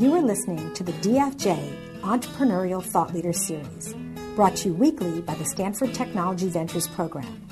You 0.00 0.14
are 0.14 0.22
listening 0.22 0.72
to 0.72 0.82
the 0.82 0.92
DFJ 0.92 2.00
Entrepreneurial 2.00 2.82
Thought 2.82 3.12
Leader 3.12 3.34
Series, 3.34 3.94
brought 4.34 4.56
to 4.56 4.68
you 4.68 4.74
weekly 4.74 5.20
by 5.20 5.34
the 5.34 5.44
Stanford 5.44 5.92
Technology 5.92 6.48
Ventures 6.48 6.88
Program. 6.88 7.46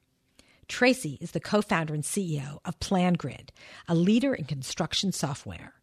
Tracy 0.68 1.16
is 1.20 1.30
the 1.30 1.40
co 1.40 1.62
founder 1.62 1.94
and 1.94 2.02
CEO 2.02 2.58
of 2.64 2.78
PlanGrid, 2.80 3.50
a 3.86 3.94
leader 3.94 4.34
in 4.34 4.44
construction 4.44 5.12
software. 5.12 5.74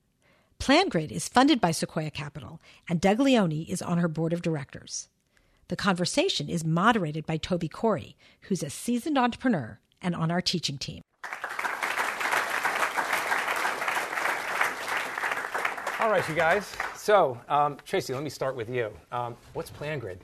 PlanGrid 0.59 1.11
is 1.11 1.27
funded 1.27 1.61
by 1.61 1.71
Sequoia 1.71 2.11
Capital, 2.11 2.61
and 2.89 2.99
Doug 3.01 3.19
Leone 3.19 3.65
is 3.67 3.81
on 3.81 3.97
her 3.97 4.07
board 4.07 4.33
of 4.33 4.41
directors. 4.41 5.09
The 5.69 5.75
conversation 5.75 6.49
is 6.49 6.65
moderated 6.65 7.25
by 7.25 7.37
Toby 7.37 7.69
Corey, 7.69 8.15
who's 8.41 8.61
a 8.61 8.69
seasoned 8.69 9.17
entrepreneur 9.17 9.79
and 10.01 10.15
on 10.15 10.29
our 10.29 10.41
teaching 10.41 10.77
team. 10.77 11.01
All 15.99 16.09
right, 16.09 16.27
you 16.27 16.35
guys. 16.35 16.75
So, 16.95 17.39
um, 17.47 17.77
Tracy, 17.85 18.13
let 18.13 18.23
me 18.23 18.29
start 18.29 18.57
with 18.57 18.69
you. 18.69 18.91
Um, 19.11 19.37
what's 19.53 19.71
PlanGrid? 19.71 20.17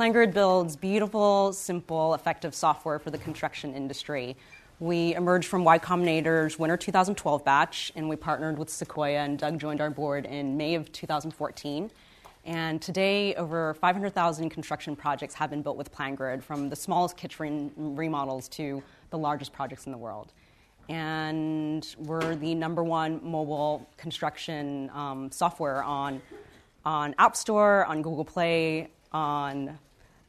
PlanGrid 0.00 0.32
builds 0.32 0.76
beautiful, 0.76 1.52
simple, 1.52 2.14
effective 2.14 2.54
software 2.54 2.98
for 2.98 3.10
the 3.10 3.18
construction 3.18 3.74
industry. 3.74 4.34
We 4.78 5.14
emerged 5.14 5.46
from 5.46 5.62
Y 5.62 5.78
Combinator's 5.78 6.58
winter 6.58 6.78
2012 6.78 7.44
batch, 7.44 7.92
and 7.94 8.08
we 8.08 8.16
partnered 8.16 8.56
with 8.56 8.70
Sequoia, 8.70 9.18
and 9.18 9.38
Doug 9.38 9.58
joined 9.58 9.82
our 9.82 9.90
board 9.90 10.24
in 10.24 10.56
May 10.56 10.74
of 10.74 10.90
2014. 10.92 11.90
And 12.46 12.80
today, 12.80 13.34
over 13.34 13.74
500,000 13.74 14.48
construction 14.48 14.96
projects 14.96 15.34
have 15.34 15.50
been 15.50 15.60
built 15.60 15.76
with 15.76 15.92
PlanGrid, 15.92 16.42
from 16.42 16.70
the 16.70 16.76
smallest 16.76 17.18
kitchen 17.18 17.70
remodels 17.76 18.48
to 18.48 18.82
the 19.10 19.18
largest 19.18 19.52
projects 19.52 19.84
in 19.84 19.92
the 19.92 19.98
world. 19.98 20.32
And 20.88 21.86
we're 21.98 22.36
the 22.36 22.54
number 22.54 22.82
one 22.82 23.20
mobile 23.22 23.86
construction 23.98 24.90
um, 24.94 25.30
software 25.30 25.82
on, 25.82 26.22
on 26.86 27.14
App 27.18 27.36
Store, 27.36 27.84
on 27.84 28.00
Google 28.00 28.24
Play, 28.24 28.88
on 29.12 29.78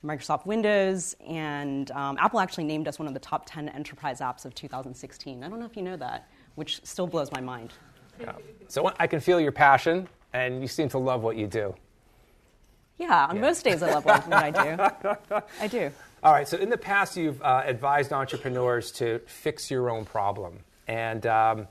Microsoft 0.04 0.46
Windows, 0.46 1.16
and 1.28 1.92
um, 1.92 2.18
Apple 2.20 2.40
actually 2.40 2.64
named 2.64 2.88
us 2.88 2.98
one 2.98 3.08
of 3.08 3.14
the 3.14 3.20
top 3.20 3.44
10 3.46 3.70
enterprise 3.70 4.20
apps 4.20 4.46
of 4.46 4.56
2016. 4.56 5.44
I 5.44 5.50
don't 5.50 5.60
know 5.60 5.66
if 5.66 5.78
you 5.78 5.84
know 5.84 5.98
that, 5.98 6.28
which 6.56 6.84
still 6.84 7.08
blows 7.08 7.32
my 7.32 7.42
mind. 7.42 7.74
Yeah. 8.20 8.34
So 8.68 8.92
I 9.00 9.08
can 9.08 9.20
feel 9.20 9.40
your 9.40 9.52
passion, 9.52 10.08
and 10.34 10.62
you 10.62 10.68
seem 10.68 10.90
to 10.90 10.98
love 10.98 11.22
what 11.22 11.38
you 11.38 11.48
do. 11.48 11.76
Yeah, 12.98 13.28
on 13.28 13.36
yeah. 13.36 13.42
most 13.42 13.64
days 13.64 13.82
I 13.82 13.94
love 13.94 14.06
what 14.06 14.32
I 14.32 14.52
do. 14.52 15.40
I 15.60 15.68
do. 15.68 15.92
All 16.24 16.32
right, 16.32 16.48
so 16.48 16.58
in 16.58 16.70
the 16.70 16.78
past, 16.78 17.18
you've 17.18 17.42
uh, 17.42 17.64
advised 17.66 18.14
entrepreneurs 18.14 18.92
to 18.94 19.20
fix 19.26 19.72
your 19.72 19.90
own 19.90 20.06
problem. 20.06 20.60
And 20.88 21.26
um, 21.26 21.68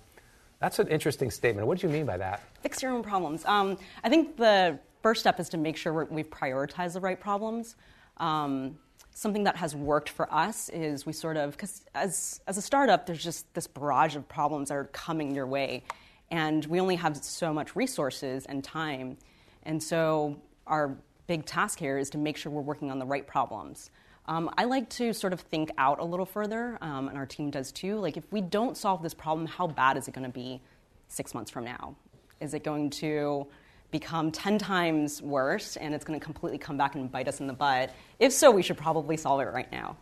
that's 0.58 0.80
an 0.80 0.88
interesting 0.88 1.30
statement. 1.30 1.68
What 1.68 1.78
do 1.78 1.86
you 1.86 1.92
mean 1.92 2.04
by 2.04 2.16
that? 2.16 2.42
Fix 2.62 2.82
your 2.82 2.92
own 2.92 3.02
problems. 3.02 3.44
Um, 3.44 3.78
I 4.02 4.08
think 4.08 4.36
the 4.36 4.78
first 5.02 5.20
step 5.20 5.38
is 5.38 5.48
to 5.50 5.56
make 5.56 5.76
sure 5.76 6.04
we've 6.04 6.30
prioritized 6.30 6.94
the 6.94 7.00
right 7.00 7.18
problems. 7.18 7.76
Um, 8.20 8.78
something 9.12 9.44
that 9.44 9.56
has 9.56 9.74
worked 9.74 10.08
for 10.08 10.32
us 10.32 10.68
is 10.68 11.04
we 11.04 11.12
sort 11.12 11.36
of, 11.36 11.50
because 11.52 11.84
as, 11.94 12.40
as 12.46 12.56
a 12.56 12.62
startup, 12.62 13.06
there's 13.06 13.22
just 13.22 13.52
this 13.54 13.66
barrage 13.66 14.14
of 14.14 14.28
problems 14.28 14.68
that 14.68 14.76
are 14.76 14.84
coming 14.84 15.34
your 15.34 15.46
way. 15.46 15.82
And 16.30 16.64
we 16.66 16.80
only 16.80 16.96
have 16.96 17.16
so 17.16 17.52
much 17.52 17.74
resources 17.74 18.46
and 18.46 18.62
time. 18.62 19.16
And 19.64 19.82
so 19.82 20.36
our 20.66 20.96
big 21.26 21.44
task 21.44 21.78
here 21.78 21.98
is 21.98 22.10
to 22.10 22.18
make 22.18 22.36
sure 22.36 22.52
we're 22.52 22.60
working 22.60 22.90
on 22.90 22.98
the 22.98 23.06
right 23.06 23.26
problems. 23.26 23.90
Um, 24.26 24.48
I 24.56 24.64
like 24.64 24.88
to 24.90 25.12
sort 25.12 25.32
of 25.32 25.40
think 25.40 25.72
out 25.76 25.98
a 25.98 26.04
little 26.04 26.26
further, 26.26 26.78
um, 26.80 27.08
and 27.08 27.18
our 27.18 27.26
team 27.26 27.50
does 27.50 27.72
too. 27.72 27.98
Like, 27.98 28.16
if 28.16 28.30
we 28.30 28.40
don't 28.40 28.76
solve 28.76 29.02
this 29.02 29.14
problem, 29.14 29.46
how 29.46 29.66
bad 29.66 29.96
is 29.96 30.06
it 30.06 30.14
going 30.14 30.26
to 30.26 30.32
be 30.32 30.60
six 31.08 31.34
months 31.34 31.50
from 31.50 31.64
now? 31.64 31.96
Is 32.40 32.54
it 32.54 32.62
going 32.62 32.90
to 32.90 33.48
become 33.90 34.30
10 34.30 34.58
times 34.58 35.20
worse 35.22 35.76
and 35.76 35.94
it's 35.94 36.04
going 36.04 36.18
to 36.18 36.24
completely 36.24 36.58
come 36.58 36.76
back 36.76 36.94
and 36.94 37.10
bite 37.10 37.28
us 37.28 37.40
in 37.40 37.46
the 37.46 37.52
butt? 37.52 37.94
If 38.18 38.32
so, 38.32 38.50
we 38.50 38.62
should 38.62 38.78
probably 38.78 39.16
solve 39.16 39.40
it 39.40 39.52
right 39.52 39.70
now. 39.70 39.96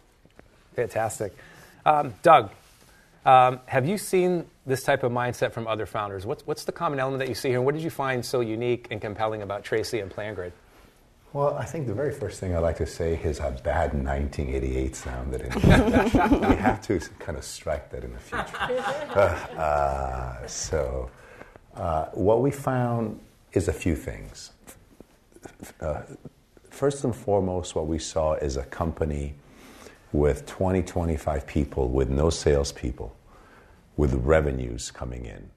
Fantastic. 0.75 1.37
Um, 1.84 2.15
Doug, 2.22 2.50
um, 3.25 3.60
have 3.66 3.87
you 3.87 3.99
seen 3.99 4.47
this 4.66 4.82
type 4.82 5.03
of 5.03 5.12
mindset 5.12 5.53
from 5.53 5.66
other 5.66 5.87
founders? 5.87 6.25
What's, 6.25 6.47
what's 6.47 6.65
the 6.65 6.72
common 6.72 7.00
element 7.00 7.21
that 7.21 7.28
you 7.28 7.34
see 7.34 7.49
here? 7.49 7.59
And 7.59 7.66
what 7.66 7.75
did 7.75 7.82
you 7.82 7.91
find 7.91 8.25
so 8.25 8.41
unique 8.41 8.88
and 8.91 9.00
compelling 9.00 9.43
about 9.43 9.65
Tracy 9.65 10.00
and 10.00 10.10
PlanGrid? 10.10 10.53
Well, 11.34 11.55
I 11.55 11.66
think 11.66 11.87
the 11.87 11.94
very 11.94 12.12
first 12.12 12.41
thing 12.41 12.56
I'd 12.56 12.60
like 12.60 12.78
to 12.78 12.87
say 12.87 13.20
is 13.22 13.38
how 13.38 13.50
bad 13.50 13.93
1988 13.93 14.97
sounded. 14.97 15.55
we 15.56 15.60
have 16.56 16.81
to 16.87 16.99
kind 17.19 17.37
of 17.37 17.44
strike 17.44 17.91
that 17.91 18.03
in 18.03 18.12
the 18.12 18.19
future. 18.19 18.44
Uh, 19.09 19.20
uh, 19.59 20.47
so, 20.47 21.10
uh, 21.75 22.06
what 22.12 22.41
we 22.41 22.50
found 22.50 23.19
is 23.53 23.69
a 23.69 23.73
few 23.73 23.97
things. 23.97 24.53
Uh, 25.81 26.03
first 26.71 27.05
and 27.05 27.15
foremost, 27.15 27.75
what 27.75 27.87
we 27.87 27.99
saw 27.99 28.35
is 28.35 28.57
a 28.57 28.65
company 28.65 29.35
with 30.13 30.47
20, 30.47 30.83
25 30.83 31.47
people, 31.47 31.89
with 31.89 32.09
no 32.09 32.31
salespeople, 32.31 33.15
with 33.97 34.15
revenues 34.15 34.91
coming 34.91 35.25
in. 35.25 35.51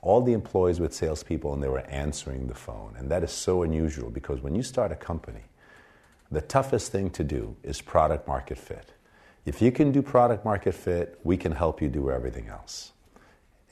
All 0.00 0.22
the 0.22 0.32
employees 0.32 0.80
with 0.80 0.94
salespeople, 0.94 1.52
and 1.52 1.62
they 1.62 1.68
were 1.68 1.80
answering 1.80 2.46
the 2.46 2.54
phone. 2.54 2.94
And 2.96 3.10
that 3.10 3.22
is 3.22 3.32
so 3.32 3.62
unusual 3.62 4.10
because 4.10 4.40
when 4.40 4.54
you 4.54 4.62
start 4.62 4.92
a 4.92 4.96
company, 4.96 5.42
the 6.30 6.40
toughest 6.40 6.92
thing 6.92 7.10
to 7.10 7.24
do 7.24 7.56
is 7.62 7.80
product 7.80 8.28
market 8.28 8.58
fit. 8.58 8.92
If 9.44 9.62
you 9.62 9.72
can 9.72 9.92
do 9.92 10.02
product 10.02 10.44
market 10.44 10.74
fit, 10.74 11.18
we 11.24 11.36
can 11.36 11.52
help 11.52 11.80
you 11.80 11.88
do 11.88 12.10
everything 12.10 12.48
else. 12.48 12.92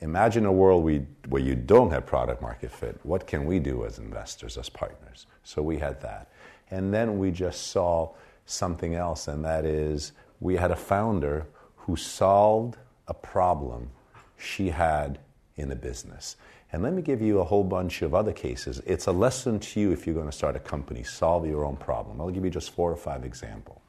Imagine 0.01 0.45
a 0.45 0.51
world 0.51 0.83
we, 0.83 1.05
where 1.27 1.41
you 1.41 1.55
don't 1.55 1.89
have 1.91 2.05
product 2.05 2.41
market 2.41 2.71
fit. 2.71 2.99
What 3.03 3.25
can 3.25 3.45
we 3.45 3.59
do 3.59 3.85
as 3.85 3.97
investors, 3.97 4.57
as 4.57 4.69
partners? 4.69 5.25
So 5.43 5.61
we 5.61 5.77
had 5.77 6.01
that. 6.01 6.29
And 6.69 6.93
then 6.93 7.17
we 7.17 7.31
just 7.31 7.67
saw 7.67 8.11
something 8.45 8.93
else, 8.93 9.27
and 9.27 9.43
that 9.43 9.65
is 9.65 10.11
we 10.39 10.55
had 10.55 10.71
a 10.71 10.75
founder 10.75 11.47
who 11.75 11.95
solved 11.95 12.77
a 13.07 13.13
problem 13.13 13.89
she 14.37 14.69
had 14.69 15.19
in 15.55 15.69
the 15.69 15.75
business. 15.75 16.35
And 16.71 16.83
let 16.83 16.93
me 16.93 17.01
give 17.01 17.21
you 17.21 17.39
a 17.39 17.43
whole 17.43 17.63
bunch 17.63 18.01
of 18.01 18.13
other 18.13 18.33
cases. 18.33 18.81
It's 18.85 19.07
a 19.07 19.11
lesson 19.11 19.59
to 19.59 19.79
you 19.79 19.91
if 19.91 20.05
you're 20.05 20.13
going 20.15 20.29
to 20.29 20.35
start 20.35 20.55
a 20.55 20.59
company, 20.59 21.01
solve 21.01 21.47
your 21.47 21.65
own 21.65 21.77
problem. 21.77 22.19
I'll 22.21 22.29
give 22.29 22.43
you 22.43 22.51
just 22.51 22.71
four 22.71 22.91
or 22.91 22.97
five 22.97 23.23
examples. 23.23 23.79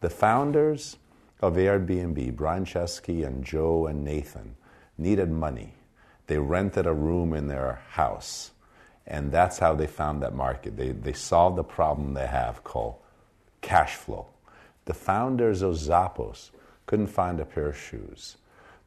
The 0.00 0.08
founders 0.08 0.96
of 1.40 1.54
Airbnb, 1.54 2.36
Brian 2.36 2.64
Chesky 2.64 3.26
and 3.26 3.44
Joe 3.44 3.88
and 3.88 4.04
Nathan, 4.04 4.54
needed 4.98 5.30
money. 5.30 5.74
They 6.26 6.38
rented 6.38 6.86
a 6.86 6.92
room 6.92 7.32
in 7.32 7.48
their 7.48 7.80
house. 7.90 8.50
And 9.06 9.32
that's 9.32 9.58
how 9.58 9.74
they 9.74 9.86
found 9.86 10.22
that 10.22 10.34
market. 10.34 10.76
They, 10.76 10.90
they 10.90 11.14
solved 11.14 11.56
the 11.56 11.64
problem 11.64 12.12
they 12.12 12.26
have 12.26 12.62
called 12.62 12.96
cash 13.62 13.94
flow. 13.94 14.26
The 14.84 14.94
founders 14.94 15.62
of 15.62 15.74
Zappos 15.74 16.50
couldn't 16.86 17.06
find 17.06 17.40
a 17.40 17.46
pair 17.46 17.68
of 17.68 17.78
shoes. 17.78 18.36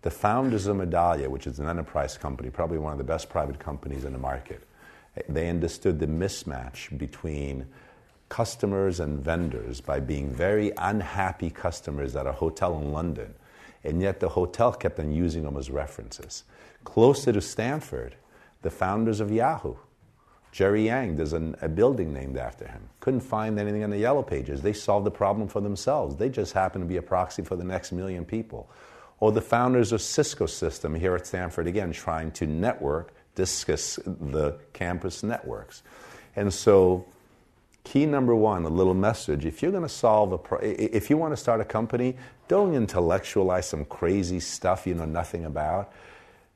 The 0.04 0.12
founders 0.12 0.68
of 0.68 0.78
Medallia, 0.78 1.28
which 1.28 1.48
is 1.48 1.60
an 1.60 1.68
enterprise 1.68 2.18
company, 2.18 2.50
probably 2.50 2.78
one 2.78 2.92
of 2.92 2.98
the 2.98 3.04
best 3.04 3.30
private 3.30 3.60
companies 3.60 4.06
in 4.06 4.14
the 4.14 4.20
market, 4.20 4.62
they 5.28 5.50
understood 5.50 6.00
the 6.00 6.08
mismatch 6.08 6.96
between 6.98 7.68
customers 8.30 9.00
and 9.00 9.20
vendors 9.20 9.82
by 9.82 10.00
being 10.00 10.32
very 10.32 10.72
unhappy 10.78 11.50
customers 11.50 12.16
at 12.16 12.26
a 12.26 12.32
hotel 12.32 12.78
in 12.80 12.92
London 12.92 13.34
and 13.84 14.02
yet 14.02 14.20
the 14.20 14.30
hotel 14.30 14.74
kept 14.74 15.00
on 15.00 15.12
using 15.12 15.44
them 15.44 15.58
as 15.58 15.70
references. 15.70 16.44
Closer 16.84 17.32
to 17.34 17.42
Stanford, 17.42 18.16
the 18.62 18.70
founders 18.70 19.20
of 19.20 19.32
Yahoo, 19.32 19.76
Jerry 20.52 20.86
Yang, 20.86 21.16
there's 21.16 21.34
an, 21.34 21.56
a 21.62 21.70
building 21.70 22.14
named 22.14 22.38
after 22.38 22.68
him. 22.68 22.90
Couldn't 23.00 23.22
find 23.22 23.58
anything 23.58 23.82
in 23.82 23.90
the 23.90 23.98
yellow 23.98 24.22
pages. 24.22 24.62
They 24.62 24.74
solved 24.74 25.06
the 25.06 25.12
problem 25.12 25.48
for 25.48 25.62
themselves. 25.62 26.18
They 26.18 26.30
just 26.30 26.54
happened 26.54 26.84
to 26.84 26.88
be 26.88 26.98
a 26.98 27.02
proxy 27.02 27.44
for 27.44 27.56
the 27.56 27.64
next 27.64 27.92
million 27.92 28.26
people. 28.26 28.70
Or 29.22 29.32
the 29.32 29.42
founders 29.42 29.92
of 29.92 30.02
Cisco 30.02 30.48
System 30.48 30.94
here 30.94 31.16
at 31.16 31.26
Stanford, 31.26 31.68
again, 31.68 31.94
trying 31.94 32.32
to 32.32 32.48
network, 32.48 33.14
discuss 33.36 33.96
the 34.06 34.58
campus 34.74 35.24
networks. 35.24 35.84
And 36.36 36.54
so 36.54 37.06
Key 37.84 38.06
number 38.06 38.36
one, 38.36 38.64
a 38.64 38.70
little 38.70 38.94
message. 38.94 39.46
If 39.46 39.62
you're 39.62 39.72
going 39.72 39.84
to 39.84 39.90
solve 39.90 40.32
a, 40.32 40.38
pro- 40.38 40.60
if 40.60 41.10
you 41.10 41.18
want 41.18 41.34
to 41.34 41.38
start 41.38 41.62
a 41.62 41.66
company, 41.66 42.16
don't 42.48 42.74
intellectualize 42.74 43.68
some 43.68 43.86
crazy 43.86 44.40
stuff 44.40 44.86
you 44.86 44.94
know 44.94 45.06
nothing 45.06 45.46
about. 45.46 45.92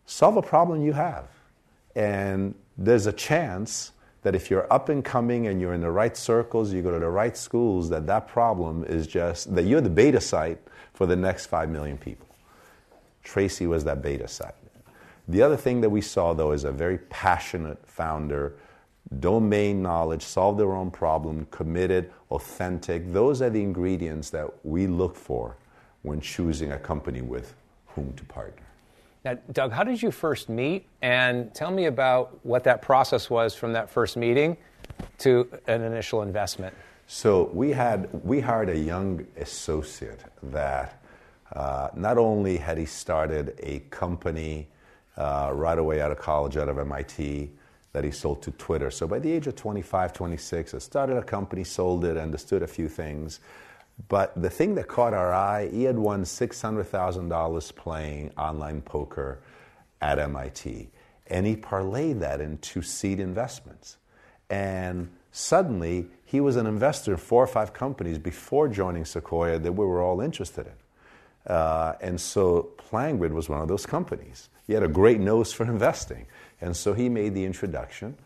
Solve 0.06 0.38
a 0.38 0.42
problem 0.42 0.84
you 0.84 0.94
have. 0.94 1.28
And 1.96 2.54
there's 2.78 3.08
a 3.08 3.14
chance 3.14 3.92
that 4.22 4.36
if 4.36 4.50
you're 4.50 4.72
up 4.72 4.90
and 4.90 5.04
coming 5.04 5.48
and 5.48 5.62
you're 5.62 5.74
in 5.74 5.82
the 5.82 5.92
right 5.92 6.16
circles, 6.18 6.74
you 6.74 6.82
go 6.82 6.92
to 6.92 7.00
the 7.00 7.10
right 7.10 7.38
schools, 7.38 7.90
that 7.90 8.08
that 8.08 8.28
problem 8.28 8.84
is 8.84 9.08
just 9.08 9.54
that 9.56 9.66
you're 9.66 9.82
the 9.82 9.90
beta 9.90 10.20
site 10.20 10.60
for 10.94 11.06
the 11.06 11.16
next 11.16 11.46
5 11.48 11.70
million 11.70 11.98
people. 11.98 12.28
Tracy 13.24 13.68
was 13.68 13.84
that 13.84 14.02
beta 14.02 14.28
site. 14.28 14.56
The 15.28 15.42
other 15.42 15.58
thing 15.58 15.82
that 15.82 15.90
we 15.90 16.02
saw, 16.02 16.34
though, 16.34 16.52
is 16.52 16.64
a 16.64 16.72
very 16.72 16.98
passionate 16.98 17.80
founder, 17.88 18.56
domain 19.20 19.82
knowledge, 19.82 20.24
solve 20.24 20.58
their 20.58 20.74
own 20.74 20.92
problem, 20.92 21.48
committed, 21.52 22.12
authentic. 22.32 23.12
Those 23.12 23.42
are 23.42 23.50
the 23.50 23.62
ingredients 23.62 24.30
that 24.32 24.50
we 24.66 24.88
look 24.88 25.16
for 25.16 25.58
when 26.02 26.22
choosing 26.22 26.72
a 26.72 26.80
company 26.80 27.22
with 27.22 27.56
whom 27.88 28.14
to 28.14 28.24
partner. 28.26 28.64
Now, 29.24 29.38
Doug, 29.54 29.72
how 29.72 29.84
did 29.84 30.02
you 30.02 30.12
first 30.12 30.50
meet? 30.50 30.86
And 31.02 31.54
tell 31.54 31.72
me 31.72 31.86
about 31.86 32.40
what 32.46 32.64
that 32.66 32.82
process 32.82 33.30
was 33.30 33.56
from 33.56 33.74
that 33.74 33.90
first 33.90 34.18
meeting 34.18 34.56
to 35.20 35.50
an 35.68 35.82
initial 35.82 36.22
investment. 36.22 36.76
So 37.08 37.50
we 37.54 37.72
had 37.72 38.10
we 38.24 38.40
hired 38.40 38.70
a 38.70 38.78
young 38.78 39.26
associate 39.38 40.24
that 40.44 41.02
uh, 41.54 41.90
not 41.96 42.18
only 42.18 42.58
had 42.58 42.78
he 42.78 42.86
started 42.86 43.56
a 43.62 43.80
company 43.90 44.68
uh, 45.18 45.52
right 45.54 45.78
away 45.78 46.02
out 46.02 46.12
of 46.12 46.18
college, 46.18 46.58
out 46.58 46.70
of 46.70 46.78
MIT, 46.78 47.52
that 47.96 48.04
he 48.04 48.12
sold 48.12 48.42
to 48.42 48.52
Twitter. 48.52 48.92
So 48.92 49.08
by 49.08 49.20
the 49.20 49.32
age 49.32 49.48
of 49.48 49.56
25, 49.56 50.12
26, 50.12 50.74
I 50.74 50.78
started 50.80 51.16
a 51.16 51.24
company, 51.24 51.64
sold 51.64 52.04
it, 52.04 52.18
understood 52.18 52.62
a 52.62 52.68
few 52.68 52.90
things. 52.90 53.40
But 54.10 54.34
the 54.36 54.50
thing 54.50 54.76
that 54.76 54.90
caught 54.90 55.14
our 55.14 55.34
eye, 55.34 55.70
he 55.70 55.84
had 55.86 55.98
won 55.98 56.24
$600,000 56.24 57.76
playing 57.78 58.32
online 58.38 58.82
poker 58.82 59.40
at 60.02 60.20
MIT. 60.20 60.90
And 61.28 61.46
he 61.46 61.56
parlayed 61.56 62.20
that 62.20 62.42
into 62.42 62.82
seed 62.82 63.22
investments. 63.22 63.96
And 64.50 65.10
suddenly, 65.32 66.08
he 66.26 66.42
was 66.42 66.58
an 66.58 66.68
investor 66.68 67.14
in 67.14 67.18
four 67.18 67.42
or 67.46 67.48
five 67.48 67.72
companies 67.72 68.18
before 68.18 68.68
joining 68.68 69.06
Sequoia 69.06 69.58
that 69.58 69.72
we 69.72 69.86
were 69.86 70.02
all 70.02 70.20
interested 70.20 70.68
in. 70.68 70.74
Uh, 71.46 71.94
and 72.02 72.20
so 72.20 72.70
PlanGrid 72.78 73.32
was 73.32 73.50
one 73.50 73.62
of 73.62 73.68
those 73.68 73.86
companies. 73.86 74.50
He 74.68 74.74
had 74.74 74.84
a 74.84 74.88
great 74.88 75.20
nose 75.20 75.54
for 75.54 75.64
investing. 75.66 76.26
And 76.62 76.76
so 76.76 76.94
he 76.94 77.10
made 77.10 77.36
the 77.36 77.46
introduction. 77.46 78.18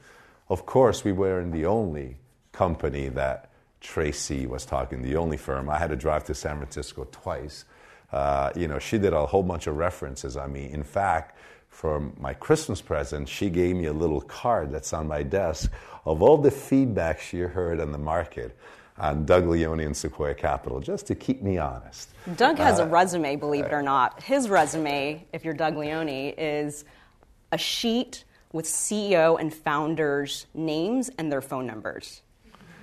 Of 0.47 0.65
course, 0.65 1.03
we 1.03 1.11
weren't 1.11 1.51
the 1.51 1.65
only 1.65 2.17
company 2.51 3.09
that 3.09 3.49
Tracy 3.81 4.45
was 4.45 4.65
talking, 4.65 5.01
the 5.01 5.15
only 5.15 5.37
firm. 5.37 5.69
I 5.69 5.77
had 5.77 5.89
to 5.89 5.95
drive 5.95 6.25
to 6.25 6.33
San 6.33 6.57
Francisco 6.57 7.07
twice. 7.11 7.65
Uh, 8.11 8.51
you 8.55 8.67
know, 8.67 8.79
she 8.79 8.97
did 8.97 9.13
a 9.13 9.25
whole 9.25 9.43
bunch 9.43 9.67
of 9.67 9.77
references 9.77 10.35
on 10.35 10.51
me. 10.51 10.69
In 10.71 10.83
fact, 10.83 11.37
for 11.69 12.11
my 12.19 12.33
Christmas 12.33 12.81
present, 12.81 13.29
she 13.29 13.49
gave 13.49 13.75
me 13.75 13.85
a 13.85 13.93
little 13.93 14.21
card 14.21 14.71
that's 14.71 14.91
on 14.91 15.07
my 15.07 15.23
desk 15.23 15.71
of 16.05 16.21
all 16.21 16.37
the 16.37 16.51
feedback 16.51 17.19
she 17.19 17.39
heard 17.39 17.79
on 17.79 17.91
the 17.91 17.97
market 17.97 18.57
on 18.99 19.25
Doug 19.25 19.47
Leone 19.47 19.79
and 19.79 19.95
Sequoia 19.95 20.33
Capital, 20.33 20.79
just 20.79 21.07
to 21.07 21.15
keep 21.15 21.41
me 21.41 21.57
honest. 21.57 22.09
Doug 22.35 22.57
has 22.57 22.79
uh, 22.79 22.83
a 22.83 22.87
resume, 22.87 23.35
believe 23.35 23.65
it 23.65 23.73
or 23.73 23.81
not. 23.81 24.21
His 24.21 24.49
resume, 24.49 25.25
if 25.33 25.45
you're 25.45 25.53
Doug 25.53 25.77
Leone, 25.77 26.33
is 26.37 26.85
a 27.51 27.57
sheet 27.57 28.25
with 28.51 28.65
CEO 28.65 29.39
and 29.39 29.53
founders' 29.53 30.47
names 30.53 31.09
and 31.17 31.31
their 31.31 31.41
phone 31.41 31.65
numbers. 31.65 32.21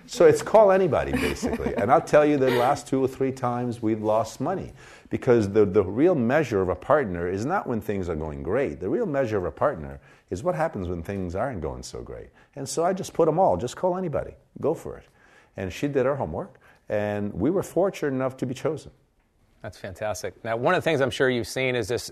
So 0.07 0.25
it's 0.25 0.41
call 0.41 0.71
anybody, 0.71 1.13
basically. 1.13 1.75
and 1.77 1.91
I'll 1.91 2.01
tell 2.01 2.25
you 2.25 2.37
the 2.37 2.51
last 2.51 2.87
two 2.87 3.03
or 3.03 3.09
three 3.09 3.33
times 3.33 3.83
we've 3.83 4.03
lost 4.03 4.41
money 4.41 4.73
because 5.11 5.51
the, 5.51 5.65
the 5.65 5.83
real 5.83 6.15
measure 6.15 6.63
of 6.63 6.69
a 6.69 6.77
partner 6.77 7.29
is 7.29 7.45
not 7.45 7.67
when 7.67 7.81
things 7.81 8.09
are 8.09 8.15
going 8.15 8.43
great. 8.43 8.81
The 8.81 8.89
real 8.89 9.07
measure 9.07 9.37
of 9.37 9.45
a 9.45 9.51
partner 9.51 10.01
is 10.31 10.43
what 10.43 10.55
happens 10.55 10.89
when 10.89 11.03
things 11.03 11.35
aren't 11.35 11.61
going 11.61 11.83
so 11.83 12.03
great. 12.03 12.29
And 12.55 12.69
so 12.69 12.85
I 12.85 12.93
just 12.93 13.15
put 13.15 13.27
them 13.27 13.39
all, 13.39 13.57
just 13.57 13.77
call 13.77 13.97
anybody, 13.97 14.35
go 14.61 14.75
for 14.75 14.97
it. 14.97 15.05
And 15.57 15.73
she 15.73 15.89
did 15.89 16.07
her 16.07 16.17
homework, 16.17 16.61
and 16.89 17.33
we 17.35 17.51
were 17.51 17.63
fortunate 17.63 18.15
enough 18.15 18.37
to 18.39 18.47
be 18.47 18.55
chosen. 18.55 18.91
That's 19.63 19.79
fantastic. 19.79 20.45
Now, 20.45 20.57
one 20.57 20.75
of 20.75 20.83
the 20.83 20.89
things 20.89 21.01
I'm 21.01 21.11
sure 21.11 21.29
you've 21.29 21.49
seen 21.49 21.75
is 21.75 21.89
this 21.89 22.11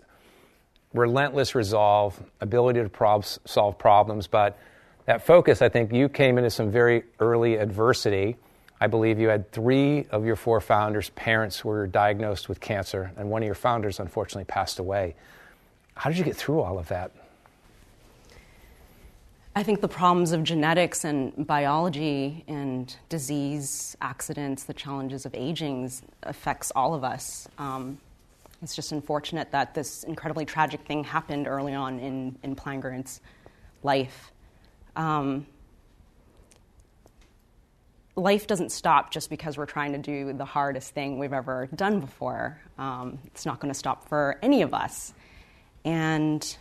relentless 0.93 1.55
resolve, 1.55 2.21
ability 2.41 2.83
to 2.83 2.89
prob- 2.89 3.25
solve 3.25 3.79
problems, 3.79 4.27
but 4.27 4.59
that 5.07 5.27
focus, 5.27 5.61
I 5.61 5.69
think 5.69 5.93
you 5.93 6.09
came 6.09 6.39
into 6.39 6.51
some 6.51 6.71
very 6.71 7.05
early 7.21 7.57
adversity. 7.57 8.37
I 8.81 8.87
believe 8.87 9.19
you 9.19 9.29
had 9.29 9.53
three 9.53 10.07
of 10.11 10.25
your 10.25 10.37
four 10.37 10.61
founders' 10.61 11.11
parents 11.11 11.65
were 11.65 11.87
diagnosed 11.87 12.49
with 12.49 12.61
cancer, 12.61 13.13
and 13.17 13.31
one 13.31 13.43
of 13.43 13.47
your 13.47 13.55
founders 13.55 14.01
unfortunately 14.01 14.45
passed 14.45 14.79
away. 14.79 15.15
How 15.95 16.11
did 16.11 16.19
you 16.19 16.25
get 16.25 16.37
through 16.37 16.61
all 16.61 16.79
of 16.79 16.89
that? 16.89 17.13
I 19.57 19.63
think 19.63 19.81
the 19.81 19.89
problems 19.89 20.33
of 20.33 20.43
genetics 20.43 21.05
and 21.05 21.47
biology 21.47 22.45
and 22.49 22.95
disease, 23.09 23.97
accidents, 24.01 24.65
the 24.65 24.75
challenges 24.75 25.27
of 25.27 25.35
aging 25.35 25.93
affects 26.25 26.73
all 26.75 26.93
of 26.93 27.05
us. 27.05 27.47
Um, 27.57 27.99
it's 28.63 28.75
just 28.75 28.91
unfortunate 28.91 29.53
that 29.53 29.75
this 29.75 30.03
incredibly 30.03 30.45
tragic 30.45 30.81
thing 30.81 31.05
happened 31.05 31.47
early 31.47 31.73
on 31.73 32.01
in, 32.01 32.37
in 32.43 32.57
PlanGrid's 32.57 33.21
life. 33.85 34.33
Um, 34.97 35.47
life 38.17 38.49
doesn't 38.49 38.73
stop 38.73 39.13
just 39.13 39.31
because 39.31 39.57
we're 39.57 39.67
trying 39.67 39.93
to 39.93 39.99
do 39.99 40.33
the 40.33 40.45
hardest 40.45 40.95
thing 40.95 41.21
we've 41.21 41.33
ever 41.33 41.69
done 41.77 42.01
before. 42.01 42.61
Um, 42.77 43.19
it's 43.27 43.47
not 43.47 43.61
going 43.61 43.73
to 43.73 43.79
stop 43.79 44.09
for 44.09 44.37
any 44.43 44.63
of 44.63 44.75
us. 44.75 45.15
And 45.85 46.57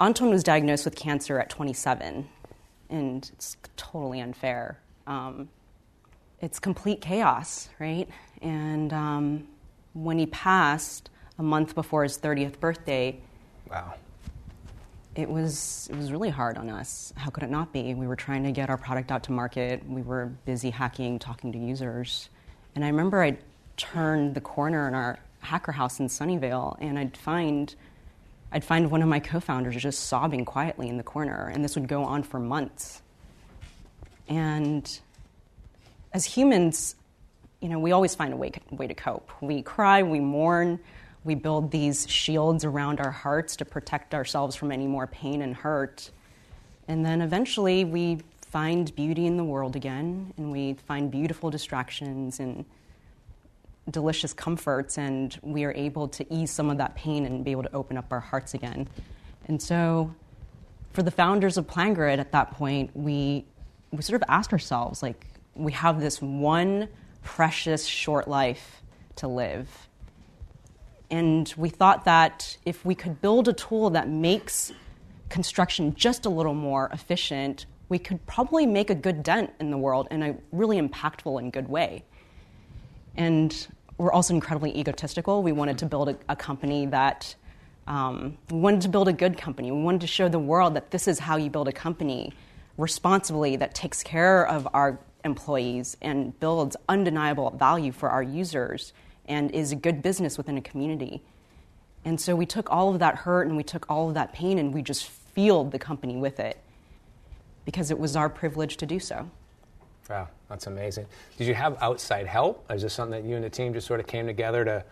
Anton 0.00 0.30
was 0.30 0.44
diagnosed 0.44 0.84
with 0.84 0.94
cancer 0.94 1.40
at 1.40 1.50
27, 1.50 2.28
and 2.88 3.30
it's 3.34 3.56
totally 3.76 4.20
unfair. 4.20 4.78
Um, 5.06 5.48
it's 6.40 6.60
complete 6.60 7.00
chaos, 7.00 7.68
right? 7.80 8.08
And 8.40 8.92
um, 8.92 9.48
when 9.94 10.18
he 10.18 10.26
passed 10.26 11.10
a 11.38 11.42
month 11.42 11.74
before 11.74 12.04
his 12.04 12.16
30th 12.16 12.60
birthday, 12.60 13.18
wow, 13.68 13.94
it 15.16 15.28
was 15.28 15.88
it 15.90 15.96
was 15.96 16.12
really 16.12 16.30
hard 16.30 16.56
on 16.58 16.70
us. 16.70 17.12
How 17.16 17.30
could 17.30 17.42
it 17.42 17.50
not 17.50 17.72
be? 17.72 17.94
We 17.94 18.06
were 18.06 18.14
trying 18.14 18.44
to 18.44 18.52
get 18.52 18.70
our 18.70 18.76
product 18.76 19.10
out 19.10 19.24
to 19.24 19.32
market. 19.32 19.82
We 19.88 20.02
were 20.02 20.26
busy 20.44 20.70
hacking, 20.70 21.18
talking 21.18 21.50
to 21.52 21.58
users, 21.58 22.28
and 22.76 22.84
I 22.84 22.88
remember 22.88 23.22
I'd 23.22 23.38
turn 23.76 24.32
the 24.32 24.40
corner 24.40 24.86
in 24.86 24.94
our 24.94 25.18
hacker 25.40 25.72
house 25.72 25.98
in 25.98 26.06
Sunnyvale, 26.06 26.76
and 26.80 26.98
I'd 26.98 27.16
find 27.16 27.74
I'd 28.50 28.64
find 28.64 28.90
one 28.90 29.02
of 29.02 29.08
my 29.08 29.20
co 29.20 29.40
founders 29.40 29.76
just 29.76 30.06
sobbing 30.06 30.44
quietly 30.44 30.88
in 30.88 30.96
the 30.96 31.02
corner, 31.02 31.50
and 31.52 31.64
this 31.64 31.74
would 31.74 31.88
go 31.88 32.04
on 32.04 32.22
for 32.22 32.38
months. 32.38 33.02
And 34.28 35.00
as 36.12 36.24
humans, 36.24 36.94
you 37.60 37.68
know, 37.68 37.78
we 37.78 37.92
always 37.92 38.14
find 38.14 38.32
a 38.32 38.36
way, 38.36 38.52
way 38.70 38.86
to 38.86 38.94
cope. 38.94 39.30
We 39.40 39.62
cry, 39.62 40.02
we 40.02 40.20
mourn, 40.20 40.78
we 41.24 41.34
build 41.34 41.70
these 41.70 42.08
shields 42.08 42.64
around 42.64 43.00
our 43.00 43.10
hearts 43.10 43.56
to 43.56 43.64
protect 43.64 44.14
ourselves 44.14 44.56
from 44.56 44.72
any 44.72 44.86
more 44.86 45.06
pain 45.06 45.42
and 45.42 45.54
hurt. 45.54 46.10
And 46.86 47.04
then 47.04 47.20
eventually 47.20 47.84
we 47.84 48.20
find 48.40 48.94
beauty 48.94 49.26
in 49.26 49.36
the 49.36 49.44
world 49.44 49.76
again, 49.76 50.32
and 50.38 50.50
we 50.50 50.74
find 50.86 51.10
beautiful 51.10 51.50
distractions 51.50 52.40
and 52.40 52.64
delicious 53.90 54.32
comforts, 54.32 54.98
and 54.98 55.38
we 55.42 55.64
are 55.64 55.72
able 55.72 56.08
to 56.08 56.34
ease 56.34 56.50
some 56.50 56.70
of 56.70 56.78
that 56.78 56.94
pain 56.94 57.24
and 57.26 57.44
be 57.44 57.50
able 57.50 57.62
to 57.62 57.74
open 57.74 57.96
up 57.96 58.12
our 58.12 58.20
hearts 58.20 58.54
again. 58.54 58.88
And 59.46 59.60
so, 59.60 60.14
for 60.92 61.02
the 61.02 61.10
founders 61.10 61.56
of 61.56 61.66
PlanGrid 61.66 62.18
at 62.18 62.32
that 62.32 62.52
point, 62.52 62.90
we, 62.94 63.44
we 63.90 64.02
sort 64.02 64.20
of 64.20 64.28
asked 64.28 64.52
ourselves, 64.52 65.02
like, 65.02 65.26
we 65.54 65.72
have 65.72 66.00
this 66.00 66.20
one 66.20 66.88
precious 67.22 67.84
short 67.84 68.28
life 68.28 68.82
to 69.16 69.28
live. 69.28 69.88
And 71.10 71.52
we 71.56 71.68
thought 71.68 72.04
that 72.04 72.56
if 72.64 72.84
we 72.84 72.94
could 72.94 73.20
build 73.20 73.48
a 73.48 73.52
tool 73.52 73.90
that 73.90 74.08
makes 74.08 74.72
construction 75.28 75.94
just 75.94 76.26
a 76.26 76.28
little 76.28 76.54
more 76.54 76.88
efficient, 76.92 77.66
we 77.88 77.98
could 77.98 78.24
probably 78.26 78.66
make 78.66 78.90
a 78.90 78.94
good 78.94 79.22
dent 79.22 79.52
in 79.60 79.70
the 79.70 79.78
world 79.78 80.08
in 80.10 80.22
a 80.22 80.36
really 80.52 80.80
impactful 80.80 81.38
and 81.38 81.52
good 81.52 81.68
way. 81.68 82.04
And 83.16 83.66
we're 83.98 84.12
also 84.12 84.32
incredibly 84.34 84.76
egotistical. 84.78 85.42
We 85.42 85.52
wanted 85.52 85.78
to 85.78 85.86
build 85.86 86.08
a, 86.08 86.18
a 86.28 86.36
company 86.36 86.86
that 86.86 87.34
um, 87.88 88.38
we 88.50 88.58
wanted 88.58 88.80
to 88.82 88.88
build 88.88 89.08
a 89.08 89.12
good 89.12 89.36
company. 89.36 89.72
We 89.72 89.82
wanted 89.82 90.02
to 90.02 90.06
show 90.06 90.28
the 90.28 90.38
world 90.38 90.74
that 90.74 90.90
this 90.90 91.08
is 91.08 91.18
how 91.18 91.36
you 91.36 91.50
build 91.50 91.68
a 91.68 91.72
company 91.72 92.32
responsibly 92.76 93.56
that 93.56 93.74
takes 93.74 94.02
care 94.02 94.46
of 94.46 94.68
our 94.72 94.98
employees 95.24 95.96
and 96.00 96.38
builds 96.38 96.76
undeniable 96.88 97.50
value 97.50 97.90
for 97.90 98.08
our 98.08 98.22
users 98.22 98.92
and 99.26 99.50
is 99.50 99.72
a 99.72 99.76
good 99.76 100.00
business 100.00 100.38
within 100.38 100.56
a 100.56 100.60
community. 100.60 101.22
And 102.04 102.20
so 102.20 102.36
we 102.36 102.46
took 102.46 102.70
all 102.70 102.90
of 102.90 103.00
that 103.00 103.16
hurt 103.16 103.46
and 103.46 103.56
we 103.56 103.64
took 103.64 103.84
all 103.90 104.08
of 104.08 104.14
that 104.14 104.32
pain 104.32 104.58
and 104.58 104.72
we 104.72 104.80
just 104.80 105.06
fueled 105.06 105.72
the 105.72 105.78
company 105.78 106.16
with 106.16 106.38
it 106.38 106.58
because 107.64 107.90
it 107.90 107.98
was 107.98 108.16
our 108.16 108.28
privilege 108.28 108.76
to 108.78 108.86
do 108.86 109.00
so. 109.00 109.28
Wow, 110.08 110.28
that's 110.48 110.66
amazing. 110.66 111.06
Did 111.36 111.46
you 111.46 111.54
have 111.54 111.76
outside 111.82 112.26
help? 112.26 112.64
Is 112.70 112.82
this 112.82 112.94
something 112.94 113.22
that 113.22 113.28
you 113.28 113.34
and 113.36 113.44
the 113.44 113.50
team 113.50 113.74
just 113.74 113.86
sort 113.86 114.00
of 114.00 114.06
came 114.06 114.26
together 114.26 114.64
to 114.64 114.84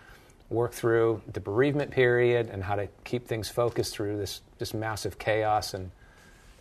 work 0.50 0.72
through 0.72 1.22
the 1.32 1.40
bereavement 1.40 1.90
period 1.90 2.50
and 2.50 2.62
how 2.62 2.76
to 2.76 2.86
keep 3.04 3.26
things 3.26 3.48
focused 3.48 3.94
through 3.94 4.16
this, 4.18 4.42
this 4.58 4.74
massive 4.74 5.18
chaos 5.18 5.74
and 5.74 5.90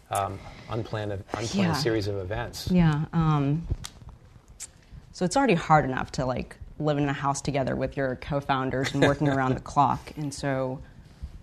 um, 0.09 0.39
unplanned, 0.69 1.11
unplanned 1.11 1.51
Yeah. 1.53 1.73
series 1.73 2.07
of 2.07 2.15
events. 2.17 2.69
Yeah. 2.71 3.05
Um, 3.13 3.67
so 5.11 5.25
it's 5.25 5.37
already 5.37 5.53
hard 5.53 5.85
enough 5.85 6.11
to 6.13 6.25
like 6.25 6.55
live 6.79 6.97
in 6.97 7.07
a 7.07 7.13
house 7.13 7.41
together 7.41 7.75
with 7.75 7.95
your 7.95 8.15
co-founders 8.17 8.93
and 8.93 9.01
working 9.03 9.27
around 9.29 9.55
the 9.55 9.61
clock. 9.73 10.11
And 10.17 10.33
so 10.33 10.79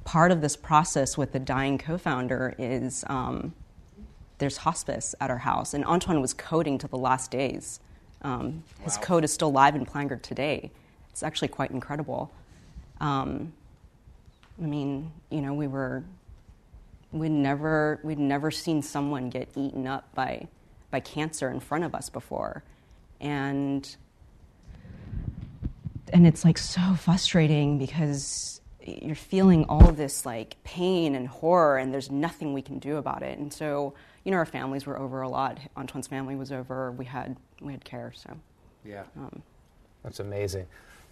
part 0.04 0.30
of 0.32 0.40
this 0.40 0.56
process 0.56 1.16
with 1.16 1.32
the 1.32 1.38
dying 1.38 1.78
co-founder 1.78 2.54
is 2.58 3.04
um, 3.08 3.52
there's 4.42 4.58
hospice 4.58 5.14
at 5.20 5.30
our 5.30 5.38
house, 5.38 5.72
and 5.72 5.84
Antoine 5.84 6.20
was 6.20 6.34
coding 6.34 6.76
to 6.78 6.88
the 6.88 6.98
last 6.98 7.30
days. 7.30 7.78
Um, 8.22 8.64
his 8.80 8.96
Wow. 8.96 9.02
code 9.02 9.24
is 9.24 9.32
still 9.32 9.52
live 9.52 9.76
in 9.76 9.86
PlanGrid 9.86 10.22
today. 10.22 10.72
It's 11.10 11.22
actually 11.22 11.48
quite 11.48 11.70
incredible. 11.70 12.30
Um, 13.00 13.52
I 14.60 14.66
mean, 14.66 15.12
you 15.30 15.40
know, 15.40 15.54
we 15.54 15.68
were 15.68 16.02
we'd 17.12 17.30
never 17.30 18.00
we'd 18.02 18.18
never 18.18 18.50
seen 18.50 18.82
someone 18.82 19.30
get 19.30 19.48
eaten 19.54 19.86
up 19.86 20.12
by 20.14 20.48
by 20.90 20.98
cancer 20.98 21.50
in 21.50 21.60
front 21.60 21.84
of 21.84 21.94
us 21.94 22.08
before 22.08 22.62
and 23.20 23.96
and 26.12 26.26
it's 26.26 26.42
like 26.42 26.56
so 26.56 26.94
frustrating 26.94 27.78
because 27.78 28.62
you're 28.82 29.14
feeling 29.14 29.64
all 29.66 29.92
this 29.92 30.24
like 30.24 30.56
pain 30.64 31.14
and 31.14 31.28
horror 31.28 31.76
and 31.76 31.92
there's 31.92 32.10
nothing 32.10 32.54
we 32.54 32.62
can 32.62 32.78
do 32.78 32.96
about 32.96 33.22
it 33.22 33.38
and 33.38 33.52
so 33.52 33.92
you 34.24 34.30
know 34.30 34.36
our 34.38 34.46
families 34.46 34.86
were 34.86 34.98
over 34.98 35.22
a 35.22 35.28
lot 35.28 35.58
antoine's 35.76 36.06
family 36.06 36.36
was 36.36 36.52
over 36.52 36.92
we 36.92 37.04
had 37.04 37.36
we 37.60 37.72
had 37.72 37.84
care 37.84 38.12
so 38.14 38.30
Yeah. 38.84 39.02
um, 39.16 39.42
That's 40.02 40.20
amazing. 40.20 40.66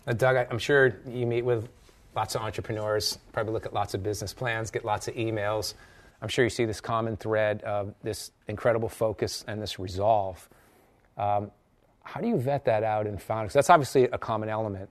Now, 0.06 0.14
Doug, 0.14 0.36
I- 0.36 0.46
I'm 0.50 0.58
sure 0.58 0.96
you 1.06 1.26
meet 1.26 1.42
with 1.44 1.68
lots 2.16 2.34
of 2.34 2.42
entrepreneurs, 2.42 3.18
probably 3.32 3.52
look 3.52 3.66
at 3.66 3.72
lots 3.72 3.94
of 3.94 4.02
business 4.02 4.32
plans, 4.34 4.70
get 4.70 4.84
lots 4.84 5.06
of 5.08 5.14
emails. 5.14 5.74
I'm 6.22 6.28
sure 6.28 6.44
you 6.44 6.50
see 6.50 6.64
this 6.64 6.80
common 6.80 7.16
thread 7.16 7.62
of 7.62 7.94
this 8.02 8.32
incredible 8.48 8.88
focus 8.88 9.44
and 9.46 9.62
this 9.62 9.78
resolve. 9.78 10.48
Um, 11.16 11.50
how 12.02 12.20
do 12.20 12.26
you 12.28 12.36
vet 12.38 12.64
that 12.64 12.82
out 12.82 13.06
in 13.06 13.16
founders? 13.18 13.52
That's 13.52 13.70
obviously 13.70 14.04
a 14.04 14.18
common 14.18 14.48
element. 14.48 14.90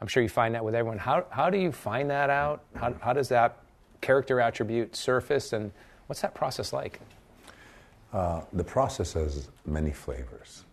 I'm 0.00 0.06
sure 0.08 0.22
you 0.22 0.28
find 0.28 0.54
that 0.54 0.64
with 0.64 0.74
everyone. 0.74 0.98
How, 0.98 1.24
how 1.30 1.48
do 1.50 1.56
you 1.58 1.72
find 1.72 2.10
that 2.10 2.28
out? 2.30 2.64
How, 2.74 2.92
how 3.00 3.12
does 3.14 3.28
that 3.30 3.56
character 4.02 4.40
attribute 4.40 4.94
surface? 4.94 5.52
And 5.54 5.72
what's 6.06 6.20
that 6.20 6.34
process 6.34 6.72
like? 6.72 7.00
Uh, 8.12 8.42
the 8.52 8.64
process 8.64 9.12
has 9.12 9.48
many 9.66 9.90
flavors. 9.90 10.64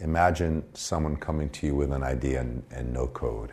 Imagine 0.00 0.62
someone 0.74 1.16
coming 1.16 1.48
to 1.50 1.66
you 1.66 1.74
with 1.74 1.92
an 1.92 2.02
idea 2.02 2.40
and, 2.40 2.62
and 2.70 2.92
no 2.92 3.06
code. 3.06 3.52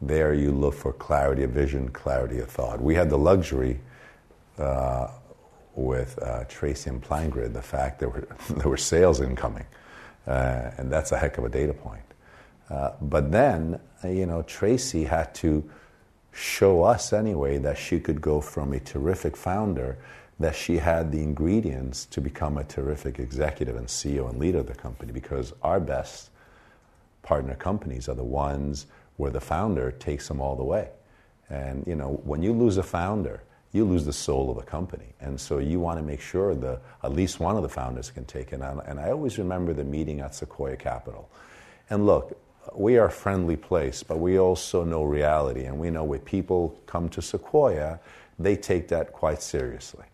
There 0.00 0.32
you 0.32 0.52
look 0.52 0.74
for 0.74 0.92
clarity 0.92 1.42
of 1.42 1.50
vision, 1.50 1.88
clarity 1.90 2.38
of 2.38 2.48
thought. 2.48 2.80
We 2.80 2.94
had 2.94 3.10
the 3.10 3.18
luxury 3.18 3.80
uh, 4.58 5.08
with 5.74 6.18
uh, 6.22 6.44
Tracy 6.48 6.90
and 6.90 7.02
Plangrid, 7.02 7.52
the 7.52 7.62
fact 7.62 7.98
there 7.98 8.08
were, 8.08 8.26
there 8.50 8.68
were 8.68 8.76
sales 8.76 9.20
incoming. 9.20 9.66
Uh, 10.26 10.70
and 10.78 10.90
that's 10.90 11.12
a 11.12 11.18
heck 11.18 11.38
of 11.38 11.44
a 11.44 11.48
data 11.48 11.72
point. 11.72 12.02
Uh, 12.68 12.92
but 13.00 13.30
then, 13.30 13.78
you 14.04 14.26
know, 14.26 14.42
Tracy 14.42 15.04
had 15.04 15.34
to 15.36 15.68
show 16.32 16.82
us 16.82 17.12
anyway 17.12 17.58
that 17.58 17.78
she 17.78 18.00
could 18.00 18.20
go 18.20 18.40
from 18.40 18.72
a 18.72 18.80
terrific 18.80 19.36
founder, 19.36 19.98
that 20.38 20.54
she 20.54 20.76
had 20.76 21.10
the 21.12 21.22
ingredients 21.22 22.04
to 22.06 22.20
become 22.20 22.58
a 22.58 22.64
terrific 22.64 23.18
executive 23.18 23.76
and 23.76 23.86
CEO 23.86 24.28
and 24.28 24.38
leader 24.38 24.58
of 24.58 24.66
the 24.66 24.74
company 24.74 25.12
because 25.12 25.52
our 25.62 25.80
best 25.80 26.30
partner 27.22 27.54
companies 27.54 28.08
are 28.08 28.14
the 28.14 28.24
ones 28.24 28.86
where 29.16 29.30
the 29.30 29.40
founder 29.40 29.90
takes 29.90 30.28
them 30.28 30.40
all 30.40 30.54
the 30.54 30.64
way. 30.64 30.88
And 31.48 31.86
you 31.86 31.94
know, 31.94 32.20
when 32.24 32.42
you 32.42 32.52
lose 32.52 32.76
a 32.76 32.82
founder, 32.82 33.42
you 33.72 33.84
lose 33.84 34.04
the 34.04 34.12
soul 34.12 34.50
of 34.50 34.58
a 34.58 34.62
company. 34.62 35.14
And 35.20 35.40
so 35.40 35.58
you 35.58 35.80
want 35.80 35.98
to 35.98 36.04
make 36.04 36.20
sure 36.20 36.54
that 36.54 36.82
at 37.02 37.12
least 37.12 37.40
one 37.40 37.56
of 37.56 37.62
the 37.62 37.68
founders 37.68 38.10
can 38.10 38.24
take 38.24 38.52
it 38.52 38.62
on. 38.62 38.80
And 38.86 39.00
I 39.00 39.10
always 39.10 39.38
remember 39.38 39.72
the 39.72 39.84
meeting 39.84 40.20
at 40.20 40.34
Sequoia 40.34 40.76
Capital. 40.76 41.28
And 41.90 42.06
look, 42.06 42.38
we 42.74 42.98
are 42.98 43.06
a 43.06 43.10
friendly 43.10 43.56
place, 43.56 44.02
but 44.02 44.18
we 44.18 44.38
also 44.38 44.84
know 44.84 45.04
reality. 45.04 45.64
And 45.64 45.78
we 45.78 45.90
know 45.90 46.04
when 46.04 46.20
people 46.20 46.78
come 46.86 47.08
to 47.10 47.22
Sequoia, 47.22 48.00
they 48.38 48.56
take 48.56 48.88
that 48.88 49.12
quite 49.12 49.42
seriously. 49.42 50.04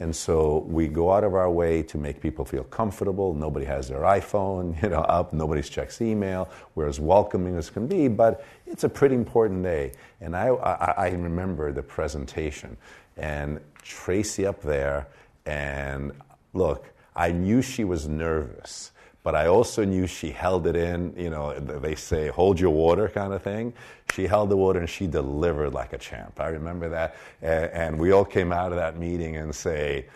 And 0.00 0.14
so 0.14 0.64
we 0.68 0.86
go 0.86 1.12
out 1.12 1.24
of 1.24 1.34
our 1.34 1.50
way 1.50 1.82
to 1.84 1.98
make 1.98 2.20
people 2.20 2.44
feel 2.44 2.64
comfortable. 2.64 3.34
Nobody 3.34 3.66
has 3.66 3.88
their 3.88 4.00
iPhone, 4.00 4.80
you 4.82 4.88
know, 4.88 5.00
up. 5.00 5.32
Nobody 5.32 5.62
checks 5.62 6.00
email. 6.00 6.48
We're 6.74 6.88
as 6.88 7.00
welcoming 7.00 7.56
as 7.56 7.70
can 7.70 7.86
be, 7.86 8.08
but 8.08 8.44
it's 8.66 8.84
a 8.84 8.88
pretty 8.88 9.14
important 9.14 9.62
day. 9.62 9.92
And 10.20 10.36
I, 10.36 10.48
I, 10.48 11.06
I 11.06 11.08
remember 11.10 11.72
the 11.72 11.82
presentation 11.82 12.76
and 13.16 13.60
Tracy 13.82 14.46
up 14.46 14.62
there. 14.62 15.08
And 15.46 16.12
look, 16.52 16.92
I 17.16 17.32
knew 17.32 17.62
she 17.62 17.84
was 17.84 18.06
nervous, 18.06 18.92
but 19.28 19.34
I 19.34 19.48
also 19.48 19.84
knew 19.84 20.06
she 20.06 20.30
held 20.30 20.66
it 20.66 20.74
in. 20.74 21.12
You 21.14 21.28
know, 21.28 21.52
they 21.60 21.94
say, 21.96 22.28
hold 22.28 22.58
your 22.58 22.70
water 22.70 23.10
kind 23.10 23.34
of 23.34 23.42
thing. 23.42 23.74
She 24.14 24.26
held 24.26 24.48
the 24.48 24.56
water 24.56 24.78
and 24.78 24.88
she 24.88 25.06
delivered 25.06 25.74
like 25.74 25.92
a 25.92 25.98
champ. 25.98 26.40
I 26.40 26.48
remember 26.48 26.88
that. 26.88 27.14
And, 27.42 27.98
we 27.98 28.10
all 28.12 28.24
came 28.24 28.54
out 28.54 28.72
of 28.72 28.78
that 28.78 28.96
meeting 28.96 29.36
and 29.36 29.54
say, 29.54 30.06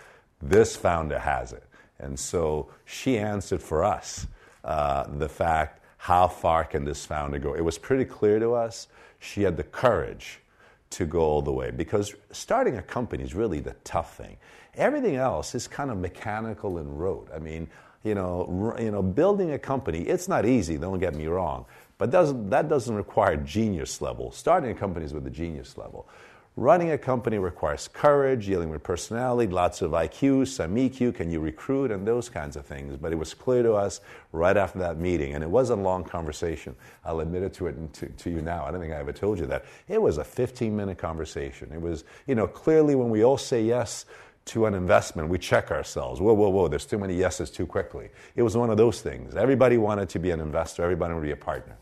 this 0.40 0.76
founder 0.76 1.18
has 1.18 1.52
it. 1.52 1.64
And 1.98 2.18
so 2.18 2.70
she 2.86 3.18
answered 3.18 3.60
for 3.60 3.84
us 3.84 4.26
uh, 4.64 5.04
the 5.18 5.28
fact, 5.28 5.84
how 5.98 6.26
far 6.26 6.64
can 6.64 6.86
this 6.86 7.04
founder 7.04 7.38
go? 7.38 7.52
It 7.52 7.60
was 7.60 7.76
pretty 7.76 8.06
clear 8.06 8.38
to 8.38 8.54
us 8.54 8.88
she 9.18 9.42
had 9.42 9.58
the 9.58 9.64
courage 9.64 10.40
to 10.88 11.04
go 11.04 11.20
all 11.20 11.42
the 11.42 11.52
way 11.52 11.70
because 11.70 12.14
starting 12.30 12.78
a 12.78 12.82
company 12.82 13.24
is 13.24 13.34
really 13.34 13.60
the 13.60 13.76
tough 13.84 14.16
thing. 14.16 14.38
Everything 14.74 15.16
else 15.16 15.54
is 15.54 15.68
kind 15.68 15.90
of 15.90 15.98
mechanical 15.98 16.78
and 16.78 16.98
rote. 16.98 17.28
I 17.34 17.38
mean, 17.38 17.68
you 18.04 18.14
know, 18.14 18.74
you 18.78 18.90
know, 18.90 19.02
building 19.02 19.52
a 19.52 19.58
company, 19.58 20.00
it's 20.00 20.28
not 20.28 20.44
easy, 20.44 20.76
don't 20.76 20.98
get 20.98 21.14
me 21.14 21.26
wrong, 21.26 21.66
but 21.98 22.10
doesn't, 22.10 22.50
that 22.50 22.68
doesn't 22.68 22.94
require 22.94 23.36
genius 23.36 24.00
level. 24.00 24.32
Starting 24.32 24.70
a 24.70 24.74
company 24.74 25.06
is 25.06 25.12
with 25.12 25.24
the 25.24 25.30
genius 25.30 25.76
level. 25.76 26.08
Running 26.54 26.90
a 26.90 26.98
company 26.98 27.38
requires 27.38 27.88
courage, 27.88 28.44
dealing 28.44 28.68
with 28.68 28.82
personality, 28.82 29.50
lots 29.50 29.80
of 29.80 29.92
IQ, 29.92 30.46
some 30.48 30.74
EQ, 30.74 31.14
can 31.14 31.30
you 31.30 31.40
recruit, 31.40 31.90
and 31.90 32.06
those 32.06 32.28
kinds 32.28 32.56
of 32.56 32.66
things. 32.66 32.94
But 32.98 33.10
it 33.10 33.16
was 33.16 33.32
clear 33.32 33.62
to 33.62 33.72
us 33.72 34.02
right 34.32 34.54
after 34.54 34.78
that 34.80 34.98
meeting, 34.98 35.32
and 35.32 35.42
it 35.42 35.48
wasn't 35.48 35.80
a 35.80 35.82
long 35.82 36.04
conversation. 36.04 36.76
I'll 37.06 37.20
admit 37.20 37.42
it 37.42 37.54
to 37.54 37.68
it 37.68 37.92
to, 37.94 38.06
to 38.06 38.30
you 38.30 38.42
now. 38.42 38.66
I 38.66 38.70
don't 38.70 38.82
think 38.82 38.92
I 38.92 38.98
ever 38.98 39.14
told 39.14 39.38
you 39.38 39.46
that. 39.46 39.64
It 39.88 40.02
was 40.02 40.18
a 40.18 40.24
15 40.24 40.76
minute 40.76 40.98
conversation. 40.98 41.72
It 41.72 41.80
was, 41.80 42.04
you 42.26 42.34
know, 42.34 42.46
clearly 42.46 42.96
when 42.96 43.08
we 43.08 43.24
all 43.24 43.38
say 43.38 43.62
yes 43.62 44.04
to 44.44 44.66
an 44.66 44.74
investment, 44.74 45.28
we 45.28 45.38
check 45.38 45.70
ourselves. 45.70 46.20
Whoa, 46.20 46.32
whoa, 46.32 46.48
whoa, 46.48 46.68
there's 46.68 46.86
too 46.86 46.98
many 46.98 47.14
yeses 47.14 47.50
too 47.50 47.66
quickly. 47.66 48.10
It 48.34 48.42
was 48.42 48.56
one 48.56 48.70
of 48.70 48.76
those 48.76 49.00
things. 49.00 49.36
Everybody 49.36 49.78
wanted 49.78 50.08
to 50.10 50.18
be 50.18 50.30
an 50.30 50.40
investor, 50.40 50.82
everybody 50.82 51.14
wanted 51.14 51.26
to 51.28 51.34
be 51.34 51.40
a 51.40 51.44
partner. 51.44 51.76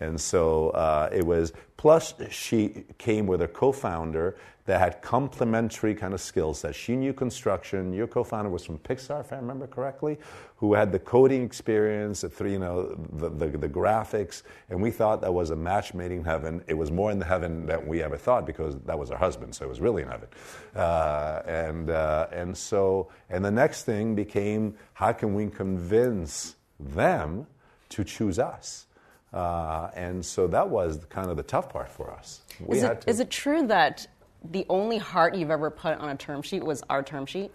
And 0.00 0.18
so 0.18 0.70
uh, 0.70 1.10
it 1.12 1.24
was, 1.24 1.52
plus 1.76 2.14
she 2.30 2.84
came 2.98 3.26
with 3.26 3.42
a 3.42 3.48
co 3.48 3.70
founder 3.70 4.36
that 4.70 4.78
had 4.78 5.02
complementary 5.02 5.94
kind 5.94 6.14
of 6.14 6.20
skill 6.20 6.54
sets. 6.54 6.76
She 6.76 6.94
knew 6.94 7.12
construction. 7.12 7.92
Your 7.92 8.06
co 8.06 8.22
founder 8.22 8.50
was 8.50 8.64
from 8.64 8.78
Pixar, 8.78 9.20
if 9.20 9.32
I 9.32 9.36
remember 9.36 9.66
correctly, 9.66 10.18
who 10.56 10.74
had 10.74 10.92
the 10.92 10.98
coding 10.98 11.42
experience, 11.42 12.20
the, 12.20 12.28
three, 12.28 12.52
you 12.52 12.58
know, 12.58 12.94
the, 13.12 13.30
the, 13.30 13.46
the 13.58 13.68
graphics. 13.68 14.42
And 14.68 14.80
we 14.80 14.90
thought 14.90 15.22
that 15.22 15.34
was 15.34 15.50
a 15.50 15.56
match 15.56 15.92
made 15.92 16.12
in 16.12 16.24
heaven. 16.24 16.62
It 16.68 16.74
was 16.74 16.90
more 16.90 17.10
in 17.10 17.18
the 17.18 17.24
heaven 17.24 17.66
than 17.66 17.86
we 17.86 18.02
ever 18.02 18.16
thought 18.16 18.46
because 18.46 18.78
that 18.86 18.98
was 18.98 19.10
her 19.10 19.16
husband, 19.16 19.54
so 19.54 19.64
it 19.64 19.68
was 19.68 19.80
really 19.80 20.02
in 20.02 20.08
heaven. 20.08 20.28
Uh, 20.74 21.42
and, 21.46 21.90
uh, 21.90 22.28
and 22.30 22.56
so, 22.56 23.08
and 23.28 23.44
the 23.44 23.50
next 23.50 23.84
thing 23.84 24.14
became 24.14 24.76
how 24.92 25.12
can 25.12 25.34
we 25.34 25.48
convince 25.48 26.54
them 26.78 27.46
to 27.88 28.04
choose 28.04 28.38
us? 28.38 28.86
Uh, 29.32 29.90
and 29.94 30.24
so 30.24 30.46
that 30.48 30.68
was 30.68 31.00
kind 31.08 31.30
of 31.30 31.36
the 31.36 31.42
tough 31.42 31.68
part 31.72 31.88
for 31.88 32.10
us. 32.10 32.40
We 32.60 32.78
is, 32.78 32.82
it, 32.84 33.00
to- 33.02 33.10
is 33.10 33.20
it 33.20 33.30
true 33.30 33.66
that 33.68 34.06
the 34.50 34.66
only 34.68 34.98
heart 34.98 35.34
you've 35.34 35.50
ever 35.50 35.70
put 35.70 35.98
on 35.98 36.08
a 36.08 36.16
term 36.16 36.42
sheet 36.42 36.64
was 36.64 36.82
our 36.90 37.02
term 37.02 37.26
sheet? 37.26 37.50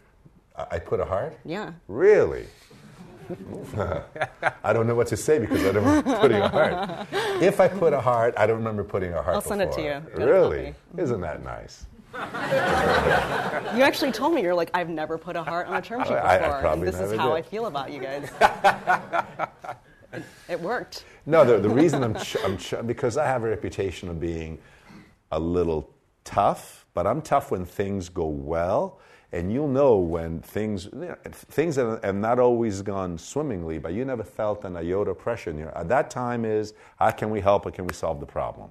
I- 0.56 0.80
put 0.80 1.00
a 1.02 1.06
heart? 1.06 1.38
Yeah. 1.44 1.74
Really? 1.88 2.46
I 4.64 4.72
don't 4.72 4.86
know 4.88 4.94
what 4.96 5.08
to 5.08 5.18
say 5.18 5.40
because 5.40 5.66
I 5.66 5.72
don't 5.72 5.84
remember 5.84 6.16
putting 6.22 6.38
a 6.38 6.48
heart. 6.48 7.08
If 7.42 7.60
I 7.60 7.68
put 7.68 7.92
a 7.92 8.00
heart, 8.00 8.36
I 8.38 8.46
don't 8.46 8.58
remember 8.58 8.84
putting 8.84 9.14
a 9.14 9.22
heart 9.22 9.36
I'll 9.36 9.42
send 9.42 9.62
it 9.62 9.72
to 9.74 9.82
you. 9.82 10.02
Really? 10.24 10.76
Isn't 10.98 11.22
that 11.22 11.44
nice? 11.44 11.88
You 12.14 13.82
actually 13.82 14.12
told 14.14 14.34
me 14.34 14.42
you're 14.42 14.54
like 14.56 14.70
I've 14.74 14.90
never 14.90 15.18
put 15.18 15.36
a 15.36 15.44
heart 15.44 15.68
on 15.68 15.76
a 15.76 15.82
term 15.82 16.02
sheet 16.04 16.10
before. 16.14 16.22
I- 16.22 16.72
I 16.72 16.76
this 16.78 17.00
is 17.00 17.18
how 17.18 17.30
did. 17.36 17.36
I 17.36 17.42
feel 17.42 17.66
about 17.66 17.92
you 17.92 18.00
guys. 18.00 18.30
it, 20.50 20.60
worked. 20.60 21.06
No, 21.26 21.44
the, 21.46 21.58
the 21.60 21.70
reason 21.70 22.04
I'm, 22.04 22.16
ch- 22.16 22.38
I'm 22.44 22.58
ch- 22.58 22.76
because 22.86 23.18
I 23.18 23.26
have 23.26 23.44
a 23.44 23.50
reputation 23.50 24.10
of 24.10 24.20
being 24.20 24.58
a 25.32 25.40
little 25.40 25.90
tough, 26.24 26.86
but 26.94 27.06
I'm 27.08 27.22
tough 27.22 27.52
when 27.52 27.66
things 27.66 28.10
go 28.10 28.28
well, 28.28 29.00
and 29.32 29.52
you'll 29.52 29.68
know 29.68 29.98
when 29.98 30.40
things 30.40 30.88
things 31.34 31.76
have, 31.76 32.04
have 32.04 32.16
not 32.16 32.40
always 32.40 32.82
gone 32.82 33.18
swimmingly, 33.18 33.78
but 33.80 33.94
you 33.94 34.06
never 34.06 34.24
felt 34.24 34.64
an 34.64 34.78
iota 34.78 35.14
pressure. 35.14 35.50
in 35.50 35.58
your- 35.58 35.78
At 35.78 35.90
that 35.90 36.10
time 36.10 36.46
is 36.46 36.74
how 36.98 37.12
can 37.12 37.30
we 37.30 37.42
help 37.42 37.66
or 37.66 37.72
can 37.72 37.86
we 37.86 37.94
solve 37.94 38.20
the 38.20 38.26
problem? 38.26 38.70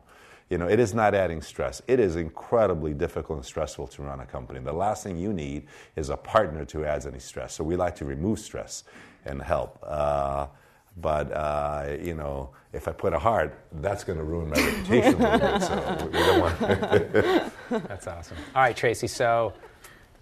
You 0.51 0.59
know, 0.59 0.69
it 0.69 0.79
is 0.79 0.95
not 0.95 1.15
adding 1.15 1.41
stress. 1.41 1.81
It 1.89 1.99
is 1.99 2.17
incredibly 2.17 2.93
difficult 2.95 3.39
and 3.39 3.45
stressful 3.47 3.89
to 3.89 4.03
run 4.03 4.21
a 4.21 4.27
company. 4.27 4.61
The 4.61 4.73
last 4.73 5.03
thing 5.03 5.17
you 5.17 5.33
need 5.33 5.67
is 5.97 6.11
a 6.11 6.17
partner 6.17 6.65
to 6.67 6.85
add 6.85 7.07
any 7.07 7.19
stress. 7.19 7.55
So 7.55 7.65
we 7.65 7.77
like 7.77 7.97
to 7.97 8.05
remove 8.05 8.39
stress 8.39 8.85
and 9.25 9.41
help. 9.43 9.79
Uh, 9.83 10.47
but 10.97 11.33
uh, 11.33 11.97
you 12.01 12.15
know, 12.15 12.51
if 12.73 12.89
I 12.89 12.93
put 12.93 13.13
a 13.13 13.19
heart, 13.19 13.59
that's 13.73 14.05
going 14.05 14.19
to 14.19 14.25
ruin 14.25 14.51
my 14.51 14.57
reputation 14.67 15.21
a 15.21 15.33
little 15.33 15.53
bit. 15.53 15.63
So 15.63 16.07
we 16.07 16.13
don't 16.13 16.41
want. 16.41 17.59
that's 17.89 18.07
awesome. 18.07 18.37
All 18.55 18.63
right, 18.63 18.77
Tracy. 18.77 19.07
So 19.07 19.53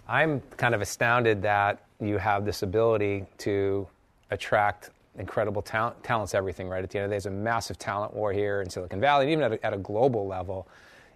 I'm 0.08 0.40
kind 0.56 0.74
of 0.74 0.80
astounded 0.80 1.42
that 1.42 1.84
you 2.00 2.18
have 2.18 2.44
this 2.44 2.62
ability 2.62 3.26
to 3.38 3.86
attract 4.30 4.90
incredible 5.18 5.62
talent. 5.62 6.02
Talent's 6.02 6.34
everything, 6.34 6.68
right? 6.68 6.82
At 6.82 6.90
the 6.90 6.98
end 6.98 7.04
of 7.04 7.10
the 7.10 7.14
day, 7.14 7.16
there's 7.16 7.26
a 7.26 7.30
massive 7.30 7.78
talent 7.78 8.14
war 8.14 8.32
here 8.32 8.62
in 8.62 8.70
Silicon 8.70 9.00
Valley, 9.00 9.24
and 9.24 9.32
even 9.32 9.44
at 9.44 9.52
a, 9.52 9.66
at 9.66 9.74
a 9.74 9.78
global 9.78 10.26
level. 10.26 10.68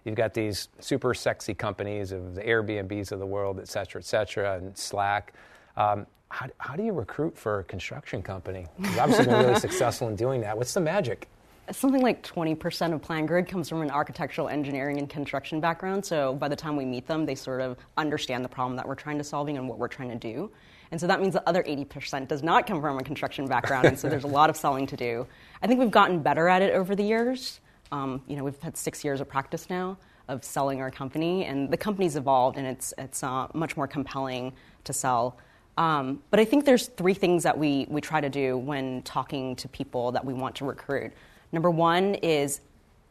You've 0.05 0.15
got 0.15 0.33
these 0.33 0.69
super 0.79 1.13
sexy 1.13 1.53
companies 1.53 2.13
of 2.13 2.35
the 2.35 2.41
Airbnbs 2.41 3.11
of 3.11 3.19
the 3.19 3.25
world, 3.25 3.59
et 3.59 3.67
cetera, 3.67 3.99
et 3.99 4.05
cetera, 4.05 4.57
and 4.57 4.77
Slack. 4.77 5.33
Um, 5.75 6.07
how, 6.29 6.47
how 6.57 6.75
do 6.75 6.83
you 6.83 6.93
recruit 6.93 7.37
for 7.37 7.59
a 7.59 7.63
construction 7.63 8.21
company? 8.21 8.65
You've 8.79 8.99
obviously 8.99 9.25
been 9.25 9.45
really 9.45 9.59
successful 9.59 10.09
in 10.09 10.15
doing 10.15 10.41
that. 10.41 10.57
What's 10.57 10.73
the 10.73 10.81
magic? 10.81 11.27
Something 11.71 12.01
like 12.01 12.23
20% 12.25 12.93
of 12.93 13.01
PlanGrid 13.01 13.47
comes 13.47 13.67
from 13.67 13.81
an 13.81 13.91
architectural 13.91 14.47
engineering 14.47 14.99
and 14.99 15.09
construction 15.09 15.59
background. 15.59 16.05
So 16.05 16.33
by 16.33 16.47
the 16.47 16.55
time 16.55 16.77
we 16.77 16.85
meet 16.85 17.07
them, 17.07 17.25
they 17.25 17.35
sort 17.35 17.59
of 17.59 17.77
understand 17.97 18.45
the 18.45 18.49
problem 18.49 18.77
that 18.77 18.87
we're 18.87 18.95
trying 18.95 19.17
to 19.17 19.23
solving 19.23 19.57
and 19.57 19.67
what 19.67 19.77
we're 19.77 19.89
trying 19.89 20.09
to 20.09 20.15
do. 20.15 20.49
And 20.91 21.01
so 21.01 21.07
that 21.07 21.21
means 21.21 21.33
the 21.33 21.47
other 21.47 21.63
80% 21.63 22.29
does 22.29 22.43
not 22.43 22.65
come 22.67 22.79
from 22.79 22.97
a 22.97 23.03
construction 23.03 23.45
background, 23.47 23.87
and 23.87 23.99
so 23.99 24.07
there's 24.07 24.23
a 24.23 24.27
lot 24.27 24.49
of 24.49 24.55
selling 24.55 24.87
to 24.87 24.95
do. 24.95 25.27
I 25.61 25.67
think 25.67 25.81
we've 25.81 25.91
gotten 25.91 26.21
better 26.21 26.47
at 26.47 26.61
it 26.61 26.73
over 26.73 26.95
the 26.95 27.03
years. 27.03 27.59
Um, 27.91 28.21
you 28.27 28.37
know, 28.37 28.45
we've 28.45 28.61
had 28.61 28.77
six 28.77 29.03
years 29.03 29.19
of 29.19 29.27
practice 29.27 29.69
now 29.69 29.97
of 30.29 30.43
selling 30.43 30.81
our 30.81 30.91
company, 30.91 31.45
and 31.45 31.69
the 31.69 31.77
company's 31.77 32.15
evolved, 32.15 32.57
and 32.57 32.65
it's, 32.65 32.93
it's 32.97 33.23
uh, 33.23 33.47
much 33.53 33.75
more 33.75 33.87
compelling 33.87 34.53
to 34.85 34.93
sell. 34.93 35.37
Um, 35.77 36.23
but 36.31 36.39
I 36.39 36.45
think 36.45 36.65
there's 36.65 36.87
three 36.87 37.13
things 37.13 37.43
that 37.43 37.57
we, 37.57 37.85
we 37.89 38.01
try 38.01 38.19
to 38.19 38.29
do 38.29 38.57
when 38.57 39.03
talking 39.03 39.55
to 39.57 39.69
people 39.69 40.11
that 40.13 40.25
we 40.25 40.33
want 40.33 40.55
to 40.55 40.65
recruit. 40.65 41.13
Number 41.51 41.69
one 41.69 42.15
is 42.15 42.61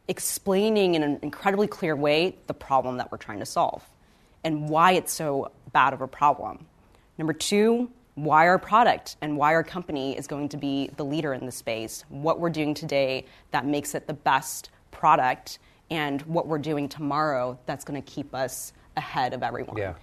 explaining 0.09 0.95
in 0.95 1.03
an 1.03 1.19
incredibly 1.23 1.67
clear 1.69 1.97
way 1.97 2.37
the 2.47 2.55
problem 2.55 2.97
that 2.99 3.11
we're 3.11 3.19
trying 3.19 3.39
to 3.39 3.47
solve 3.47 3.83
and 4.45 4.69
why 4.69 4.93
it's 4.93 5.13
so 5.13 5.51
bad 5.73 5.93
of 5.93 6.01
a 6.01 6.09
problem. 6.09 6.67
Number 7.19 7.33
two, 7.33 7.91
why 8.15 8.49
our 8.49 8.59
product 8.59 9.17
and 9.21 9.37
why 9.37 9.55
our 9.55 9.65
company 9.65 10.17
is 10.17 10.27
going 10.27 10.49
to 10.49 10.57
be 10.57 10.91
the 10.97 11.05
leader 11.05 11.35
in 11.35 11.47
the 11.47 11.53
space, 11.53 12.05
what 12.09 12.41
we're 12.41 12.51
doing 12.51 12.75
today 12.75 13.27
that 13.51 13.67
makes 13.67 13.95
it 13.95 14.07
the 14.07 14.15
best 14.15 14.71
product, 14.91 15.59
and 15.91 16.23
what 16.23 16.47
we're 16.47 16.59
doing 16.59 16.89
tomorrow 16.89 17.59
that's 17.67 17.85
going 17.85 18.01
to 18.01 18.11
keep 18.11 18.35
us 18.35 18.73
ahead 18.97 19.35
of 19.35 19.43
everyone. 19.43 19.77
Yeah. 19.77 19.95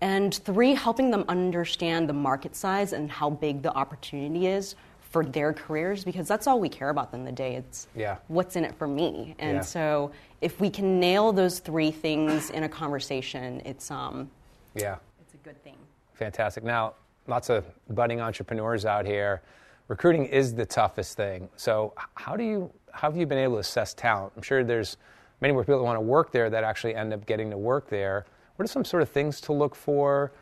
And 0.00 0.34
three, 0.34 0.74
helping 0.74 1.10
them 1.10 1.24
understand 1.28 2.08
the 2.08 2.12
market 2.12 2.54
size 2.54 2.92
and 2.92 3.10
how 3.10 3.30
big 3.30 3.62
the 3.62 3.72
opportunity 3.74 4.46
is 4.46 4.76
for 5.00 5.24
their 5.24 5.52
careers 5.52 6.04
because 6.04 6.28
that's 6.28 6.46
all 6.46 6.60
we 6.60 6.68
care 6.68 6.90
about 6.90 7.12
in 7.14 7.24
the 7.24 7.32
day. 7.32 7.56
It's 7.56 7.88
yeah. 7.96 8.18
what's 8.28 8.56
in 8.56 8.64
it 8.64 8.74
for 8.76 8.86
me. 8.86 9.34
And 9.38 9.56
yeah. 9.56 9.62
so 9.62 10.12
if 10.40 10.60
we 10.60 10.70
can 10.70 11.00
nail 11.00 11.32
those 11.32 11.58
three 11.58 11.90
things 11.90 12.50
in 12.50 12.64
a 12.64 12.68
conversation, 12.68 13.62
it's 13.64 13.90
um 13.90 14.30
yeah. 14.74 14.96
It's 15.20 15.34
a 15.34 15.38
good 15.38 15.62
thing. 15.64 15.76
Fantastic. 16.14 16.62
Now, 16.62 16.94
lots 17.26 17.48
of 17.48 17.64
budding 17.90 18.20
entrepreneurs 18.20 18.84
out 18.84 19.06
here. 19.06 19.42
Recruiting 19.88 20.26
is 20.26 20.54
the 20.54 20.66
toughest 20.66 21.16
thing. 21.16 21.48
So, 21.56 21.94
how 22.14 22.36
do 22.36 22.44
you 22.44 22.70
how 22.92 23.10
have 23.10 23.16
you 23.16 23.26
been 23.26 23.38
able 23.38 23.54
to 23.54 23.60
assess 23.60 23.94
talent? 23.94 24.32
I'm 24.36 24.42
sure 24.42 24.62
there's 24.62 24.98
many 25.40 25.52
more 25.52 25.62
people 25.62 25.78
that 25.78 25.84
want 25.84 25.96
to 25.96 26.02
work 26.02 26.32
there 26.32 26.50
that 26.50 26.64
actually 26.64 26.94
end 26.94 27.12
up 27.12 27.24
getting 27.26 27.50
to 27.50 27.58
work 27.58 27.88
there. 27.88 28.26
What 28.58 28.64
are 28.64 28.72
some 28.72 28.84
sort 28.84 29.04
of 29.04 29.08
things 29.08 29.40
to 29.42 29.52
look 29.52 29.76
for? 29.76 30.32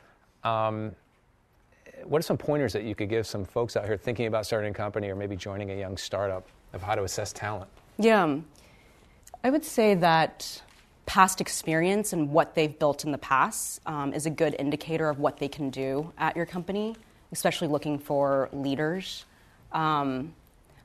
Um, 0.43 0.97
what 2.05 2.19
are 2.19 2.23
some 2.23 2.39
pointers 2.39 2.73
that 2.73 2.85
you 2.85 2.95
could 2.95 3.11
give 3.11 3.27
some 3.27 3.45
folks 3.45 3.77
out 3.77 3.85
here 3.85 3.99
thinking 3.99 4.25
about 4.25 4.47
starting 4.47 4.71
a 4.71 4.75
company 4.75 5.11
or 5.11 5.15
maybe 5.15 5.37
joining 5.37 5.71
a 5.71 5.75
young 5.75 5.99
startup 5.99 6.49
of 6.73 6.83
how 6.83 6.95
to 6.95 7.05
assess 7.05 7.35
talent? 7.35 7.71
Yeah, 7.99 8.39
I 9.45 9.51
would 9.51 9.67
say 9.67 9.97
that 9.97 10.63
past 11.05 11.43
experience 11.43 12.15
and 12.15 12.33
what 12.33 12.55
they've 12.55 12.79
built 12.79 13.05
in 13.05 13.13
the 13.13 13.19
past 13.19 13.83
um, 13.85 14.15
is 14.15 14.25
a 14.25 14.31
good 14.31 14.57
indicator 14.59 15.11
of 15.11 15.19
what 15.19 15.37
they 15.37 15.49
can 15.49 15.69
do 15.69 16.11
at 16.17 16.37
your 16.37 16.47
company, 16.47 16.97
especially 17.33 17.69
looking 17.69 17.99
for 17.99 18.49
leaders. 18.51 19.27
Um, 19.73 20.33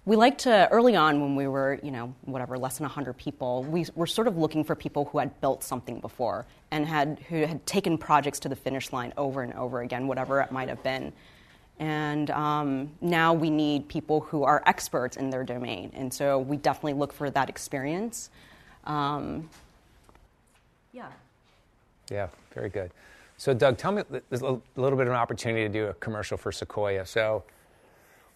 we 0.06 0.16
like 0.16 0.38
to 0.40 0.68
early 0.72 0.96
on 0.96 1.22
when 1.22 1.36
we 1.36 1.48
were 1.48 1.80
you 1.84 1.92
know 1.92 2.14
whatever 2.24 2.58
less 2.58 2.78
than 2.78 2.86
100 2.86 3.14
people 3.18 3.64
we 3.64 3.86
were 3.96 4.08
sort 4.08 4.28
of 4.28 4.38
looking 4.38 4.64
for 4.64 4.76
people 4.76 5.06
who 5.06 5.20
had 5.20 5.40
built 5.42 5.64
something 5.64 6.00
before 6.00 6.46
and 6.72 6.88
had 6.88 7.20
who 7.30 7.46
had 7.46 7.66
taken 7.66 7.98
projects 7.98 8.40
to 8.40 8.50
the 8.50 8.56
finish 8.56 8.92
line 8.92 9.14
over 9.18 9.44
and 9.44 9.54
over 9.54 9.82
again 9.82 10.08
whatever 10.08 10.42
it 10.42 10.52
might 10.52 10.70
have 10.70 10.82
been 10.84 11.12
and 11.80 12.30
um, 12.32 12.92
now 13.02 13.34
we 13.34 13.50
need 13.50 13.88
people 13.88 14.22
who 14.22 14.44
are 14.44 14.62
experts 14.66 15.18
in 15.18 15.30
their 15.30 15.44
domain 15.44 15.92
and 15.94 16.14
so 16.14 16.40
we 16.40 16.58
definitely 16.58 16.94
look 16.94 17.14
for 17.14 17.30
that 17.30 17.50
experience 17.50 18.30
um, 18.86 19.50
yeah. 20.94 21.08
Yeah, 22.10 22.28
very 22.54 22.70
good. 22.70 22.92
So, 23.38 23.54
Doug, 23.54 23.78
tell 23.78 23.92
me, 23.92 24.04
there's 24.30 24.42
a 24.42 24.60
little 24.76 24.98
bit 24.98 25.08
of 25.08 25.14
an 25.14 25.14
opportunity 25.14 25.64
to 25.64 25.70
do 25.70 25.86
a 25.88 25.94
commercial 25.96 26.38
for 26.38 26.52
Sequoia. 26.52 27.06
So, 27.06 27.44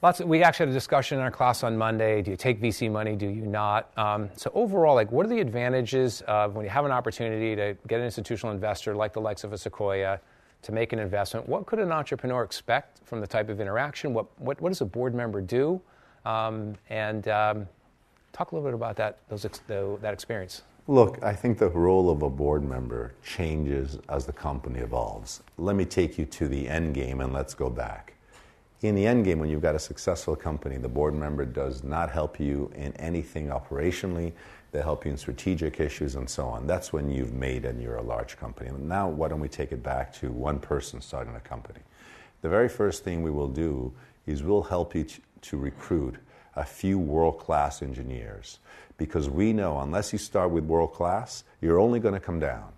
lots. 0.05 0.19
Of, 0.19 0.27
we 0.27 0.43
actually 0.43 0.67
had 0.67 0.69
a 0.69 0.73
discussion 0.73 1.17
in 1.17 1.23
our 1.23 1.31
class 1.31 1.63
on 1.63 1.75
Monday. 1.75 2.21
Do 2.21 2.29
you 2.31 2.37
take 2.37 2.61
VC 2.61 2.91
money? 2.91 3.15
Do 3.15 3.27
you 3.27 3.45
not? 3.47 3.89
Um, 3.97 4.29
so, 4.35 4.51
overall, 4.53 4.93
like, 4.93 5.11
what 5.11 5.25
are 5.25 5.29
the 5.29 5.39
advantages 5.39 6.21
of 6.27 6.55
when 6.55 6.63
you 6.63 6.69
have 6.69 6.85
an 6.85 6.91
opportunity 6.91 7.55
to 7.55 7.75
get 7.87 7.99
an 7.99 8.05
institutional 8.05 8.53
investor 8.53 8.95
like 8.95 9.13
the 9.13 9.21
likes 9.21 9.43
of 9.43 9.51
a 9.51 9.57
Sequoia 9.57 10.19
to 10.61 10.71
make 10.71 10.93
an 10.93 10.99
investment? 10.99 11.49
What 11.49 11.65
could 11.65 11.79
an 11.79 11.91
entrepreneur 11.91 12.43
expect 12.43 12.99
from 13.03 13.19
the 13.19 13.27
type 13.27 13.49
of 13.49 13.59
interaction? 13.59 14.13
What 14.13 14.27
what, 14.39 14.61
what 14.61 14.69
does 14.69 14.81
a 14.81 14.85
board 14.85 15.15
member 15.15 15.41
do? 15.41 15.81
Um, 16.23 16.75
and 16.89 17.27
um, 17.27 17.67
talk 18.31 18.51
a 18.51 18.55
little 18.55 18.69
bit 18.69 18.75
about 18.75 18.95
that 18.97 19.17
those 19.29 19.41
the, 19.67 19.97
that 20.01 20.13
experience. 20.13 20.61
Look, 20.87 21.23
I 21.23 21.33
think 21.33 21.57
the 21.57 21.69
role 21.69 22.11
of 22.11 22.21
a 22.21 22.29
board 22.29 22.63
member 22.63 23.15
changes 23.23 23.97
as 24.07 24.27
the 24.27 24.33
company 24.33 24.81
evolves. 24.81 25.41
Let 25.57 25.75
me 25.75 25.83
take 25.83 26.19
you 26.19 26.25
to 26.25 26.47
the 26.47 26.69
end 26.69 26.93
game 26.93 27.21
and 27.21 27.33
let's 27.33 27.55
go 27.55 27.71
back. 27.71 28.14
In 28.85 28.93
the 28.93 29.07
end 29.07 29.25
game, 29.25 29.39
when 29.39 29.49
you've 29.49 29.63
got 29.63 29.73
a 29.73 29.79
successful 29.79 30.35
company, 30.35 30.77
the 30.77 30.87
board 30.87 31.15
member 31.15 31.43
does 31.43 31.83
not 31.83 32.11
help 32.11 32.39
you 32.39 32.71
in 32.75 32.93
anything 32.97 33.47
operationally. 33.47 34.31
They 34.71 34.81
help 34.83 35.05
you 35.05 35.11
in 35.11 35.17
strategic 35.17 35.79
issues 35.79 36.13
and 36.13 36.29
so 36.29 36.45
on. 36.45 36.67
That's 36.67 36.93
when 36.93 37.09
you've 37.09 37.33
made 37.33 37.65
and 37.65 37.81
you're 37.81 37.95
a 37.95 38.03
large 38.03 38.37
company. 38.37 38.69
Now, 38.77 39.09
why 39.09 39.29
don't 39.29 39.39
we 39.39 39.47
take 39.47 39.71
it 39.71 39.81
back 39.81 40.13
to 40.17 40.31
one 40.31 40.59
person 40.59 41.01
starting 41.01 41.35
a 41.35 41.39
company? 41.39 41.79
The 42.43 42.49
very 42.49 42.69
first 42.69 43.03
thing 43.03 43.23
we 43.23 43.31
will 43.31 43.47
do 43.47 43.91
is 44.27 44.43
we'll 44.43 44.61
help 44.61 44.93
you 44.93 45.07
to, 45.41 45.57
recruit 45.57 46.17
a 46.55 46.63
few 46.63 46.99
world 46.99 47.39
class 47.39 47.81
engineers 47.81 48.59
because 48.97 49.31
we 49.31 49.51
know 49.51 49.79
unless 49.79 50.13
you 50.13 50.19
start 50.19 50.51
with 50.51 50.63
world 50.63 50.93
class, 50.93 51.43
you're 51.59 51.79
only 51.79 51.99
going 51.99 52.13
to 52.13 52.19
come 52.19 52.39
down. 52.39 52.71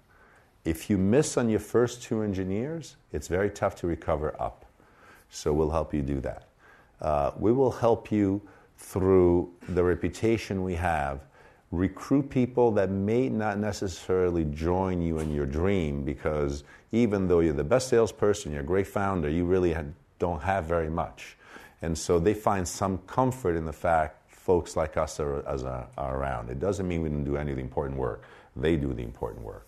If 0.63 0.89
you 0.89 0.97
miss 0.97 1.35
on 1.35 1.49
your 1.49 1.59
first 1.59 2.01
two 2.01 2.21
engineers, 2.21 2.95
it's 3.11 3.27
very 3.27 3.49
tough 3.49 3.75
to 3.77 3.87
recover 3.87 4.33
up. 4.41 4.66
So 5.29 5.53
we'll 5.53 5.69
help 5.69 5.93
you 5.93 6.01
do 6.01 6.19
that. 6.21 6.47
Uh, 7.01 7.31
we 7.37 7.51
will 7.51 7.71
help 7.71 8.11
you 8.11 8.41
through 8.77 9.51
the 9.69 9.83
reputation 9.83 10.63
we 10.63 10.75
have. 10.75 11.21
Recruit 11.71 12.29
people 12.29 12.71
that 12.71 12.89
may 12.89 13.27
not 13.27 13.59
necessarily 13.59 14.45
join 14.45 15.01
you 15.01 15.19
in 15.19 15.33
your 15.33 15.45
dream 15.45 16.03
because 16.03 16.63
even 16.91 17.27
though 17.27 17.41
you're 17.41 17.53
the 17.53 17.63
best 17.63 17.89
salesperson, 17.89 18.51
you're 18.51 18.61
a 18.61 18.65
great 18.65 18.87
founder, 18.87 19.29
you 19.29 19.45
really 19.45 19.75
don't 20.19 20.41
have 20.41 20.65
very 20.65 20.89
much. 20.89 21.35
And 21.81 21.97
so 21.97 22.19
they 22.19 22.33
find 22.33 22.67
some 22.67 22.99
comfort 22.99 23.55
in 23.55 23.65
the 23.65 23.73
fact 23.73 24.31
folks 24.31 24.77
like 24.77 24.95
us 24.95 25.19
are, 25.19 25.45
are, 25.45 25.87
are 25.97 26.17
around. 26.17 26.49
It 26.49 26.59
doesn't 26.59 26.87
mean 26.87 27.01
we 27.01 27.09
didn't 27.09 27.25
do 27.25 27.35
any 27.35 27.51
of 27.51 27.57
the 27.57 27.63
important 27.63 27.99
work. 27.99 28.23
They 28.55 28.77
do 28.77 28.93
the 28.93 29.03
important 29.03 29.43
work. 29.43 29.66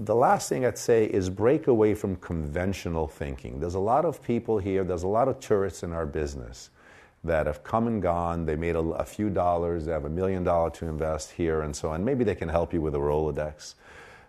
The 0.00 0.14
last 0.14 0.48
thing 0.48 0.64
I'd 0.64 0.78
say 0.78 1.06
is 1.06 1.28
break 1.28 1.66
away 1.66 1.92
from 1.92 2.14
conventional 2.16 3.08
thinking. 3.08 3.58
There's 3.58 3.74
a 3.74 3.80
lot 3.80 4.04
of 4.04 4.22
people 4.22 4.58
here, 4.58 4.84
there's 4.84 5.02
a 5.02 5.08
lot 5.08 5.26
of 5.26 5.40
tourists 5.40 5.82
in 5.82 5.92
our 5.92 6.06
business 6.06 6.70
that 7.24 7.46
have 7.46 7.64
come 7.64 7.88
and 7.88 8.00
gone. 8.00 8.46
They 8.46 8.54
made 8.54 8.76
a, 8.76 8.80
a 8.80 9.04
few 9.04 9.28
dollars, 9.28 9.86
they 9.86 9.92
have 9.92 10.04
a 10.04 10.10
million 10.10 10.44
dollars 10.44 10.78
to 10.78 10.86
invest 10.86 11.32
here 11.32 11.62
and 11.62 11.74
so 11.74 11.88
on. 11.90 12.04
Maybe 12.04 12.22
they 12.22 12.36
can 12.36 12.48
help 12.48 12.72
you 12.72 12.80
with 12.80 12.94
a 12.94 12.98
Rolodex. 12.98 13.74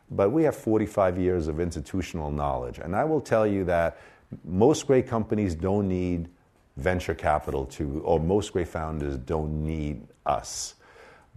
But 0.10 0.32
we 0.32 0.42
have 0.42 0.56
45 0.56 1.20
years 1.20 1.48
of 1.48 1.60
institutional 1.60 2.32
knowledge. 2.32 2.80
And 2.80 2.96
I 2.96 3.04
will 3.04 3.22
tell 3.22 3.46
you 3.46 3.64
that 3.66 4.00
most 4.44 4.88
great 4.88 5.08
companies 5.08 5.54
don't 5.54 5.88
need 5.88 6.30
venture 6.78 7.14
capital 7.14 7.68
to, 7.68 8.02
or 8.04 8.20
most 8.20 8.54
great 8.54 8.70
founders 8.70 9.18
don't 9.18 9.64
need 9.64 10.08
us. 10.26 10.74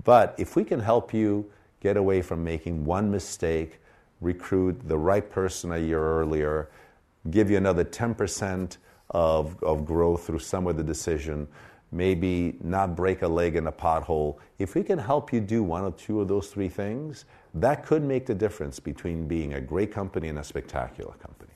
But 0.05 0.35
if 0.39 0.57
we 0.57 0.65
can 0.65 0.81
help 0.81 1.13
you 1.13 1.51
get 1.81 1.99
away 1.99 2.23
from 2.23 2.43
making 2.43 2.87
one 2.87 3.11
mistake, 3.11 3.79
recruit 4.23 4.81
the 4.89 4.97
right 4.97 5.29
person 5.29 5.73
a 5.73 5.79
year 5.79 6.01
earlier, 6.03 6.71
give 7.31 7.51
you 7.51 7.57
another 7.57 7.85
10% 7.85 8.79
of, 9.11 9.63
of 9.63 9.85
growth 9.85 10.27
through 10.27 10.39
some 10.39 10.67
of 10.67 10.77
the 10.77 10.83
decision, 10.83 11.47
maybe 11.91 12.57
not 12.63 12.97
break 12.97 13.23
a 13.23 13.29
leg 13.29 13.57
in 13.57 13.67
a 13.67 13.73
pothole. 13.73 14.39
If 14.59 14.75
we 14.75 14.83
can 14.83 14.99
help 14.99 15.33
you 15.33 15.41
do 15.41 15.63
one 15.63 15.85
or 15.85 15.93
two 15.93 16.21
of 16.21 16.29
those 16.29 16.49
three 16.49 16.69
things, 16.69 17.27
that 17.55 17.85
could 17.85 18.03
make 18.03 18.25
the 18.25 18.35
difference 18.35 18.81
between 18.81 19.29
being 19.29 19.55
a 19.55 19.61
great 19.61 19.93
company 19.93 20.29
and 20.29 20.39
a 20.39 20.45
spectacular 20.45 21.13
company. 21.15 21.53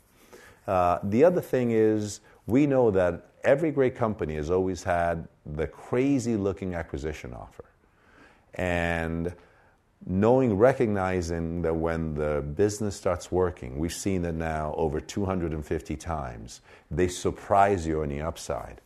Uh, 0.66 0.98
the 1.04 1.24
other 1.24 1.40
thing 1.40 1.70
is, 1.70 2.20
we 2.46 2.66
know 2.66 2.90
that 2.90 3.30
every 3.44 3.70
great 3.70 3.94
company 3.94 4.34
has 4.34 4.50
always 4.50 4.82
had 4.82 5.26
the 5.54 5.66
crazy 5.66 6.36
looking 6.36 6.74
acquisition 6.74 7.32
offer. 7.32 7.64
And 8.54 9.34
knowing, 10.04 10.56
recognizing 10.56 11.62
that 11.62 11.74
when 11.74 12.14
the 12.14 12.42
business 12.42 12.96
starts 12.96 13.32
working, 13.32 13.78
we've 13.78 13.92
seen 13.92 14.24
it 14.24 14.34
now 14.34 14.74
over 14.76 15.00
250 15.00 15.96
times, 15.96 16.60
they 16.90 17.08
surprise 17.08 17.86
you 17.86 18.02
on 18.02 18.08
the 18.08 18.20
upside. 18.20 18.80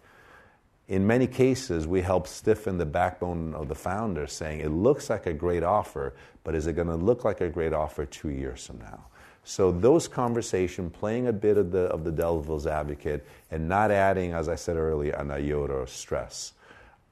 In 0.88 1.06
many 1.06 1.26
cases, 1.26 1.86
we 1.86 2.02
help 2.02 2.26
stiffen 2.26 2.78
the 2.78 2.86
backbone 2.86 3.54
of 3.54 3.68
the 3.68 3.74
founder, 3.74 4.26
saying 4.26 4.60
it 4.60 4.70
looks 4.70 5.08
like 5.08 5.26
a 5.26 5.32
great 5.32 5.62
offer, 5.62 6.14
but 6.42 6.54
is 6.54 6.66
it 6.66 6.74
going 6.74 6.88
to 6.88 6.96
look 6.96 7.24
like 7.24 7.40
a 7.40 7.48
great 7.48 7.72
offer 7.72 8.04
two 8.04 8.30
years 8.30 8.66
from 8.66 8.78
now? 8.78 9.06
So 9.44 9.72
those 9.72 10.08
conversations, 10.08 10.92
playing 10.92 11.26
a 11.26 11.32
bit 11.32 11.56
of 11.56 11.70
the, 11.70 11.82
of 11.82 12.04
the 12.04 12.12
devil's 12.12 12.66
advocate 12.66 13.26
and 13.50 13.68
not 13.68 13.90
adding, 13.90 14.32
as 14.32 14.48
I 14.48 14.54
said 14.54 14.76
earlier, 14.76 15.12
an 15.12 15.30
iota 15.30 15.74
of 15.74 15.90
stress 15.90 16.52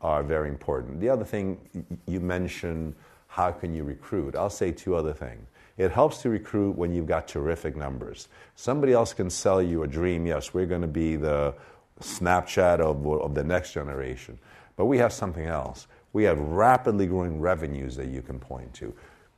are 0.00 0.22
very 0.22 0.48
important. 0.48 1.00
The 1.00 1.08
other 1.08 1.24
thing 1.24 1.58
you 2.06 2.20
mentioned, 2.20 2.94
how 3.38 3.52
can 3.52 3.72
you 3.72 3.84
recruit? 3.84 4.34
I'll 4.34 4.50
say 4.50 4.72
two 4.72 4.96
other 4.96 5.12
things. 5.12 5.46
It 5.76 5.92
helps 5.92 6.22
to 6.22 6.28
recruit 6.28 6.76
when 6.76 6.92
you've 6.92 7.06
got 7.06 7.28
terrific 7.28 7.76
numbers. 7.76 8.26
Somebody 8.56 8.92
else 8.92 9.12
can 9.14 9.30
sell 9.30 9.62
you 9.62 9.84
a 9.84 9.86
dream. 9.86 10.26
Yes, 10.26 10.52
we're 10.52 10.66
going 10.66 10.82
to 10.82 10.88
be 10.88 11.14
the 11.14 11.54
Snapchat 12.00 12.80
of, 12.80 13.06
of 13.06 13.36
the 13.36 13.44
next 13.44 13.72
generation. 13.72 14.40
But 14.74 14.86
we 14.86 14.98
have 14.98 15.12
something 15.12 15.46
else. 15.46 15.86
We 16.12 16.24
have 16.24 16.40
rapidly 16.40 17.06
growing 17.06 17.40
revenues 17.40 17.94
that 17.94 18.08
you 18.08 18.22
can 18.22 18.40
point 18.40 18.74
to, 18.74 18.92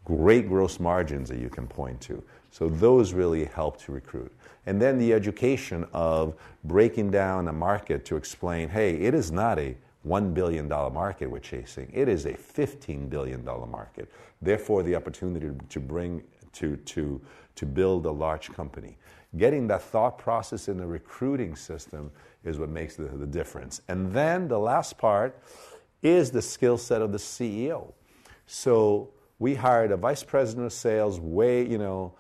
great 0.06 0.48
gross 0.48 0.80
margins 0.80 1.28
that 1.28 1.38
you 1.38 1.50
can 1.50 1.66
point 1.66 2.00
to. 2.02 2.24
So 2.50 2.70
those 2.70 3.12
really 3.12 3.44
help 3.44 3.78
to 3.82 3.92
recruit. 3.92 4.32
And 4.64 4.80
then 4.80 4.96
the 4.96 5.12
education 5.12 5.86
of 5.92 6.36
breaking 6.64 7.10
down 7.10 7.48
a 7.48 7.52
market 7.52 8.06
to 8.06 8.16
explain 8.16 8.70
hey, 8.70 8.94
it 8.94 9.12
is 9.12 9.30
not 9.30 9.58
a 9.58 9.76
$1 10.06 10.34
billion 10.34 10.68
market 10.68 11.30
we're 11.30 11.38
chasing, 11.38 11.90
it 11.92 12.08
is 12.08 12.26
a 12.26 12.32
$15 12.32 13.10
billion 13.10 13.44
market. 13.44 14.10
Therefore, 14.40 14.82
the 14.82 14.94
opportunity 14.94 15.50
to 15.68 15.80
bring, 15.80 16.22
to, 16.54 16.76
to, 16.76 17.20
to 17.56 17.66
build 17.66 18.06
a 18.06 18.10
large 18.10 18.50
company. 18.52 18.96
Getting 19.36 19.68
that 19.68 19.82
thought 19.82 20.18
process 20.18 20.68
in 20.68 20.76
the 20.76 20.86
recruiting 20.86 21.54
system 21.54 22.10
is 22.44 22.58
what 22.58 22.68
makes 22.68 22.96
the, 22.96 23.04
the 23.04 23.26
difference. 23.26 23.82
And 23.88 24.12
then 24.12 24.48
the 24.48 24.58
last 24.58 24.98
part 24.98 25.38
is 26.02 26.30
the 26.30 26.42
skill 26.42 26.78
set 26.78 27.02
of 27.02 27.12
the 27.12 27.18
CEO. 27.18 27.92
So 28.46 29.10
we 29.38 29.54
hired 29.54 29.92
a 29.92 29.96
vice 29.96 30.24
president 30.24 30.66
of 30.66 30.72
sales 30.72 31.20
way, 31.20 31.66
you 31.66 31.78
know, 31.78 32.14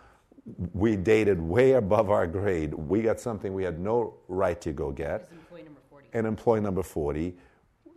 we 0.72 0.96
dated 0.96 1.40
way 1.40 1.72
above 1.72 2.10
our 2.10 2.26
grade. 2.26 2.74
We 2.74 3.02
got 3.02 3.20
something 3.20 3.52
we 3.52 3.64
had 3.64 3.78
no 3.78 4.14
right 4.28 4.60
to 4.62 4.72
go 4.72 4.90
get. 4.90 5.28
Employee 5.32 5.62
number 5.64 5.80
40. 5.90 6.08
And 6.12 6.26
employee 6.26 6.60
number 6.60 6.82
40. 6.82 7.36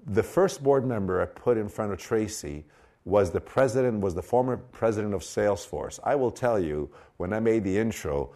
The 0.05 0.23
first 0.23 0.61
board 0.61 0.85
member 0.85 1.21
I 1.21 1.25
put 1.25 1.57
in 1.57 1.69
front 1.69 1.93
of 1.93 1.99
Tracy 1.99 2.65
was 3.05 3.31
the 3.31 3.39
president, 3.39 4.01
was 4.01 4.15
the 4.15 4.21
former 4.21 4.57
president 4.57 5.13
of 5.13 5.21
Salesforce. 5.21 5.99
I 6.03 6.15
will 6.15 6.31
tell 6.31 6.59
you, 6.59 6.89
when 7.17 7.33
I 7.33 7.39
made 7.39 7.63
the 7.63 7.77
intro, 7.77 8.31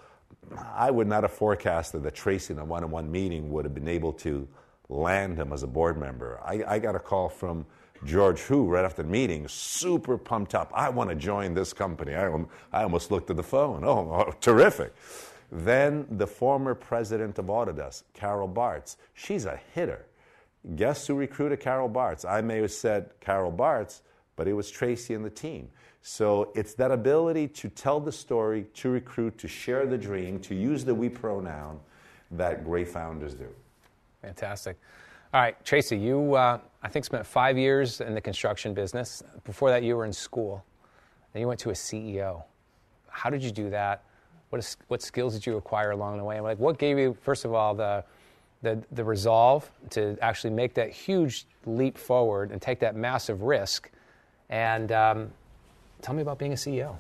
I 0.74 0.92
would 0.92 1.08
not 1.08 1.24
have 1.24 1.32
forecasted 1.32 2.04
that 2.04 2.16
Tracy 2.16 2.54
in 2.54 2.60
a 2.60 2.66
one 2.66 2.84
on 2.84 2.92
one 2.92 3.12
meeting 3.12 3.52
would 3.52 3.66
have 3.66 3.74
been 3.74 3.88
able 3.88 4.14
to 4.14 4.48
land 4.90 5.38
him 5.38 5.52
as 5.52 5.64
a 5.64 5.68
board 5.68 5.98
member. 5.98 6.40
I, 6.44 6.64
I 6.68 6.80
got 6.80 6.96
a 6.96 7.00
call 7.00 7.28
from 7.28 7.66
George 8.06 8.40
Hu, 8.42 8.68
right 8.68 8.86
after 8.86 9.04
the 9.04 9.10
meeting, 9.10 9.48
super 9.48 10.18
pumped 10.18 10.56
up. 10.56 10.72
I 10.74 10.90
want 10.90 11.10
to 11.10 11.16
join 11.16 11.54
this 11.54 11.74
company. 11.74 12.16
I, 12.16 12.28
I 12.72 12.84
almost 12.84 13.12
looked 13.12 13.30
at 13.30 13.36
the 13.36 13.44
phone. 13.44 13.84
Oh, 13.84 14.28
oh, 14.28 14.32
terrific. 14.42 14.94
Then 15.52 16.06
the 16.12 16.28
former 16.28 16.76
president 16.76 17.40
of 17.40 17.46
Autodesk, 17.46 18.04
Carol 18.14 18.50
Bartz, 18.50 18.98
she's 19.14 19.46
a 19.46 19.60
hitter. 19.74 20.06
Guess 20.76 21.08
who 21.08 21.16
recruited 21.16 21.60
Carol 21.60 21.90
Bartz? 21.90 22.26
I 22.30 22.42
may 22.42 22.58
have 22.58 22.72
said 22.72 23.12
Carol 23.22 23.52
Bartz, 23.52 24.02
but 24.36 24.48
it 24.48 24.54
was 24.54 24.70
Tracy 24.70 25.14
and 25.14 25.24
the 25.24 25.30
team. 25.30 25.70
So 26.02 26.52
it's 26.56 26.74
that 26.76 26.92
ability 26.92 27.48
to 27.50 27.70
tell 27.70 28.00
the 28.00 28.12
story, 28.12 28.66
to 28.76 28.90
recruit, 28.90 29.38
to 29.40 29.48
share 29.48 29.86
the 29.86 29.98
dream, 29.98 30.40
to 30.40 30.56
use 30.56 30.84
the 30.86 30.94
we 30.94 31.10
pronoun 31.10 31.80
that 32.32 32.64
great 32.64 32.88
founders 32.88 33.34
do. 33.34 33.48
Fantastic. 34.22 34.78
All 35.34 35.42
right, 35.42 35.66
Tracy, 35.66 35.98
you, 35.98 36.36
uh, 36.36 36.60
I 36.82 36.88
think, 36.88 37.06
spent 37.06 37.26
five 37.26 37.58
years 37.58 38.02
in 38.02 38.14
the 38.14 38.22
construction 38.22 38.74
business. 38.74 39.22
Before 39.44 39.70
that, 39.70 39.84
you 39.84 39.96
were 39.96 40.06
in 40.06 40.14
school. 40.14 40.64
Then 41.34 41.42
you 41.42 41.48
went 41.48 41.60
to 41.62 41.70
a 41.70 41.74
CEO. 41.74 42.44
How 43.10 43.30
did 43.30 43.44
you 43.44 43.52
do 43.52 43.70
that? 43.70 44.04
What, 44.50 44.60
is, 44.60 44.78
what 44.88 45.02
skills 45.02 45.34
did 45.34 45.46
you 45.46 45.58
acquire 45.58 45.92
along 45.92 46.18
the 46.18 46.24
way? 46.24 46.36
And 46.36 46.46
like, 46.46 46.60
what 46.60 46.78
gave 46.78 46.98
you, 46.98 47.18
first 47.22 47.44
of 47.44 47.54
all, 47.54 47.76
the, 47.76 48.04
the, 48.62 48.84
the 48.92 49.04
resolve 49.04 49.70
to 49.92 50.18
actually 50.22 50.52
make 50.52 50.74
that 50.76 50.92
huge 50.92 51.46
leap 51.66 51.98
forward 51.98 52.52
and 52.52 52.62
take 52.62 52.80
that 52.80 52.96
massive 52.96 53.42
risk? 53.42 53.90
And 54.50 54.92
um, 54.92 55.32
tell 56.02 56.16
me 56.16 56.22
about 56.22 56.40
being 56.40 56.54
a 56.54 56.56
CEO. 56.56 56.96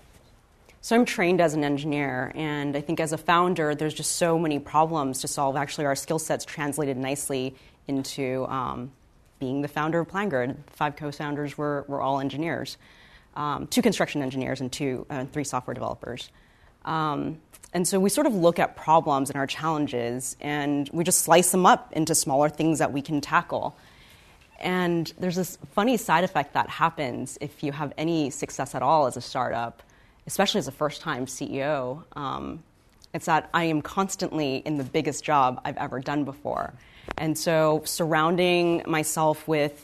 So 0.81 0.95
I'm 0.95 1.05
trained 1.05 1.41
as 1.41 1.53
an 1.53 1.63
engineer, 1.63 2.31
and 2.35 2.77
I 2.77 2.81
think 2.81 2.99
as 2.99 3.11
a 3.11 3.17
founder, 3.17 3.75
there's 3.75 3.93
just 3.93 4.15
so 4.15 4.37
many 4.39 4.59
problems 4.59 5.21
to 5.21 5.27
solve. 5.27 5.55
Actually, 5.55 5.85
our 5.85 5.95
skill 5.95 6.19
sets 6.19 6.45
translated 6.45 6.97
nicely 6.97 7.55
into 7.87 8.45
um, 8.45 8.91
being 9.39 9.61
the 9.61 9.67
founder 9.67 9.99
of 9.99 10.07
PlanGrid. 10.07 10.55
Five 10.67 10.95
co-founders 10.95 11.57
were, 11.57 11.83
were 11.87 12.01
all 12.01 12.19
engineers, 12.19 12.77
um, 13.35 13.67
two 13.67 13.81
construction 13.81 14.21
engineers 14.21 14.61
and 14.61 14.71
two, 14.71 15.05
uh, 15.09 15.25
three 15.25 15.43
software 15.43 15.73
developers. 15.73 16.29
Um, 16.85 17.39
and 17.73 17.87
so 17.87 17.99
we 17.99 18.09
sort 18.09 18.27
of 18.27 18.33
look 18.33 18.59
at 18.59 18.75
problems 18.75 19.29
and 19.29 19.37
our 19.37 19.47
challenges, 19.47 20.35
and 20.39 20.89
we 20.93 21.03
just 21.03 21.21
slice 21.21 21.51
them 21.51 21.65
up 21.65 21.91
into 21.93 22.15
smaller 22.15 22.49
things 22.49 22.79
that 22.79 22.91
we 22.93 23.01
can 23.01 23.21
tackle. 23.21 23.77
And 24.59 25.11
there's 25.19 25.35
this 25.35 25.57
funny 25.73 25.97
side 25.97 26.23
effect 26.23 26.53
that 26.53 26.69
happens 26.69 27.37
if 27.41 27.63
you 27.63 27.71
have 27.71 27.93
any 27.97 28.29
success 28.29 28.73
at 28.73 28.81
all 28.81 29.05
as 29.05 29.17
a 29.17 29.21
startup, 29.21 29.83
especially 30.25 30.59
as 30.59 30.67
a 30.67 30.71
first 30.71 31.01
time 31.01 31.25
CEO. 31.25 32.03
Um, 32.15 32.63
it's 33.13 33.25
that 33.25 33.49
I 33.53 33.65
am 33.65 33.81
constantly 33.81 34.57
in 34.57 34.77
the 34.77 34.83
biggest 34.83 35.23
job 35.23 35.61
I've 35.63 35.77
ever 35.77 35.99
done 35.99 36.23
before. 36.23 36.73
And 37.17 37.37
so 37.37 37.81
surrounding 37.85 38.83
myself 38.85 39.47
with 39.47 39.83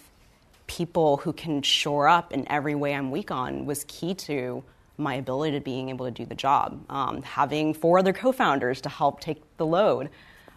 people 0.68 1.18
who 1.18 1.34
can 1.34 1.62
shore 1.62 2.08
up 2.08 2.34
in 2.34 2.50
every 2.52 2.76
way 2.76 2.94
I'm 2.96 3.12
weak 3.12 3.32
on 3.32 3.66
was 3.66 3.86
key 3.88 4.14
to 4.16 4.64
my 4.98 5.16
ability 5.16 5.58
to 5.58 5.64
being 5.64 5.90
able 5.90 6.06
to 6.06 6.12
do 6.12 6.26
the 6.26 6.36
job. 6.36 6.84
Um, 6.90 7.22
having 7.24 7.74
four 7.74 8.00
other 8.00 8.14
co 8.14 8.32
founders 8.32 8.82
to 8.82 8.90
help 8.90 9.20
take 9.20 9.42
the 9.58 9.66
load. 9.66 10.10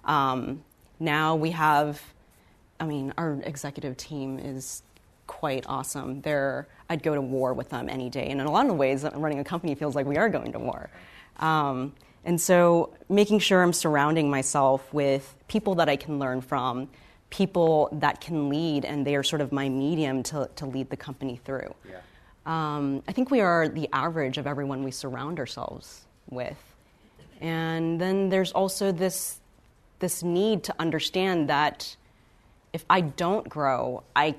Um, 0.05 0.63
now 1.01 1.37
we 1.37 1.51
have, 1.53 2.03
I 2.79 2.87
mean, 2.87 3.13
our 3.19 3.39
executive 3.43 3.97
team 3.97 4.39
is 4.39 4.83
quite 5.27 5.65
awesome. 5.67 6.21
They're, 6.21 6.69
I'd 6.89 7.03
go 7.03 7.15
to 7.15 7.21
war 7.21 7.53
with 7.55 7.71
them 7.71 7.89
any 7.89 8.09
day. 8.11 8.29
And 8.29 8.41
in 8.41 8.47
a 8.47 8.51
lot 8.51 8.69
of 8.69 8.77
ways, 8.77 9.05
running 9.15 9.39
a 9.39 9.45
company 9.45 9.75
feels 9.75 9.95
like 9.95 10.07
we 10.07 10.17
are 10.17 10.29
going 10.29 10.53
to 10.53 10.59
war. 10.59 10.89
Um, 11.39 11.95
and 12.25 12.41
so 12.41 12.91
making 13.09 13.39
sure 13.39 13.63
I'm 13.63 13.73
surrounding 13.73 14.31
myself 14.31 14.93
with 14.93 15.35
people 15.49 15.77
that 15.77 15.89
I 15.89 15.97
can 15.97 16.19
learn 16.19 16.41
from, 16.41 16.89
people 17.31 17.89
that 17.93 18.21
can 18.21 18.49
lead, 18.49 18.85
and 18.85 19.07
they 19.07 19.17
are 19.17 19.23
sort 19.23 19.41
of 19.41 19.53
my 19.53 19.69
medium 19.69 20.23
to, 20.25 20.49
to 20.57 20.67
lead 20.67 20.91
the 20.91 20.97
company 20.97 21.41
through. 21.45 21.75
Yeah. 21.89 21.99
Um, 22.47 23.03
I 23.09 23.13
think 23.13 23.31
we 23.31 23.41
are 23.41 23.69
the 23.69 23.89
average 23.93 24.39
of 24.39 24.47
everyone 24.47 24.85
we 24.85 24.93
surround 24.93 25.39
ourselves 25.41 26.07
with. 26.31 26.57
And 27.41 28.01
then 28.01 28.29
there's 28.29 28.53
also 28.53 28.93
this, 28.93 29.41
this 29.99 30.23
need 30.23 30.63
to 30.65 30.75
understand 30.79 31.49
that 31.51 31.97
if 32.73 32.85
I 32.89 33.01
don't 33.01 33.49
grow, 33.49 34.05
I, 34.15 34.37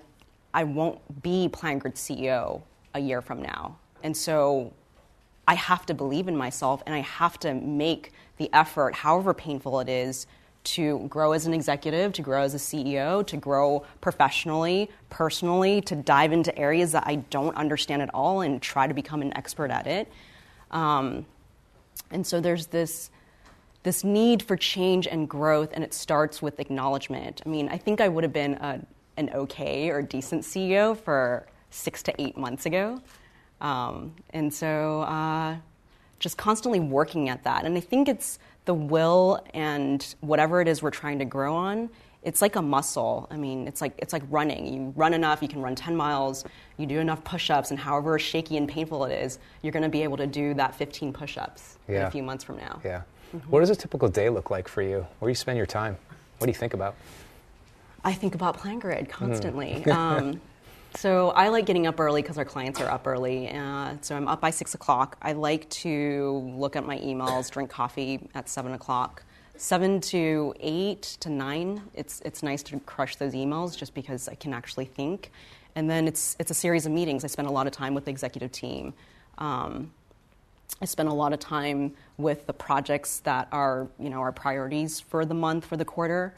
I 0.53 0.63
won't 0.63 1.21
be 1.21 1.49
PlanGrid 1.51 1.95
CEO 1.95 2.61
a 2.93 2.99
year 2.99 3.21
from 3.21 3.41
now. 3.41 3.77
And 4.03 4.15
so 4.15 4.71
I 5.47 5.55
have 5.55 5.85
to 5.87 5.93
believe 5.93 6.27
in 6.27 6.37
myself 6.37 6.81
and 6.85 6.95
I 6.95 6.99
have 6.99 7.37
to 7.39 7.53
make 7.53 8.13
the 8.37 8.49
effort, 8.53 8.95
however 8.95 9.33
painful 9.33 9.79
it 9.81 9.89
is, 9.89 10.27
to 10.67 10.99
grow 11.09 11.31
as 11.31 11.45
an 11.45 11.53
executive, 11.53 12.13
to 12.13 12.21
grow 12.21 12.41
as 12.41 12.53
a 12.53 12.57
CEO, 12.57 13.25
to 13.27 13.37
grow 13.37 13.85
professionally, 14.01 14.89
personally, 15.09 15.81
to 15.81 15.95
dive 15.95 16.33
into 16.33 16.57
areas 16.57 16.91
that 16.91 17.03
I 17.05 17.15
don't 17.15 17.55
understand 17.55 18.01
at 18.01 18.09
all 18.13 18.41
and 18.41 18.61
try 18.61 18.87
to 18.87 18.93
become 18.93 19.21
an 19.21 19.35
expert 19.37 19.71
at 19.71 19.87
it. 19.87 20.11
Um, 20.71 21.25
and 22.11 22.25
so 22.25 22.41
there's 22.41 22.67
this 22.67 23.09
this 23.83 24.03
need 24.03 24.43
for 24.43 24.57
change 24.57 25.07
and 25.07 25.29
growth, 25.29 25.69
and 25.71 25.81
it 25.81 25.93
starts 25.93 26.41
with 26.41 26.59
acknowledgement. 26.59 27.41
I 27.45 27.49
mean, 27.49 27.69
I 27.69 27.77
think 27.77 28.01
I 28.01 28.09
would 28.09 28.25
have 28.25 28.33
been 28.33 28.55
a, 28.55 28.81
an 29.15 29.29
okay 29.33 29.89
or 29.89 30.01
decent 30.01 30.43
CEO 30.43 30.97
for 30.97 31.47
six 31.69 32.03
to 32.03 32.21
eight 32.21 32.35
months 32.35 32.65
ago. 32.65 32.99
Um, 33.61 34.13
and 34.31 34.53
so 34.53 35.01
uh, 35.01 35.55
just 36.19 36.37
constantly 36.37 36.81
working 36.81 37.29
at 37.29 37.45
that. 37.45 37.63
And 37.63 37.77
I 37.77 37.79
think 37.79 38.09
it's 38.09 38.39
the 38.67 38.73
will 38.73 39.43
and 39.53 40.15
whatever 40.19 40.61
it 40.61 40.67
is 40.67 40.83
we're 40.83 40.91
trying 40.91 41.17
to 41.19 41.25
grow 41.25 41.55
on 41.55 41.89
it's 42.23 42.41
like 42.41 42.57
a 42.57 42.61
muscle. 42.61 43.25
I 43.31 43.37
mean, 43.37 43.67
it's 43.67 43.79
like 43.79 43.93
it's 43.99 44.11
like 44.11 44.23
running. 44.29 44.65
You 44.73 44.93
run 44.97 45.13
enough, 45.13 45.41
you 45.41 45.47
can 45.47 45.61
run 45.61 45.75
10 45.75 45.95
miles. 45.95 46.43
You 46.75 46.85
do 46.85 46.99
enough 46.99 47.23
push-ups, 47.23 47.71
and 47.71 47.79
however 47.79 48.19
shaky 48.19 48.57
and 48.57 48.67
painful 48.67 49.05
it 49.05 49.13
is, 49.13 49.39
you're 49.61 49.71
going 49.71 49.83
to 49.83 49.89
be 49.89 50.03
able 50.03 50.17
to 50.17 50.27
do 50.27 50.53
that 50.55 50.75
15 50.75 51.13
push-ups 51.13 51.77
in 51.87 51.95
a 51.95 52.11
few 52.11 52.23
months 52.23 52.43
from 52.43 52.57
now. 52.57 52.81
Yeah. 52.83 53.03
What 53.47 53.61
does 53.61 53.69
a 53.69 53.75
typical 53.77 54.09
day 54.09 54.29
look 54.29 54.49
like 54.49 54.67
for 54.67 54.81
you? 54.81 55.07
Where 55.19 55.27
do 55.27 55.31
you 55.31 55.35
spend 55.35 55.57
your 55.57 55.65
time? 55.65 55.97
What 56.37 56.47
do 56.47 56.49
you 56.49 56.57
think 56.57 56.73
about? 56.73 56.95
I 58.03 58.13
think 58.13 58.35
about 58.35 58.57
PlanGrid 58.57 59.07
constantly. 59.07 59.85
um, 59.91 60.41
so 60.95 61.29
I 61.29 61.49
like 61.49 61.65
getting 61.65 61.87
up 61.87 61.99
early 61.99 62.21
because 62.21 62.37
our 62.37 62.45
clients 62.45 62.79
are 62.81 62.89
up 62.89 63.05
early. 63.07 63.49
Uh, 63.49 63.95
so 64.01 64.15
I'm 64.15 64.27
up 64.27 64.41
by 64.41 64.49
six 64.49 64.73
o'clock. 64.73 65.17
I 65.21 65.33
like 65.33 65.69
to 65.69 66.53
look 66.55 66.75
at 66.75 66.85
my 66.85 66.97
emails, 66.99 67.51
drink 67.51 67.69
coffee 67.69 68.27
at 68.33 68.49
seven 68.49 68.73
o'clock. 68.73 69.23
Seven 69.55 69.99
to 70.01 70.53
eight 70.59 71.17
to 71.21 71.29
nine, 71.29 71.81
it's 71.95 72.21
it's 72.21 72.43
nice 72.43 72.61
to 72.63 72.79
crush 72.81 73.15
those 73.15 73.33
emails 73.33 73.75
just 73.75 73.95
because 73.95 74.27
I 74.27 74.35
can 74.35 74.53
actually 74.53 74.85
think. 74.85 75.31
And 75.75 75.89
then 75.89 76.07
it's 76.07 76.35
it's 76.39 76.51
a 76.51 76.53
series 76.53 76.85
of 76.85 76.91
meetings. 76.91 77.23
I 77.23 77.27
spend 77.27 77.47
a 77.47 77.51
lot 77.51 77.65
of 77.65 77.73
time 77.73 77.95
with 77.95 78.05
the 78.05 78.11
executive 78.11 78.51
team. 78.51 78.93
Um, 79.39 79.91
I 80.81 80.85
spend 80.85 81.09
a 81.09 81.13
lot 81.13 81.33
of 81.33 81.39
time 81.39 81.93
with 82.17 82.45
the 82.45 82.53
projects 82.53 83.19
that 83.21 83.47
are, 83.51 83.87
you 83.99 84.09
know, 84.09 84.19
our 84.19 84.31
priorities 84.31 84.99
for 84.99 85.25
the 85.25 85.33
month, 85.33 85.65
for 85.65 85.77
the 85.77 85.85
quarter. 85.85 86.35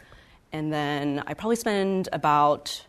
And 0.52 0.72
then 0.72 1.24
I 1.28 1.34
probably 1.34 1.58
spend 1.58 2.10
about 2.14 2.86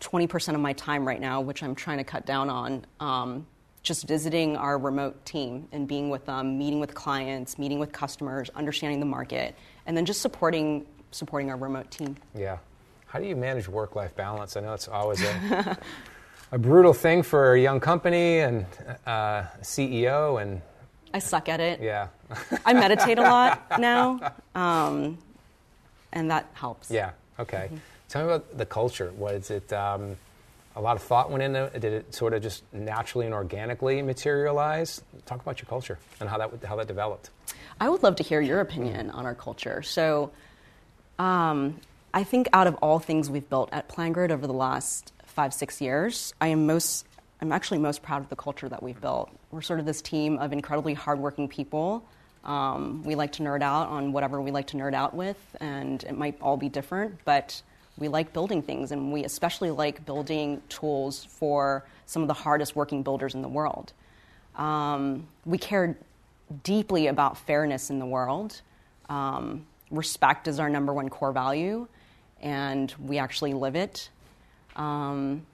20% 0.00 0.54
of 0.54 0.60
my 0.60 0.72
time 0.74 1.06
right 1.06 1.20
now, 1.20 1.40
which 1.40 1.62
I'm 1.62 1.74
trying 1.74 1.98
to 1.98 2.04
cut 2.04 2.26
down 2.26 2.50
on, 2.50 2.86
um, 3.00 3.46
just 3.82 4.06
visiting 4.08 4.56
our 4.56 4.78
remote 4.78 5.24
team 5.24 5.68
and 5.72 5.86
being 5.86 6.08
with 6.10 6.24
them, 6.26 6.58
meeting 6.58 6.80
with 6.80 6.94
clients, 6.94 7.58
meeting 7.58 7.78
with 7.78 7.92
customers, 7.92 8.50
understanding 8.54 9.00
the 9.00 9.06
market, 9.06 9.54
and 9.86 9.96
then 9.96 10.04
just 10.04 10.22
supporting, 10.22 10.86
supporting 11.10 11.50
our 11.50 11.56
remote 11.56 11.90
team. 11.90 12.16
Yeah. 12.34 12.58
How 13.06 13.18
do 13.18 13.26
you 13.26 13.36
manage 13.36 13.68
work 13.68 13.94
life 13.94 14.16
balance? 14.16 14.56
I 14.56 14.60
know 14.60 14.72
it's 14.72 14.88
always 14.88 15.22
a, 15.22 15.78
a 16.52 16.58
brutal 16.58 16.92
thing 16.92 17.22
for 17.22 17.54
a 17.54 17.60
young 17.60 17.78
company 17.78 18.40
and 18.40 18.66
uh, 19.06 19.44
CEO, 19.60 20.42
and 20.42 20.60
I 21.12 21.18
suck 21.20 21.48
at 21.48 21.60
it. 21.60 21.80
yeah. 21.80 22.08
I 22.64 22.72
meditate 22.72 23.18
a 23.18 23.22
lot 23.22 23.62
now, 23.78 24.32
um, 24.54 25.18
and 26.12 26.30
that 26.30 26.50
helps. 26.54 26.90
Yeah. 26.90 27.12
Okay. 27.38 27.70
Tell 28.08 28.22
me 28.22 28.32
about 28.32 28.56
the 28.56 28.66
culture. 28.66 29.12
Was 29.16 29.50
it 29.50 29.72
um, 29.72 30.16
a 30.76 30.80
lot 30.80 30.96
of 30.96 31.02
thought 31.02 31.30
went 31.30 31.42
into 31.42 31.64
it? 31.64 31.80
Did 31.80 31.92
it 31.92 32.14
sort 32.14 32.32
of 32.34 32.42
just 32.42 32.62
naturally 32.72 33.26
and 33.26 33.34
organically 33.34 34.02
materialize? 34.02 35.02
Talk 35.26 35.40
about 35.40 35.60
your 35.60 35.66
culture 35.66 35.98
and 36.20 36.28
how 36.28 36.38
that 36.38 36.64
how 36.64 36.76
that 36.76 36.86
developed. 36.86 37.30
I 37.80 37.88
would 37.88 38.02
love 38.02 38.16
to 38.16 38.22
hear 38.22 38.40
your 38.40 38.60
opinion 38.60 39.10
on 39.10 39.26
our 39.26 39.34
culture. 39.34 39.82
So, 39.82 40.30
um, 41.18 41.80
I 42.12 42.22
think 42.22 42.48
out 42.52 42.66
of 42.66 42.76
all 42.76 43.00
things 43.00 43.28
we've 43.28 43.48
built 43.48 43.70
at 43.72 43.88
PlanGrid 43.88 44.30
over 44.30 44.46
the 44.46 44.52
last 44.52 45.12
five, 45.24 45.52
six 45.52 45.80
years, 45.80 46.32
I 46.40 46.48
am 46.48 46.66
most, 46.66 47.06
I'm 47.40 47.50
actually 47.50 47.78
most 47.78 48.02
proud 48.02 48.22
of 48.22 48.28
the 48.28 48.36
culture 48.36 48.68
that 48.68 48.82
we've 48.82 49.00
built. 49.00 49.30
We're 49.50 49.62
sort 49.62 49.80
of 49.80 49.86
this 49.86 50.00
team 50.00 50.38
of 50.38 50.52
incredibly 50.52 50.94
hardworking 50.94 51.48
people. 51.48 52.04
Um, 52.44 53.02
we 53.02 53.16
like 53.16 53.32
to 53.32 53.42
nerd 53.42 53.62
out 53.62 53.88
on 53.88 54.12
whatever 54.12 54.40
we 54.40 54.52
like 54.52 54.68
to 54.68 54.76
nerd 54.76 54.94
out 54.94 55.14
with, 55.14 55.38
and 55.60 56.04
it 56.04 56.16
might 56.16 56.40
all 56.40 56.56
be 56.56 56.68
different, 56.68 57.18
but 57.24 57.60
we 57.98 58.08
like 58.08 58.32
building 58.32 58.62
things, 58.62 58.92
and 58.92 59.12
we 59.12 59.24
especially 59.24 59.70
like 59.70 60.04
building 60.04 60.62
tools 60.68 61.24
for 61.24 61.84
some 62.06 62.22
of 62.22 62.28
the 62.28 62.34
hardest 62.34 62.74
working 62.74 63.02
builders 63.02 63.34
in 63.34 63.42
the 63.42 63.48
world. 63.48 63.92
Um, 64.56 65.26
we 65.44 65.58
care 65.58 65.96
deeply 66.62 67.06
about 67.06 67.38
fairness 67.38 67.90
in 67.90 67.98
the 67.98 68.06
world. 68.06 68.60
Um, 69.08 69.66
respect 69.90 70.48
is 70.48 70.58
our 70.58 70.68
number 70.68 70.92
one 70.92 71.08
core 71.08 71.32
value, 71.32 71.86
and 72.40 72.92
we 72.98 73.18
actually 73.18 73.54
live 73.54 73.76
it. 73.76 74.10
Um, 74.76 75.46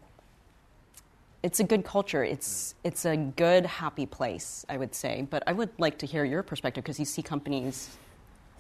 it's 1.42 1.60
a 1.60 1.64
good 1.64 1.84
culture. 1.84 2.22
It's 2.22 2.74
it's 2.84 3.04
a 3.04 3.16
good, 3.16 3.64
happy 3.66 4.06
place, 4.06 4.66
I 4.68 4.76
would 4.76 4.94
say. 4.94 5.26
But 5.28 5.42
I 5.46 5.52
would 5.52 5.70
like 5.78 5.98
to 5.98 6.06
hear 6.06 6.24
your 6.24 6.42
perspective 6.42 6.84
because 6.84 6.98
you 6.98 7.04
see 7.04 7.22
companies. 7.22 7.96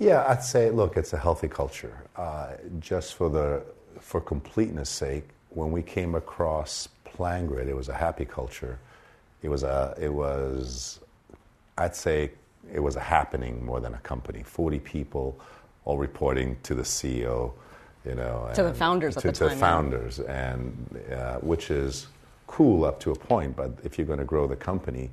Yeah, 0.00 0.24
I'd 0.26 0.42
say, 0.42 0.70
look, 0.70 0.96
it's 0.96 1.12
a 1.12 1.18
healthy 1.18 1.46
culture. 1.46 1.94
Uh, 2.16 2.52
just 2.80 3.14
for 3.14 3.28
the 3.28 3.62
for 4.00 4.18
completeness' 4.18 4.88
sake, 4.88 5.28
when 5.50 5.70
we 5.70 5.82
came 5.82 6.14
across 6.14 6.88
PlanGrid, 7.04 7.68
it 7.68 7.76
was 7.76 7.90
a 7.90 7.94
happy 7.94 8.24
culture. 8.24 8.78
It 9.42 9.50
was 9.50 9.62
a 9.62 9.94
it 10.00 10.08
was, 10.08 11.00
I'd 11.76 11.94
say, 11.94 12.30
it 12.72 12.80
was 12.80 12.96
a 12.96 13.00
happening 13.00 13.62
more 13.62 13.78
than 13.78 13.92
a 13.92 13.98
company. 13.98 14.42
Forty 14.42 14.78
people, 14.78 15.38
all 15.84 15.98
reporting 15.98 16.56
to 16.62 16.74
the 16.74 16.82
CEO, 16.82 17.52
you 18.06 18.14
know, 18.14 18.50
To 18.54 18.62
the 18.62 18.72
founders 18.72 19.16
to, 19.16 19.26
the 19.26 19.32
to 19.32 19.38
time, 19.38 19.48
the 19.48 19.54
yeah. 19.54 19.60
founders, 19.60 20.20
and 20.20 21.00
uh, 21.12 21.36
which 21.40 21.70
is 21.70 22.06
cool 22.46 22.86
up 22.86 23.00
to 23.00 23.10
a 23.10 23.14
point. 23.14 23.54
But 23.54 23.72
if 23.84 23.98
you're 23.98 24.06
going 24.06 24.18
to 24.18 24.24
grow 24.24 24.46
the 24.46 24.56
company, 24.56 25.10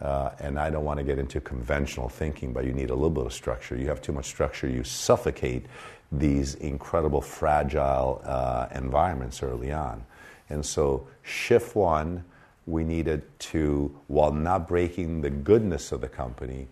uh, 0.00 0.30
and 0.40 0.58
I 0.58 0.70
don't 0.70 0.84
want 0.84 0.98
to 0.98 1.04
get 1.04 1.18
into 1.18 1.40
conventional 1.40 2.08
thinking, 2.08 2.52
but 2.52 2.64
you 2.64 2.72
need 2.72 2.90
a 2.90 2.94
little 2.94 3.10
bit 3.10 3.26
of 3.26 3.32
structure. 3.32 3.76
You 3.76 3.88
have 3.88 4.02
too 4.02 4.12
much 4.12 4.26
structure, 4.26 4.68
you 4.68 4.84
suffocate 4.84 5.66
these 6.12 6.54
incredible 6.56 7.20
fragile 7.20 8.20
uh, 8.24 8.68
environments 8.74 9.42
early 9.42 9.72
on. 9.72 10.04
And 10.48 10.64
so, 10.64 11.06
shift 11.22 11.74
one, 11.74 12.24
we 12.66 12.84
needed 12.84 13.22
to, 13.38 13.96
while 14.08 14.32
not 14.32 14.68
breaking 14.68 15.20
the 15.20 15.30
goodness 15.30 15.92
of 15.92 16.00
the 16.00 16.08
company, 16.08 16.68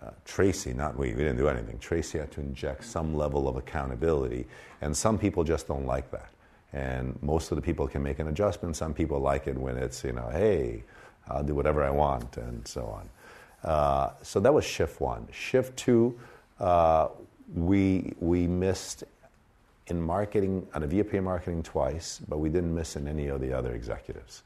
uh, 0.00 0.10
Tracy, 0.24 0.72
not 0.72 0.96
we, 0.96 1.08
we 1.10 1.16
didn't 1.16 1.36
do 1.36 1.48
anything. 1.48 1.78
Tracy 1.78 2.18
had 2.18 2.30
to 2.32 2.40
inject 2.40 2.84
some 2.84 3.14
level 3.14 3.48
of 3.48 3.56
accountability, 3.56 4.46
and 4.80 4.96
some 4.96 5.18
people 5.18 5.44
just 5.44 5.68
don't 5.68 5.86
like 5.86 6.10
that. 6.10 6.30
And 6.72 7.18
most 7.20 7.50
of 7.50 7.56
the 7.56 7.62
people 7.62 7.86
can 7.88 8.02
make 8.02 8.18
an 8.18 8.28
adjustment. 8.28 8.76
Some 8.76 8.94
people 8.94 9.18
like 9.18 9.46
it 9.46 9.58
when 9.58 9.76
it's, 9.76 10.04
you 10.04 10.12
know, 10.12 10.28
hey, 10.32 10.84
I'll 11.28 11.44
do 11.44 11.54
whatever 11.54 11.82
I 11.84 11.90
want, 11.90 12.36
and 12.36 12.66
so 12.66 12.86
on. 12.86 13.08
Uh, 13.70 14.12
so 14.22 14.40
that 14.40 14.52
was 14.52 14.64
shift 14.64 15.00
one. 15.00 15.28
Shift 15.32 15.76
two, 15.76 16.18
uh, 16.58 17.08
we, 17.54 18.14
we 18.20 18.46
missed 18.46 19.04
in 19.88 20.00
marketing, 20.00 20.66
on 20.74 20.82
a 20.82 20.86
VP 20.86 21.20
marketing 21.20 21.62
twice, 21.62 22.20
but 22.28 22.38
we 22.38 22.48
didn't 22.48 22.74
miss 22.74 22.96
in 22.96 23.08
any 23.08 23.26
of 23.26 23.40
the 23.40 23.52
other 23.52 23.74
executives. 23.74 24.42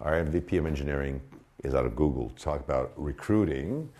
Our 0.00 0.22
VP 0.24 0.56
of 0.56 0.66
engineering 0.66 1.20
is 1.64 1.74
out 1.74 1.84
of 1.84 1.96
Google 1.96 2.30
to 2.30 2.42
talk 2.42 2.60
about 2.60 2.92
recruiting, 2.96 3.90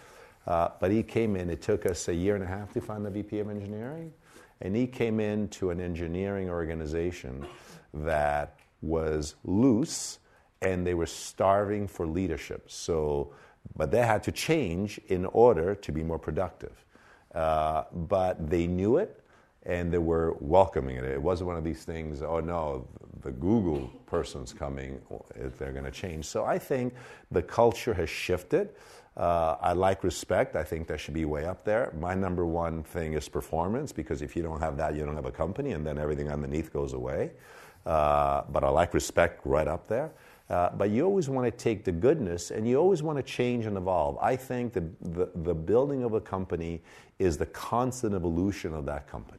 uh, 0.46 0.68
but 0.80 0.90
he 0.90 1.02
came 1.02 1.36
in, 1.36 1.50
it 1.50 1.62
took 1.62 1.84
us 1.86 2.08
a 2.08 2.14
year 2.14 2.34
and 2.34 2.44
a 2.44 2.46
half 2.46 2.72
to 2.74 2.80
find 2.80 3.04
the 3.04 3.10
VP 3.10 3.40
of 3.40 3.50
engineering, 3.50 4.12
and 4.60 4.76
he 4.76 4.86
came 4.86 5.18
into 5.18 5.70
an 5.70 5.80
engineering 5.80 6.48
organization 6.48 7.44
that 7.92 8.56
was 8.82 9.34
loose 9.44 10.18
and 10.64 10.86
they 10.86 10.94
were 10.94 11.06
starving 11.06 11.86
for 11.86 12.06
leadership. 12.06 12.70
So, 12.70 13.32
but 13.76 13.90
they 13.90 14.02
had 14.02 14.22
to 14.24 14.32
change 14.32 15.00
in 15.08 15.26
order 15.26 15.74
to 15.74 15.92
be 15.92 16.02
more 16.02 16.18
productive. 16.18 16.84
Uh, 17.34 17.84
but 17.92 18.48
they 18.48 18.66
knew 18.66 18.96
it 18.98 19.20
and 19.66 19.92
they 19.92 19.98
were 19.98 20.36
welcoming 20.40 20.96
it. 20.96 21.04
It 21.04 21.20
wasn't 21.20 21.48
one 21.48 21.56
of 21.56 21.64
these 21.64 21.84
things, 21.84 22.22
oh 22.22 22.40
no, 22.40 22.86
the 23.22 23.32
Google 23.32 23.90
person's 24.06 24.52
coming, 24.52 25.00
they're 25.58 25.72
going 25.72 25.84
to 25.84 25.90
change. 25.90 26.26
So 26.26 26.44
I 26.44 26.58
think 26.58 26.94
the 27.30 27.42
culture 27.42 27.94
has 27.94 28.10
shifted. 28.10 28.70
Uh, 29.16 29.56
I 29.60 29.72
like 29.72 30.04
respect. 30.04 30.56
I 30.56 30.64
think 30.64 30.86
that 30.88 31.00
should 31.00 31.14
be 31.14 31.24
way 31.24 31.46
up 31.46 31.64
there. 31.64 31.92
My 31.98 32.14
number 32.14 32.44
one 32.44 32.82
thing 32.82 33.14
is 33.14 33.28
performance 33.28 33.92
because 33.92 34.22
if 34.22 34.36
you 34.36 34.42
don't 34.42 34.60
have 34.60 34.76
that, 34.76 34.94
you 34.94 35.04
don't 35.04 35.14
have 35.14 35.24
a 35.24 35.32
company, 35.32 35.72
and 35.72 35.86
then 35.86 35.98
everything 35.98 36.30
underneath 36.30 36.72
goes 36.72 36.92
away. 36.92 37.30
Uh, 37.86 38.42
but 38.50 38.64
I 38.64 38.68
like 38.68 38.92
respect 38.92 39.40
right 39.46 39.68
up 39.68 39.88
there. 39.88 40.10
Uh, 40.50 40.70
but 40.76 40.90
you 40.90 41.04
always 41.04 41.28
want 41.28 41.46
to 41.46 41.50
take 41.50 41.84
the 41.84 41.92
goodness 41.92 42.50
and 42.50 42.68
you 42.68 42.76
always 42.76 43.02
want 43.02 43.16
to 43.16 43.22
change 43.22 43.64
and 43.64 43.76
evolve. 43.76 44.18
I 44.20 44.36
think 44.36 44.74
the, 44.74 44.84
the, 45.00 45.30
the 45.36 45.54
building 45.54 46.04
of 46.04 46.12
a 46.12 46.20
company 46.20 46.82
is 47.18 47.38
the 47.38 47.46
constant 47.46 48.14
evolution 48.14 48.74
of 48.74 48.84
that 48.86 49.08
company. 49.08 49.38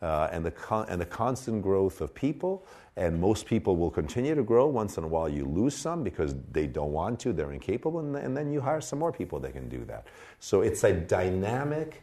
Uh, 0.00 0.28
and, 0.32 0.44
the 0.44 0.50
con- 0.50 0.84
and 0.88 1.00
the 1.00 1.06
constant 1.06 1.62
growth 1.62 2.00
of 2.00 2.12
people, 2.12 2.66
and 2.96 3.20
most 3.20 3.46
people 3.46 3.76
will 3.76 3.90
continue 3.90 4.34
to 4.34 4.42
grow. 4.42 4.66
Once 4.66 4.98
in 4.98 5.04
a 5.04 5.06
while, 5.06 5.28
you 5.28 5.44
lose 5.44 5.76
some 5.76 6.02
because 6.02 6.34
they 6.50 6.66
don't 6.66 6.90
want 6.90 7.20
to, 7.20 7.32
they're 7.32 7.52
incapable, 7.52 8.00
and, 8.00 8.16
and 8.16 8.36
then 8.36 8.50
you 8.50 8.60
hire 8.60 8.80
some 8.80 8.98
more 8.98 9.12
people 9.12 9.38
that 9.38 9.52
can 9.52 9.68
do 9.68 9.84
that. 9.84 10.08
So 10.40 10.62
it's 10.62 10.82
a 10.82 10.92
dynamic 10.92 12.02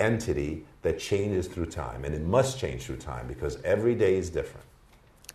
entity 0.00 0.64
that 0.80 0.98
changes 0.98 1.46
through 1.46 1.66
time, 1.66 2.06
and 2.06 2.14
it 2.14 2.22
must 2.22 2.58
change 2.58 2.84
through 2.84 2.96
time 2.96 3.28
because 3.28 3.60
every 3.62 3.94
day 3.94 4.16
is 4.16 4.30
different. 4.30 4.64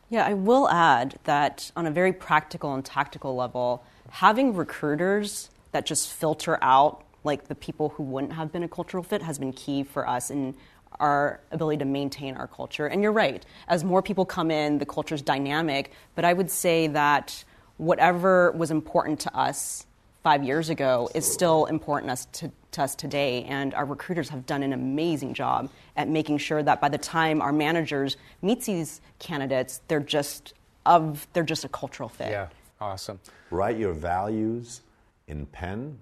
Yeah, 0.10 0.26
I 0.26 0.34
will 0.34 0.68
add 0.70 1.20
that 1.26 1.72
on 1.76 1.86
a 1.86 1.92
very 1.92 2.14
practical 2.14 2.74
and 2.74 2.84
tactical 2.84 3.36
level, 3.36 3.84
having 4.10 4.56
recruiters 4.56 5.52
that 5.72 5.86
just 5.86 6.12
filter 6.12 6.58
out 6.64 7.04
like 7.24 7.48
the 7.48 7.54
people 7.54 7.90
who 7.90 8.04
wouldn't 8.04 8.34
have 8.34 8.52
been 8.52 8.64
a 8.64 8.68
cultural 8.68 9.04
fit 9.04 9.22
has 9.22 9.38
been 9.38 9.54
key 9.54 9.84
for 9.84 10.08
us 10.08 10.32
in 10.32 10.56
our 11.00 11.42
ability 11.52 11.78
to 11.78 11.86
maintain 11.86 12.36
our 12.36 12.48
culture. 12.48 12.88
And 12.88 13.04
you're 13.04 13.12
right, 13.12 13.46
as 13.68 13.84
more 13.84 14.02
people 14.02 14.26
come 14.26 14.50
in, 14.50 14.80
the 14.80 14.86
culture's 14.86 15.22
dynamic, 15.22 15.92
but 16.16 16.26
I 16.26 16.34
would 16.34 16.50
say 16.50 16.88
that 16.88 17.44
whatever 17.78 18.52
was 18.52 18.72
important 18.72 19.20
to 19.22 19.38
us 19.38 19.86
five 20.24 20.44
years 20.44 20.70
ago 20.70 21.10
is 21.14 21.32
still 21.32 21.66
important 21.66 22.10
to 22.10 22.14
us 22.14 22.26
to 22.26 22.52
to 22.72 22.84
us 22.84 22.96
today. 22.96 23.44
And 23.44 23.74
our 23.74 23.86
recruiters 23.86 24.30
have 24.30 24.46
done 24.46 24.64
an 24.64 24.74
amazing 24.74 25.34
job 25.34 25.70
at 25.96 26.08
making 26.08 26.38
sure 26.38 26.64
that 26.64 26.80
by 26.82 26.90
the 26.90 26.98
time 26.98 27.42
our 27.42 27.52
managers 27.52 28.18
meet 28.42 28.64
these 28.64 29.02
candidates, 29.20 29.82
they're 29.88 30.00
just 30.00 30.54
of 30.86 31.28
they're 31.34 31.44
just 31.44 31.66
a 31.66 31.70
cultural 31.70 32.10
fit. 32.10 32.32
Yeah, 32.32 32.48
awesome. 32.80 33.20
Write 33.52 33.78
your 33.78 33.94
values 33.94 34.82
in 35.28 35.46
pen 35.48 36.00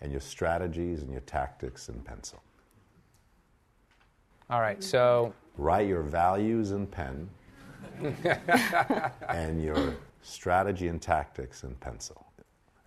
and 0.00 0.10
your 0.10 0.20
strategies 0.20 1.02
and 1.02 1.10
your 1.10 1.20
tactics 1.22 1.88
in 1.88 2.00
pencil. 2.00 2.42
All 4.48 4.60
right, 4.60 4.82
so 4.82 5.34
Write 5.58 5.88
your 5.88 6.02
values 6.02 6.72
in 6.72 6.86
pen 6.86 7.28
and 9.28 9.62
your 9.62 9.96
strategy 10.22 10.88
and 10.88 11.00
tactics 11.00 11.64
in 11.64 11.74
pencil. 11.76 12.26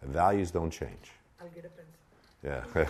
Values 0.03 0.51
don't 0.51 0.69
change. 0.69 1.11
I'll 1.41 1.47
get 1.47 1.65
a 1.65 1.69
pencil. 1.69 1.98
Yeah. 2.43 2.63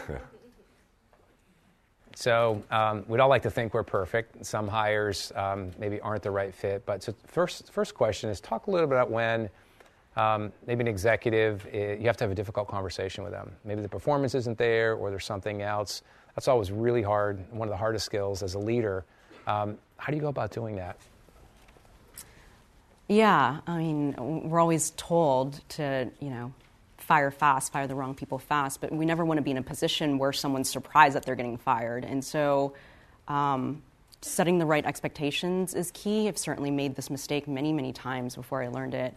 So 2.19 2.62
um, 2.69 3.05
we'd 3.07 3.21
all 3.21 3.29
like 3.29 3.43
to 3.43 3.49
think 3.49 3.73
we're 3.73 3.83
perfect. 3.83 4.45
Some 4.45 4.67
hires 4.67 5.31
um, 5.35 5.71
maybe 5.79 6.01
aren't 6.01 6.21
the 6.21 6.31
right 6.31 6.53
fit. 6.53 6.85
But 6.85 7.01
so 7.01 7.13
first, 7.27 7.71
first 7.71 7.93
question 7.95 8.29
is 8.29 8.41
talk 8.41 8.67
a 8.67 8.71
little 8.71 8.88
bit 8.88 8.95
about 8.95 9.09
when 9.09 9.49
um, 10.17 10.51
maybe 10.67 10.81
an 10.81 10.89
executive 10.89 11.65
eh, 11.71 11.93
you 11.93 12.07
have 12.07 12.17
to 12.17 12.25
have 12.25 12.31
a 12.31 12.35
difficult 12.35 12.67
conversation 12.67 13.23
with 13.23 13.31
them. 13.31 13.53
Maybe 13.63 13.81
the 13.81 13.88
performance 13.88 14.35
isn't 14.35 14.57
there, 14.57 14.95
or 14.95 15.12
there's 15.12 15.23
something 15.23 15.62
else. 15.62 16.01
That's 16.35 16.49
always 16.49 16.73
really 16.73 17.03
hard. 17.03 17.39
One 17.53 17.69
of 17.69 17.71
the 17.71 17.77
hardest 17.77 18.05
skills 18.05 18.43
as 18.43 18.53
a 18.53 18.59
leader. 18.59 19.05
Um, 19.47 19.77
how 19.95 20.12
do 20.12 20.17
you 20.17 20.21
go 20.21 20.27
about 20.27 20.51
doing 20.51 20.75
that? 20.75 20.97
Yeah, 23.07 23.62
I 23.65 23.77
mean, 23.77 24.49
we're 24.49 24.59
always 24.59 24.91
told 24.97 25.62
to, 25.69 26.12
you 26.19 26.29
know, 26.31 26.53
fire 27.09 27.31
fast, 27.31 27.73
fire 27.73 27.87
the 27.87 27.95
wrong 27.95 28.13
people 28.13 28.37
fast, 28.37 28.79
but 28.81 28.91
we 28.91 29.03
never 29.03 29.25
want 29.25 29.39
to 29.39 29.41
be 29.41 29.49
in 29.49 29.57
a 29.57 29.63
position 29.63 30.19
where 30.19 30.31
someone's 30.31 30.69
surprised 30.69 31.15
that 31.15 31.25
they're 31.25 31.35
getting 31.35 31.57
fired. 31.57 32.05
And 32.05 32.23
so, 32.23 32.75
um, 33.27 33.81
setting 34.21 34.59
the 34.59 34.65
right 34.67 34.85
expectations 34.85 35.73
is 35.73 35.89
key. 35.95 36.27
I've 36.27 36.37
certainly 36.37 36.69
made 36.69 36.95
this 36.95 37.09
mistake 37.09 37.47
many, 37.47 37.73
many 37.73 37.93
times 37.93 38.35
before 38.35 38.61
I 38.61 38.67
learned 38.67 38.93
it. 38.93 39.15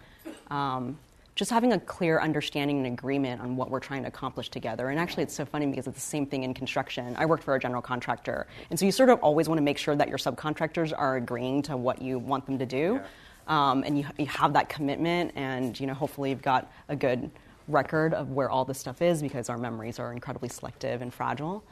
Um, 0.50 0.98
just 1.34 1.50
having 1.50 1.74
a 1.74 1.80
clear 1.80 2.18
understanding 2.18 2.78
and 2.78 2.86
agreement 2.98 3.42
on 3.42 3.56
what 3.56 3.68
we're 3.68 3.80
trying 3.80 4.02
to 4.02 4.08
accomplish 4.08 4.48
together. 4.48 4.88
And 4.88 4.98
actually, 4.98 5.24
it's 5.24 5.34
so 5.34 5.44
funny 5.44 5.66
because 5.66 5.86
it's 5.86 5.96
the 5.96 6.00
same 6.00 6.24
thing 6.24 6.44
in 6.44 6.54
construction. 6.54 7.14
I 7.18 7.26
worked 7.26 7.44
for 7.44 7.54
a 7.54 7.60
general 7.60 7.82
contractor. 7.82 8.46
And 8.70 8.78
so 8.78 8.86
you 8.86 8.92
sort 8.92 9.10
of 9.10 9.18
always 9.20 9.50
want 9.50 9.58
to 9.58 9.62
make 9.62 9.76
sure 9.76 9.96
that 9.96 10.08
your 10.08 10.18
subcontractors 10.18 10.94
are 10.96 11.16
agreeing 11.16 11.60
to 11.62 11.76
what 11.76 12.00
you 12.00 12.18
want 12.18 12.46
them 12.46 12.58
to 12.58 12.66
do. 12.66 13.02
Yeah. 13.02 13.70
Um, 13.70 13.82
and 13.84 13.98
you, 13.98 14.06
you 14.18 14.26
have 14.26 14.54
that 14.54 14.70
commitment, 14.70 15.32
and 15.34 15.78
you 15.78 15.86
know, 15.86 15.94
hopefully, 15.94 16.30
you've 16.30 16.42
got 16.42 16.72
a 16.88 16.96
good 16.96 17.30
record 17.68 18.14
of 18.14 18.30
where 18.30 18.50
all 18.50 18.64
this 18.64 18.78
stuff 18.78 19.02
is 19.02 19.22
because 19.22 19.48
our 19.48 19.58
memories 19.58 19.98
are 19.98 20.12
incredibly 20.12 20.48
selective 20.48 21.02
and 21.02 21.12
fragile. 21.12 21.64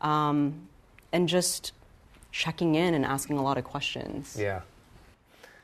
Um, 0.00 0.68
and 1.12 1.28
just 1.28 1.72
checking 2.32 2.74
in 2.74 2.94
and 2.94 3.04
asking 3.04 3.38
a 3.38 3.42
lot 3.42 3.56
of 3.56 3.64
questions. 3.64 4.36
Yeah. 4.38 4.60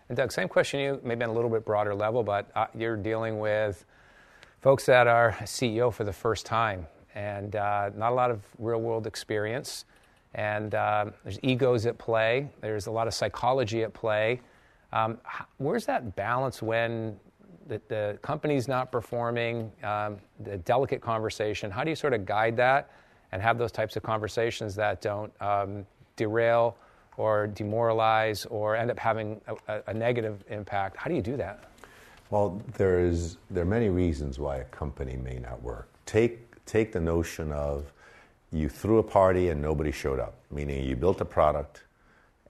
And 0.08 0.16
Doug, 0.16 0.32
same 0.32 0.48
question 0.48 0.80
you, 0.80 1.00
maybe 1.02 1.24
on 1.24 1.30
a 1.30 1.32
little 1.32 1.50
bit 1.50 1.64
broader 1.64 1.94
level, 1.94 2.22
but 2.22 2.50
uh, 2.54 2.66
you're 2.76 2.96
dealing 2.96 3.38
with 3.38 3.84
folks 4.60 4.86
that 4.86 5.06
are 5.06 5.32
CEO 5.42 5.92
for 5.92 6.04
the 6.04 6.12
first 6.12 6.46
time 6.46 6.86
and 7.14 7.56
uh, 7.56 7.90
not 7.96 8.12
a 8.12 8.14
lot 8.14 8.30
of 8.30 8.42
real 8.58 8.80
world 8.80 9.06
experience. 9.06 9.84
And 10.34 10.74
uh, 10.74 11.06
there's 11.24 11.40
egos 11.42 11.86
at 11.86 11.98
play, 11.98 12.48
there's 12.60 12.86
a 12.86 12.90
lot 12.90 13.08
of 13.08 13.14
psychology 13.14 13.82
at 13.82 13.92
play. 13.92 14.40
Um, 14.92 15.18
where's 15.58 15.86
that 15.86 16.14
balance 16.16 16.62
when 16.62 17.18
the, 17.70 17.80
the 17.88 18.18
company's 18.20 18.68
not 18.68 18.92
performing, 18.92 19.70
um, 19.84 20.18
the 20.40 20.58
delicate 20.58 21.00
conversation? 21.00 21.70
How 21.70 21.84
do 21.84 21.90
you 21.90 21.96
sort 21.96 22.12
of 22.12 22.26
guide 22.26 22.56
that 22.56 22.90
and 23.32 23.40
have 23.40 23.56
those 23.56 23.72
types 23.72 23.96
of 23.96 24.02
conversations 24.02 24.74
that 24.74 25.00
don't 25.00 25.32
um, 25.40 25.86
derail 26.16 26.76
or 27.16 27.46
demoralize 27.46 28.44
or 28.46 28.76
end 28.76 28.90
up 28.90 28.98
having 28.98 29.40
a, 29.68 29.82
a, 29.86 29.94
negative 29.94 30.44
impact? 30.50 30.96
How 30.96 31.08
do 31.08 31.14
you 31.14 31.22
do 31.22 31.36
that? 31.36 31.70
Well, 32.30 32.60
there 32.76 33.00
is 33.00 33.38
there 33.50 33.62
are 33.62 33.66
many 33.66 33.88
reasons 33.88 34.38
why 34.38 34.58
a 34.58 34.64
company 34.64 35.16
may 35.16 35.38
not 35.38 35.62
work. 35.62 35.88
Take 36.06 36.64
take 36.64 36.92
the 36.92 37.00
notion 37.00 37.52
of 37.52 37.92
you 38.52 38.68
threw 38.68 38.98
a 38.98 39.02
party 39.02 39.48
and 39.48 39.62
nobody 39.62 39.92
showed 39.92 40.20
up, 40.20 40.34
meaning 40.50 40.84
you 40.84 40.96
built 40.96 41.20
a 41.20 41.24
product 41.24 41.84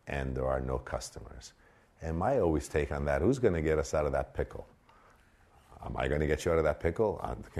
and 0.07 0.35
there 0.35 0.47
are 0.47 0.61
no 0.61 0.79
customers. 0.79 1.53
And 2.03 2.19
my 2.19 2.41
always 2.41 2.69
take 2.69 2.93
on 2.93 3.05
that, 3.05 3.21
who's 3.21 3.39
going 3.39 3.55
to 3.55 3.63
get 3.63 3.79
us 3.79 3.93
out 3.93 4.07
of 4.07 4.13
that 4.13 4.35
pickle? 4.35 4.67
Am 5.85 5.97
I 5.97 6.09
going 6.09 6.21
to 6.21 6.27
get 6.27 6.45
you 6.45 6.53
out 6.53 6.59
of 6.59 6.65
that 6.65 6.81
pickle? 6.81 7.25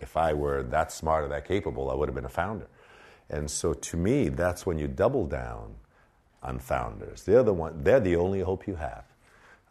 if 0.00 0.16
I 0.16 0.32
were 0.34 0.62
that 0.64 0.92
smart 0.92 1.24
or 1.24 1.28
that 1.28 1.46
capable, 1.46 1.90
I 1.90 1.94
would 1.94 2.08
have 2.08 2.14
been 2.14 2.24
a 2.24 2.30
founder. 2.30 2.68
And 3.30 3.50
so 3.50 3.72
to 3.72 3.96
me, 3.96 4.28
that's 4.28 4.66
when 4.66 4.78
you 4.78 4.88
double 4.88 5.26
down 5.26 5.74
on 6.42 6.58
founders. 6.58 7.22
They're 7.22 7.42
the, 7.42 7.54
one, 7.54 7.82
they're 7.82 8.00
the 8.00 8.16
only 8.16 8.40
hope 8.40 8.66
you 8.66 8.74
have. 8.74 9.04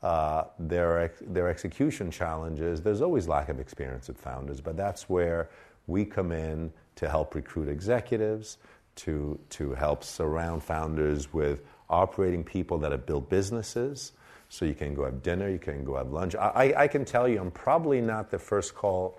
Uh, 0.01 0.45
their, 0.57 1.13
their 1.21 1.47
execution 1.47 2.09
challenges, 2.09 2.81
there's 2.81 3.01
always 3.01 3.27
lack 3.27 3.49
of 3.49 3.59
experience 3.59 4.07
with 4.07 4.17
founders, 4.17 4.59
but 4.59 4.75
that's 4.75 5.07
where 5.07 5.49
we 5.85 6.05
come 6.05 6.31
in 6.31 6.73
to 6.95 7.07
help 7.07 7.35
recruit 7.35 7.67
executives, 7.67 8.57
to, 8.95 9.39
to 9.49 9.73
help 9.75 10.03
surround 10.03 10.63
founders 10.63 11.31
with 11.31 11.61
operating 11.89 12.43
people 12.43 12.79
that 12.79 12.91
have 12.91 13.05
built 13.05 13.29
businesses. 13.29 14.13
So 14.51 14.65
you 14.65 14.73
can 14.73 14.93
go 14.93 15.05
have 15.05 15.23
dinner, 15.23 15.49
you 15.49 15.59
can 15.59 15.85
go 15.85 15.95
have 15.95 16.11
lunch. 16.11 16.35
I, 16.35 16.73
I 16.75 16.87
can 16.89 17.05
tell 17.05 17.25
you, 17.25 17.39
I'm 17.39 17.51
probably 17.51 18.01
not 18.01 18.29
the 18.29 18.37
first 18.37 18.75
call 18.75 19.17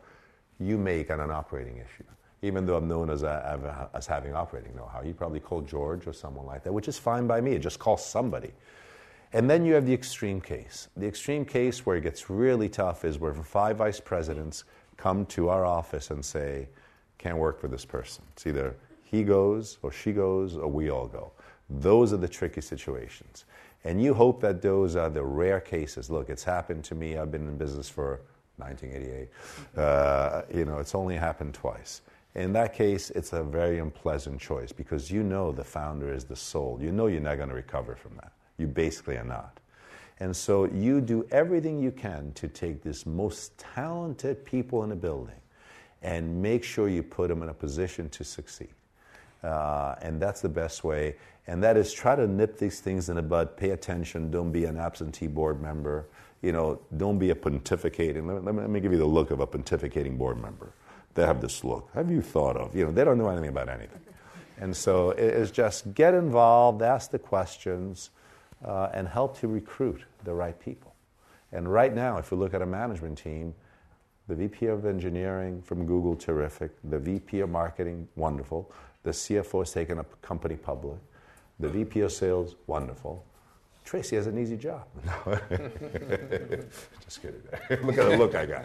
you 0.61 0.77
make 0.77 1.11
on 1.11 1.21
an 1.21 1.31
operating 1.31 1.79
issue, 1.79 2.05
even 2.43 2.67
though 2.67 2.77
I'm 2.77 2.87
known 2.87 3.09
as, 3.09 3.23
a, 3.23 3.89
as 3.95 4.07
having 4.07 4.35
operating 4.35 4.77
know 4.77 4.91
how. 4.93 5.01
You 5.01 5.15
probably 5.15 5.41
call 5.41 5.63
George 5.63 6.07
or 6.07 6.13
someone 6.13 6.45
like 6.45 6.63
that, 6.65 6.73
which 6.75 6.87
is 6.87 6.99
fine 6.99 7.27
by 7.27 7.41
me. 7.41 7.57
Just 7.59 7.79
call 7.79 7.97
somebody. 7.97 8.53
And 9.33 9.49
then 9.49 9.65
you 9.65 9.73
have 9.73 9.87
the 9.87 9.95
extreme 9.95 10.39
case. 10.39 10.89
The 10.99 11.07
extreme 11.07 11.47
case 11.47 11.87
where 11.87 11.97
it 11.97 12.03
gets 12.03 12.29
really 12.29 12.69
tough 12.69 13.03
is 13.03 13.19
where 13.19 13.33
five 13.33 13.79
vice 13.79 14.01
presidents 14.01 14.65
come 14.99 15.25
to 15.27 15.49
our 15.49 15.65
office 15.65 16.11
and 16.11 16.23
say, 16.23 16.69
can't 17.17 17.39
work 17.39 17.59
for 17.59 17.69
this 17.69 17.87
person. 17.87 18.23
It's 18.35 18.47
either 18.47 18.77
he 19.03 19.25
goes 19.25 19.79
or 19.81 19.93
she 19.93 20.13
goes 20.13 20.59
or 20.59 20.69
we 20.69 20.91
all 20.91 21.07
go. 21.07 21.33
Those 21.71 22.13
are 22.13 22.19
the 22.19 22.29
tricky 22.29 22.61
situations. 22.61 23.47
And 23.85 24.03
you 24.03 24.15
hope 24.15 24.41
that 24.43 24.63
those 24.63 24.95
are 24.97 25.11
the 25.11 25.25
rare 25.25 25.61
cases. 25.61 26.11
Look, 26.11 26.31
it's 26.31 26.45
happened 26.45 26.85
to 26.85 26.95
me. 26.95 27.17
I've 27.17 27.33
been 27.33 27.49
in 27.49 27.57
business 27.57 27.89
for 27.89 28.21
1988. 28.57 29.29
Uh, 29.77 30.43
you 30.55 30.65
know, 30.65 30.79
it's 30.79 30.95
only 30.95 31.17
happened 31.17 31.55
twice. 31.55 32.03
In 32.35 32.53
that 32.55 32.75
case, 32.75 33.11
it's 33.11 33.33
a 33.33 33.43
very 33.43 33.79
unpleasant 33.79 34.41
choice 34.41 34.73
because 34.73 35.11
you 35.11 35.23
know 35.23 35.53
the 35.53 35.65
founder 35.65 36.13
is 36.13 36.25
the 36.25 36.37
soul. 36.37 36.79
You 36.81 36.93
know 36.93 37.07
you're 37.07 37.21
not 37.21 37.37
going 37.37 37.51
to 37.51 37.55
recover 37.55 37.95
from 37.95 38.15
that. 38.17 38.33
You 38.57 38.67
basically 38.69 39.17
are 39.17 39.25
not. 39.25 39.59
And 40.21 40.35
so 40.35 40.67
you 40.67 41.01
do 41.01 41.27
everything 41.31 41.83
you 41.83 41.91
can 41.91 42.33
to 42.35 42.49
take 42.49 42.83
this 42.83 43.05
most 43.05 43.59
talented 43.59 44.45
people 44.45 44.85
in 44.85 44.93
a 44.93 44.97
building 44.97 45.35
and 46.01 46.41
make 46.41 46.65
sure 46.65 46.89
you 46.89 47.03
put 47.03 47.29
them 47.29 47.43
in 47.43 47.49
a 47.49 47.55
position 47.55 48.09
to 48.11 48.25
succeed. 48.25 48.73
Uh, 49.43 49.97
and 50.03 50.21
that's 50.21 50.41
the 50.41 50.49
best 50.49 50.85
way. 50.85 51.17
And 51.47 51.63
that 51.65 51.77
is 51.77 51.93
try 51.93 52.15
to 52.15 52.27
nip 52.27 52.59
these 52.59 52.81
things 52.81 53.09
in 53.09 53.17
the 53.17 53.23
bud. 53.23 53.57
Pay 53.57 53.71
attention. 53.71 54.31
Don't 54.31 54.53
be 54.53 54.65
an 54.65 54.77
absentee 54.77 55.27
board 55.27 55.61
member. 55.61 56.07
You 56.41 56.53
know, 56.53 56.81
don't 56.97 57.19
be 57.19 57.31
a 57.31 57.35
pontificating. 57.35 58.27
Let 58.27 58.55
me, 58.55 58.61
let 58.61 58.71
me 58.71 58.81
give 58.81 58.93
you 58.93 58.99
the 58.99 59.05
look 59.05 59.31
of 59.31 59.41
a 59.41 59.47
pontificating 59.47 60.17
board 60.17 60.41
member. 60.41 60.73
They 61.15 61.27
have 61.27 61.41
this 61.41 61.63
look. 61.65 61.91
Have 61.95 62.11
you 62.11 62.23
thought 62.23 62.57
of? 62.57 62.75
You 62.75 62.87
know, 62.87 62.93
they 62.93 63.05
don't 63.05 63.19
know 63.19 63.29
anything 63.29 63.51
about 63.51 63.69
anything. 63.69 64.01
And 64.59 64.77
so 64.77 65.11
it 65.11 65.21
is 65.21 65.51
just 65.51 65.93
get 65.95 66.15
involved, 66.15 66.83
ask 66.83 67.11
the 67.11 67.19
questions, 67.19 68.11
uh, 68.65 68.91
and 68.95 69.09
help 69.09 69.39
to 69.41 69.49
recruit 69.49 70.03
the 70.25 70.33
right 70.33 70.59
people. 70.59 70.95
And 71.51 71.71
right 71.71 71.95
now, 71.95 72.19
if 72.19 72.31
you 72.31 72.37
look 72.37 72.55
at 72.55 72.63
a 72.63 72.67
management 72.67 73.19
team, 73.19 73.55
the 74.29 74.35
VP 74.35 74.67
of 74.67 74.87
engineering 74.87 75.61
from 75.63 75.85
Google, 75.85 76.17
terrific. 76.17 76.71
The 76.85 76.99
VP 76.99 77.41
of 77.41 77.51
marketing, 77.51 78.09
wonderful. 78.17 78.73
The 79.03 79.11
CFO 79.11 79.61
has 79.61 79.73
taken 79.73 79.99
a 79.99 80.05
company 80.23 80.57
public. 80.57 80.99
The 81.59 81.69
VP 81.69 82.01
of 82.01 82.13
sales, 82.13 82.57
wonderful. 82.67 83.25
Tracy 83.85 84.17
has 84.17 84.27
an 84.27 84.39
easy 84.39 84.57
job. 84.57 84.87
Just 87.05 87.21
kidding. 87.21 87.43
look 87.87 87.99
at 87.99 88.09
the 88.09 88.17
look 88.17 88.35
I 88.35 88.47
got. 88.47 88.65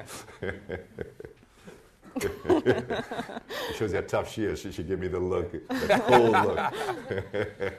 it 2.15 3.75
shows 3.75 3.91
you 3.91 3.97
how 3.97 4.05
tough 4.07 4.31
she 4.31 4.43
is. 4.45 4.59
She 4.59 4.71
should 4.71 4.87
give 4.87 4.99
me 4.99 5.07
the 5.07 5.19
look, 5.19 5.51
the 5.51 6.01
cold 6.07 6.31
look. 6.31 7.73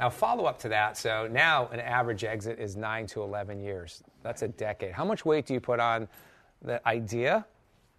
Now, 0.00 0.10
follow 0.10 0.44
up 0.44 0.58
to 0.60 0.68
that. 0.68 0.96
So 0.96 1.28
now 1.30 1.68
an 1.68 1.80
average 1.80 2.24
exit 2.24 2.58
is 2.58 2.76
nine 2.76 3.06
to 3.08 3.22
11 3.22 3.60
years. 3.60 4.02
That's 4.22 4.42
a 4.42 4.48
decade. 4.48 4.92
How 4.92 5.04
much 5.04 5.24
weight 5.24 5.46
do 5.46 5.54
you 5.54 5.60
put 5.60 5.78
on 5.78 6.08
the 6.62 6.86
idea 6.86 7.46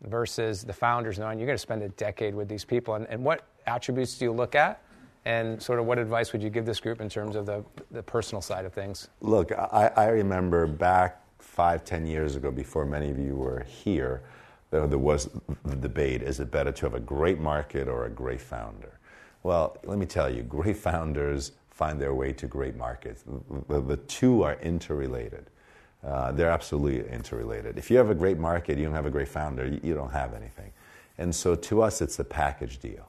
versus 0.02 0.64
the 0.64 0.74
founders 0.74 1.18
knowing 1.18 1.39
you're 1.39 1.48
going 1.48 1.58
to 1.58 1.62
spend 1.62 1.84
a 1.84 1.89
decade 1.89 2.36
with 2.36 2.50
these 2.50 2.66
people? 2.66 2.96
And, 2.96 3.08
and 3.08 3.24
what 3.24 3.46
attributes 3.68 4.18
do 4.18 4.26
you 4.26 4.32
look 4.32 4.55
at? 4.55 4.82
And 5.26 5.61
sort 5.61 5.80
of 5.80 5.86
what 5.86 5.97
advice 5.97 6.34
would 6.34 6.43
you 6.43 6.51
give 6.51 6.66
this 6.66 6.80
group 6.80 7.01
in 7.01 7.09
terms 7.09 7.36
of 7.36 7.45
the, 7.45 7.63
the 7.89 8.03
personal 8.03 8.41
side 8.41 8.63
of 8.66 8.74
things? 8.74 9.07
Look, 9.22 9.51
I, 9.51 9.91
I 9.95 10.05
remember 10.09 10.68
back 10.68 11.22
five, 11.39 11.84
ten 11.84 12.05
years 12.05 12.36
ago, 12.36 12.51
before 12.51 12.86
many 12.86 13.09
of 13.09 13.18
you 13.18 13.36
were 13.36 13.66
here, 13.68 14.22
there 14.72 14.97
was 14.97 15.30
the 15.63 15.76
debate 15.76 16.22
is 16.22 16.39
it 16.39 16.51
better 16.51 16.72
to 16.72 16.86
have 16.86 16.93
a 16.93 16.99
great 16.99 17.39
market 17.39 17.88
or 17.88 18.05
a 18.05 18.09
great 18.09 18.41
founder? 18.41 18.99
Well, 19.43 19.78
let 19.84 19.97
me 19.97 20.05
tell 20.05 20.30
you, 20.30 20.43
great 20.43 20.78
founders 20.78 21.53
find 21.70 21.99
their 21.99 22.13
way 22.13 22.34
to 22.34 22.47
great 22.47 22.76
markets. 22.76 23.24
The, 23.68 23.82
the 23.82 23.97
two 23.97 24.43
are 24.43 24.55
interrelated. 24.61 25.49
Uh, 26.03 26.32
they're 26.32 26.49
absolutely 26.49 27.07
interrelated. 27.11 27.78
If 27.78 27.89
you 27.89 27.97
have 27.97 28.09
a 28.09 28.16
great 28.16 28.38
market, 28.38 28.78
you 28.78 28.86
don't 28.86 28.93
have 28.93 29.05
a 29.05 29.11
great 29.11 29.28
founder, 29.28 29.66
you, 29.66 29.80
you 29.84 29.93
don't 29.93 30.11
have 30.11 30.34
anything. 30.34 30.72
And 31.18 31.34
so 31.34 31.55
to 31.55 31.82
us, 31.82 32.01
it's 32.01 32.20
a 32.20 32.24
package 32.24 32.80
deal. 32.80 33.07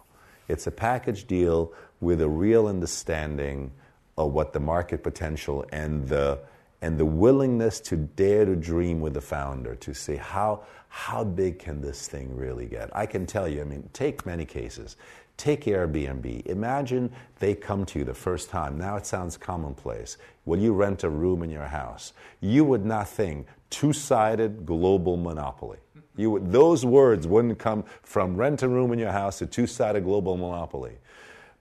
It's 0.48 0.66
a 0.66 0.70
package 0.70 1.26
deal 1.26 1.72
with 2.00 2.20
a 2.20 2.28
real 2.28 2.66
understanding 2.66 3.72
of 4.16 4.32
what 4.32 4.52
the 4.52 4.60
market 4.60 5.02
potential 5.02 5.64
and 5.72 6.08
the 6.08 6.40
and 6.82 6.98
the 6.98 7.04
willingness 7.06 7.80
to 7.80 7.96
dare 7.96 8.44
to 8.44 8.54
dream 8.54 9.00
with 9.00 9.14
the 9.14 9.20
founder 9.20 9.74
to 9.74 9.94
say 9.94 10.16
how 10.16 10.62
how 10.88 11.24
big 11.24 11.58
can 11.58 11.80
this 11.80 12.06
thing 12.08 12.34
really 12.36 12.66
get? 12.66 12.94
I 12.94 13.06
can 13.06 13.26
tell 13.26 13.48
you 13.48 13.60
i 13.60 13.64
mean 13.64 13.88
take 13.92 14.26
many 14.26 14.44
cases. 14.44 14.96
Take 15.36 15.64
airbnb. 15.64 16.46
Imagine 16.46 17.12
they 17.40 17.54
come 17.54 17.84
to 17.86 17.98
you 17.98 18.06
the 18.06 18.14
first 18.14 18.48
time. 18.48 18.78
Now 18.78 18.96
it 18.96 19.04
sounds 19.04 19.36
commonplace. 19.36 20.16
When 20.44 20.60
you 20.60 20.72
rent 20.72 21.04
a 21.04 21.10
room 21.10 21.42
in 21.42 21.50
your 21.50 21.66
house? 21.66 22.14
You 22.40 22.64
would 22.64 22.86
not 22.86 23.08
think 23.08 23.46
two-sided 23.68 24.64
global 24.64 25.18
monopoly 25.18 25.78
you 26.16 26.30
would, 26.30 26.52
those 26.52 26.84
words 26.84 27.26
wouldn't 27.26 27.58
come 27.58 27.84
from 28.02 28.36
rent 28.36 28.62
a 28.62 28.68
room 28.68 28.92
in 28.92 28.98
your 28.98 29.12
house 29.12 29.38
to 29.38 29.46
two-sided 29.46 30.04
global 30.04 30.36
monopoly 30.36 30.96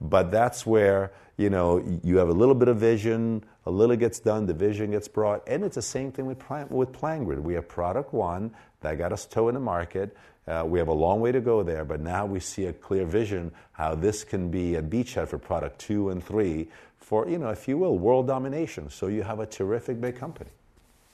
but 0.01 0.32
that's 0.32 0.66
where 0.66 1.12
you 1.38 1.49
know 1.49 1.84
you 2.03 2.18
have 2.18 2.30
a 2.30 2.34
little 2.34 2.56
bit 2.56 2.68
of 2.68 2.78
vision 2.78 3.43
a 3.66 3.72
little 3.72 3.95
gets 3.95 4.20
done, 4.20 4.45
the 4.45 4.53
vision 4.53 4.91
gets 4.91 5.08
brought, 5.08 5.47
and 5.47 5.64
it's 5.64 5.76
the 5.76 5.82
same 5.82 6.12
thing 6.12 6.26
with, 6.26 6.38
plan- 6.38 6.68
with 6.70 6.91
PlanGrid. 6.91 7.41
We 7.41 7.56
have 7.56 7.68
product 7.68 8.14
one 8.14 8.51
that 8.82 8.97
got 8.97 9.12
us 9.12 9.26
toe 9.26 9.47
in 9.49 9.56
the 9.56 9.62
market. 9.62 10.16
Uh, 10.47 10.64
we 10.66 10.78
have 10.78 10.88
a 10.88 10.93
long 10.93 11.20
way 11.20 11.32
to 11.32 11.41
go 11.41 11.64
there, 11.64 11.84
but 11.84 11.99
now 11.99 12.26
we 12.26 12.39
see 12.39 12.66
a 12.66 12.74
clear 12.74 13.06
vision 13.06 13.51
how 13.72 13.95
this 13.95 14.24
can 14.24 14.51
be 14.51 14.76
a 14.76 14.82
beachhead 14.82 15.28
for 15.28 15.39
product 15.39 15.80
two 15.80 16.10
and 16.10 16.24
three 16.24 16.68
for, 16.99 17.28
you 17.28 17.39
know, 17.39 17.49
if 17.49 17.68
you 17.68 17.78
will, 17.78 17.97
world 17.97 18.28
domination. 18.28 18.89
So 18.91 19.08
you 19.08 19.24
have 19.24 19.39
a 19.39 19.47
terrific 19.47 19.99
big 19.99 20.16
company. 20.16 20.51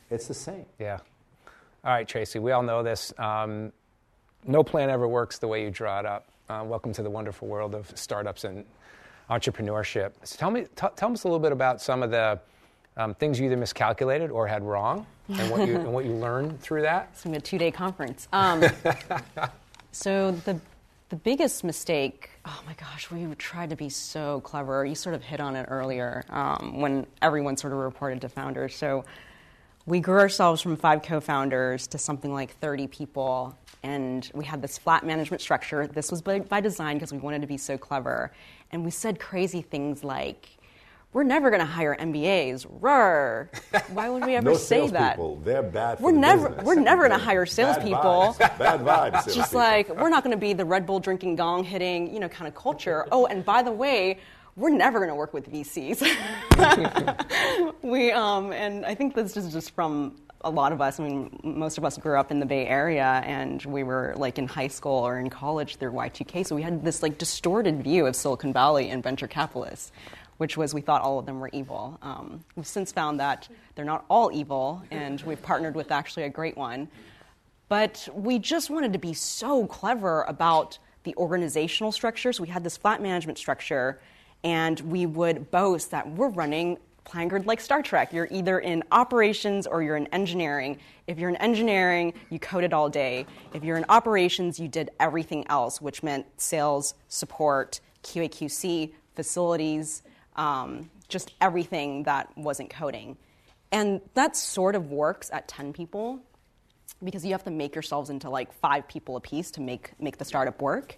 It's 0.10 0.28
the 0.28 0.34
same. 0.34 0.66
Yeah. 0.78 1.00
All 1.84 1.92
right, 1.92 2.08
Tracy, 2.08 2.38
we 2.38 2.52
all 2.52 2.62
know 2.62 2.84
this. 2.84 3.12
Um, 3.18 3.72
no 4.46 4.64
plan 4.64 4.92
ever 4.92 5.08
works 5.08 5.40
the 5.40 5.48
way 5.48 5.64
you 5.64 5.72
draw 5.72 6.00
it 6.00 6.06
up. 6.06 6.28
Uh, 6.48 6.64
welcome 6.64 6.94
to 6.94 7.02
the 7.02 7.10
wonderful 7.10 7.48
world 7.48 7.74
of 7.74 7.92
startups 7.98 8.44
and 8.44 8.66
entrepreneurship. 9.32 10.12
So 10.24 10.38
tell 10.38 10.52
me, 10.52 10.66
t- 10.76 10.88
tell 10.96 11.12
us 11.12 11.24
a 11.24 11.28
little 11.28 11.40
bit 11.40 11.52
about 11.52 11.82
some 11.82 12.04
of 12.04 12.12
the 12.12 12.40
um, 12.98 13.16
things 13.16 13.40
you 13.40 13.48
either 13.48 13.58
miscalculated 13.58 14.30
or 14.30 14.46
had 14.46 14.62
wrong, 14.64 15.08
and 15.28 15.50
what 15.50 15.68
you 15.68 15.76
and 15.80 15.92
what 15.92 16.06
you 16.06 16.12
learned 16.12 16.62
through 16.62 16.84
that. 16.84 17.10
It's 17.14 17.26
a 17.26 17.40
two-day 17.40 17.72
conference. 17.72 18.28
Um, 18.32 18.64
so 19.92 20.34
the 20.46 20.60
the 21.10 21.16
biggest 21.16 21.64
mistake. 21.64 22.30
Oh 22.46 22.62
my 22.68 22.74
gosh, 22.74 23.10
we 23.10 23.26
tried 23.36 23.72
to 23.72 23.76
be 23.76 23.90
so 23.90 24.42
clever. 24.42 24.86
You 24.86 24.94
sort 24.94 25.16
of 25.16 25.24
hit 25.24 25.40
on 25.40 25.56
it 25.56 25.66
earlier 25.68 26.26
um, 26.30 26.80
when 26.80 27.08
everyone 27.24 27.58
sort 27.58 27.74
of 27.74 27.80
reported 27.80 28.22
to 28.22 28.30
founders. 28.30 28.76
So 28.76 29.04
we 29.86 30.00
grew 30.00 30.20
ourselves 30.20 30.62
from 30.62 30.78
five 30.78 31.02
co-founders 31.02 31.88
to 31.88 31.98
something 31.98 32.34
like 32.34 32.58
30 32.60 32.88
people 32.88 33.58
and 33.84 34.30
we 34.34 34.46
had 34.46 34.62
this 34.62 34.78
flat 34.78 35.06
management 35.06 35.42
structure 35.42 35.88
this 35.88 36.12
was 36.12 36.22
by, 36.22 36.40
by 36.40 36.62
design 36.62 36.98
because 36.98 37.12
we 37.12 37.18
wanted 37.18 37.42
to 37.42 37.48
be 37.48 37.58
so 37.58 37.78
clever 37.78 38.32
and 38.72 38.86
we 38.86 38.92
said 38.92 39.20
crazy 39.20 39.62
things 39.62 40.04
like, 40.04 40.48
we're 41.14 41.24
never 41.24 41.50
going 41.50 41.60
to 41.60 41.66
hire 41.66 41.96
MBAs. 42.00 42.66
Roar. 42.80 43.50
Why 43.90 44.10
would 44.10 44.26
we 44.26 44.36
ever 44.38 44.52
no 44.52 44.56
say 44.56 44.88
that? 44.88 45.16
People. 45.16 45.42
They're 45.44 45.62
bad 45.62 46.00
we're 46.00 46.14
never 46.14 46.48
business. 46.48 46.66
we're 46.66 46.80
never 46.80 47.10
going 47.10 47.20
to 47.20 47.26
hire 47.26 47.46
salespeople. 47.46 48.38
Bad 48.40 48.58
vibes. 48.58 48.86
Bad 48.86 49.14
vibes 49.14 49.36
Just 49.36 49.54
like 49.54 49.90
we're 49.90 50.10
not 50.10 50.24
going 50.24 50.36
to 50.36 50.40
be 50.40 50.54
the 50.54 50.64
Red 50.64 50.86
Bull 50.86 51.02
drinking 51.02 51.36
gong 51.36 51.66
hitting, 51.66 52.14
you 52.14 52.22
know, 52.22 52.30
kind 52.30 52.48
of 52.48 52.56
culture. 52.56 53.08
Oh, 53.12 53.26
and 53.26 53.44
by 53.44 53.62
the 53.62 53.72
way, 53.72 54.20
we're 54.56 54.70
never 54.70 55.00
going 55.00 55.10
to 55.10 55.16
work 55.16 55.34
with 55.34 55.52
VCs. 55.52 56.02
We 57.92 58.12
um, 58.12 58.52
and 58.54 58.86
I 58.86 58.96
think 58.96 59.14
this 59.14 59.38
is 59.38 59.52
just 59.52 59.76
from 59.76 60.16
a 60.44 60.50
lot 60.50 60.72
of 60.72 60.82
us, 60.82 61.00
I 61.00 61.04
mean, 61.04 61.40
most 61.44 61.78
of 61.78 61.86
us 61.86 61.98
grew 61.98 62.18
up 62.18 62.32
in 62.32 62.40
the 62.40 62.46
Bay 62.48 62.66
Area 62.66 63.22
and 63.26 63.64
we 63.66 63.84
were 63.84 64.16
like 64.18 64.40
in 64.40 64.48
high 64.48 64.70
school 64.70 65.06
or 65.06 65.20
in 65.20 65.30
college 65.30 65.76
through 65.76 65.92
Y2K, 65.92 66.48
so 66.48 66.56
we 66.56 66.64
had 66.64 66.84
this 66.84 67.04
like 67.04 67.18
distorted 67.18 67.84
view 67.84 68.08
of 68.08 68.16
Silicon 68.16 68.52
Valley 68.52 68.90
and 68.90 69.04
venture 69.04 69.28
capitalists, 69.28 69.92
which 70.38 70.58
was 70.58 70.74
we 70.74 70.82
thought 70.82 71.02
all 71.02 71.20
of 71.20 71.28
them 71.28 71.40
were 71.40 71.50
evil. 71.54 72.00
Um, 72.02 72.44
we've 72.56 72.66
since 72.66 72.92
found 72.92 73.20
that 73.20 73.48
they're 73.76 73.86
not 73.86 74.06
all 74.10 74.32
evil, 74.32 74.82
and 74.90 75.22
we've 75.22 75.42
partnered 75.42 75.76
with 75.76 75.92
actually 75.92 76.24
a 76.24 76.30
great 76.30 76.58
one. 76.58 76.88
But 77.70 78.08
we 78.14 78.40
just 78.40 78.70
wanted 78.70 78.94
to 78.94 79.00
be 79.00 79.14
so 79.14 79.68
clever 79.68 80.24
about 80.24 80.80
the 81.04 81.16
organizational 81.18 81.92
structures. 81.92 82.40
We 82.40 82.48
had 82.48 82.64
this 82.64 82.78
flat 82.78 83.02
management 83.02 83.38
structure, 83.38 84.00
and 84.44 84.80
we 84.80 85.06
would 85.06 85.52
boast 85.52 85.92
that 85.92 86.10
we're 86.10 86.30
running 86.30 86.78
PlanGrid 87.06 87.46
like 87.46 87.60
Star 87.60 87.82
Trek. 87.82 88.14
You're 88.14 88.28
either 88.32 88.60
in 88.60 88.84
operations 88.92 89.68
or 89.68 89.82
you're 89.84 89.98
in 89.98 90.08
engineering. 90.08 90.78
If 91.08 91.20
you're 91.20 91.30
in 91.30 91.36
engineering, 91.38 92.14
you 92.30 92.40
coded 92.40 92.74
all 92.74 92.90
day. 92.90 93.26
If 93.54 93.64
you're 93.64 93.78
in 93.78 93.86
operations, 93.90 94.60
you 94.60 94.68
did 94.68 94.92
everything 95.00 95.46
else, 95.50 95.82
which 95.82 96.04
meant 96.04 96.26
sales, 96.38 96.94
support, 97.08 97.80
QA/QC, 98.04 98.94
facilities, 99.16 100.04
um, 100.36 100.90
just 101.08 101.34
everything 101.42 102.04
that 102.04 102.36
wasn't 102.38 102.70
coding. 102.70 103.18
And 103.72 104.02
that 104.14 104.36
sort 104.36 104.76
of 104.76 104.92
works 104.92 105.30
at 105.32 105.48
10 105.48 105.74
people 105.74 106.20
because 107.04 107.26
you 107.26 107.32
have 107.32 107.44
to 107.46 107.52
make 107.52 107.76
yourselves 107.76 108.10
into 108.10 108.30
like 108.30 108.52
five 108.54 108.88
people 108.88 109.16
a 109.16 109.22
piece 109.22 109.52
to 109.52 109.62
make, 109.62 109.92
make 110.00 110.18
the 110.18 110.26
startup 110.26 110.62
work. 110.62 110.98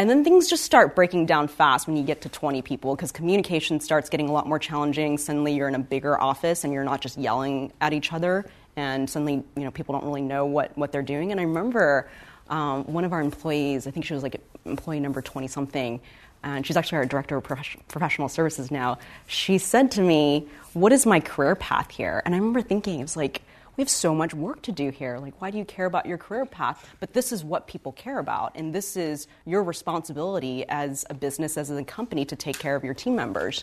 And 0.00 0.08
then 0.08 0.24
things 0.24 0.48
just 0.48 0.64
start 0.64 0.96
breaking 0.96 1.26
down 1.26 1.46
fast 1.46 1.86
when 1.86 1.94
you 1.94 2.02
get 2.02 2.22
to 2.22 2.30
20 2.30 2.62
people 2.62 2.96
because 2.96 3.12
communication 3.12 3.80
starts 3.80 4.08
getting 4.08 4.30
a 4.30 4.32
lot 4.32 4.46
more 4.46 4.58
challenging. 4.58 5.18
Suddenly 5.18 5.52
you're 5.52 5.68
in 5.68 5.74
a 5.74 5.78
bigger 5.78 6.18
office 6.18 6.64
and 6.64 6.72
you're 6.72 6.84
not 6.84 7.02
just 7.02 7.18
yelling 7.18 7.70
at 7.82 7.92
each 7.92 8.10
other. 8.10 8.46
And 8.76 9.10
suddenly, 9.10 9.44
you 9.56 9.62
know, 9.62 9.70
people 9.70 9.92
don't 9.92 10.06
really 10.06 10.22
know 10.22 10.46
what, 10.46 10.74
what 10.78 10.90
they're 10.90 11.02
doing. 11.02 11.32
And 11.32 11.38
I 11.38 11.44
remember 11.44 12.08
um, 12.48 12.84
one 12.84 13.04
of 13.04 13.12
our 13.12 13.20
employees, 13.20 13.86
I 13.86 13.90
think 13.90 14.06
she 14.06 14.14
was 14.14 14.22
like 14.22 14.40
employee 14.64 15.00
number 15.00 15.20
20 15.20 15.46
something, 15.48 16.00
and 16.42 16.66
she's 16.66 16.78
actually 16.78 16.96
our 16.96 17.04
director 17.04 17.36
of 17.36 17.44
professional 17.44 18.30
services 18.30 18.70
now. 18.70 18.96
She 19.26 19.58
said 19.58 19.90
to 19.90 20.00
me, 20.00 20.48
What 20.72 20.94
is 20.94 21.04
my 21.04 21.20
career 21.20 21.54
path 21.56 21.90
here? 21.90 22.22
And 22.24 22.34
I 22.34 22.38
remember 22.38 22.62
thinking, 22.62 23.00
it 23.00 23.02
was 23.02 23.18
like, 23.18 23.42
we 23.80 23.82
have 23.82 23.88
so 23.88 24.14
much 24.14 24.34
work 24.34 24.60
to 24.60 24.72
do 24.72 24.90
here. 24.90 25.16
Like, 25.16 25.40
why 25.40 25.50
do 25.50 25.56
you 25.56 25.64
care 25.64 25.86
about 25.86 26.04
your 26.04 26.18
career 26.18 26.44
path? 26.44 26.86
But 27.00 27.14
this 27.14 27.32
is 27.32 27.42
what 27.42 27.66
people 27.66 27.92
care 27.92 28.18
about. 28.18 28.52
And 28.54 28.74
this 28.74 28.94
is 28.94 29.26
your 29.46 29.62
responsibility 29.62 30.68
as 30.68 31.06
a 31.08 31.14
business, 31.14 31.56
as 31.56 31.70
a 31.70 31.82
company, 31.82 32.26
to 32.26 32.36
take 32.36 32.58
care 32.58 32.76
of 32.76 32.84
your 32.84 32.92
team 32.92 33.16
members. 33.16 33.58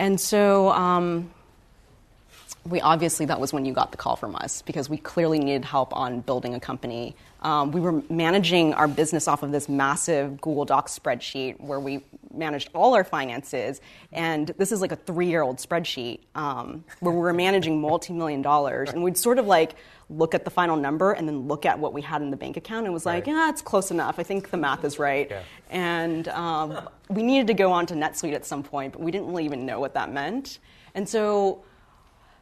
And 0.00 0.20
so, 0.20 0.70
um, 0.70 1.30
we 2.64 2.80
obviously, 2.80 3.26
that 3.26 3.38
was 3.38 3.52
when 3.52 3.64
you 3.64 3.72
got 3.72 3.92
the 3.92 3.96
call 3.96 4.16
from 4.16 4.34
us 4.34 4.62
because 4.62 4.90
we 4.90 4.96
clearly 4.96 5.38
needed 5.38 5.64
help 5.64 5.94
on 5.94 6.18
building 6.18 6.54
a 6.54 6.60
company 6.60 7.14
um, 7.40 7.70
we 7.70 7.80
were 7.80 8.02
managing 8.10 8.74
our 8.74 8.88
business 8.88 9.28
off 9.28 9.42
of 9.42 9.52
this 9.52 9.68
massive 9.68 10.40
Google 10.40 10.64
Docs 10.64 10.98
spreadsheet 10.98 11.60
where 11.60 11.78
we 11.78 12.04
managed 12.34 12.70
all 12.74 12.94
our 12.94 13.04
finances. 13.04 13.80
And 14.12 14.48
this 14.58 14.72
is 14.72 14.80
like 14.80 14.92
a 14.92 14.96
three 14.96 15.26
year 15.26 15.42
old 15.42 15.58
spreadsheet 15.58 16.20
um, 16.34 16.84
where 17.00 17.14
we 17.14 17.20
were 17.20 17.32
managing 17.32 17.80
multi 17.80 18.12
million 18.12 18.42
dollars. 18.42 18.90
And 18.90 19.02
we'd 19.02 19.16
sort 19.16 19.38
of 19.38 19.46
like 19.46 19.76
look 20.10 20.34
at 20.34 20.44
the 20.44 20.50
final 20.50 20.76
number 20.76 21.12
and 21.12 21.28
then 21.28 21.46
look 21.46 21.66
at 21.66 21.78
what 21.78 21.92
we 21.92 22.02
had 22.02 22.22
in 22.22 22.30
the 22.30 22.36
bank 22.36 22.56
account 22.56 22.86
and 22.86 22.94
was 22.94 23.06
like, 23.06 23.26
right. 23.26 23.34
yeah, 23.34 23.50
it's 23.50 23.62
close 23.62 23.90
enough. 23.90 24.18
I 24.18 24.22
think 24.22 24.50
the 24.50 24.56
math 24.56 24.84
is 24.84 24.98
right. 24.98 25.28
Yeah. 25.30 25.42
And 25.70 26.28
um, 26.28 26.88
we 27.08 27.22
needed 27.22 27.46
to 27.48 27.54
go 27.54 27.70
on 27.72 27.86
to 27.86 27.94
NetSuite 27.94 28.34
at 28.34 28.46
some 28.46 28.62
point, 28.62 28.94
but 28.94 29.02
we 29.02 29.10
didn't 29.10 29.28
really 29.28 29.44
even 29.44 29.66
know 29.66 29.80
what 29.80 29.94
that 29.94 30.12
meant. 30.12 30.58
And 30.94 31.08
so 31.08 31.62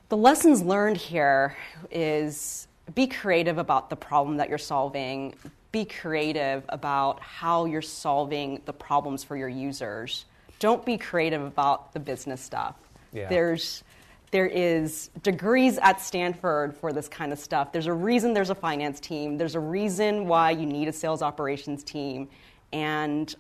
the 0.09 0.17
lessons 0.17 0.63
learned 0.63 0.97
here 0.97 1.57
is 1.91 2.69
be 2.95 3.07
creative 3.07 3.59
about 3.59 3.91
the 3.91 3.97
problem 3.97 4.37
that 4.37 4.49
you're 4.49 4.59
solving. 4.59 5.35
Be 5.73 5.85
creative 5.85 6.65
about 6.69 7.21
how 7.21 7.65
you're 7.65 7.83
solving 7.83 8.63
the 8.65 8.73
problems 8.73 9.25
for 9.25 9.37
your 9.37 9.49
users. 9.49 10.25
Don't 10.59 10.85
be 10.85 10.97
creative 10.97 11.43
about 11.43 11.93
the 11.93 12.01
business 12.01 12.41
stuff. 12.41 12.77
Yeah. 13.13 13.29
There's 13.29 13.83
there 14.33 14.47
is 14.47 15.09
degrees 15.23 15.79
at 15.79 16.01
Stanford 16.01 16.77
for 16.77 16.93
this 16.93 17.09
kind 17.09 17.33
of 17.33 17.39
stuff. 17.39 17.73
There's 17.73 17.87
a 17.87 17.93
reason 17.93 18.35
there's 18.35 18.51
a 18.51 18.57
finance 18.57 18.99
team. 19.01 19.39
There's 19.39 19.55
a 19.55 19.61
reason 19.61 20.27
why 20.27 20.51
you 20.51 20.67
need 20.67 20.89
a 20.89 20.93
sales 20.93 21.23
operations 21.23 21.85
team. 21.85 22.29
And 22.73 23.33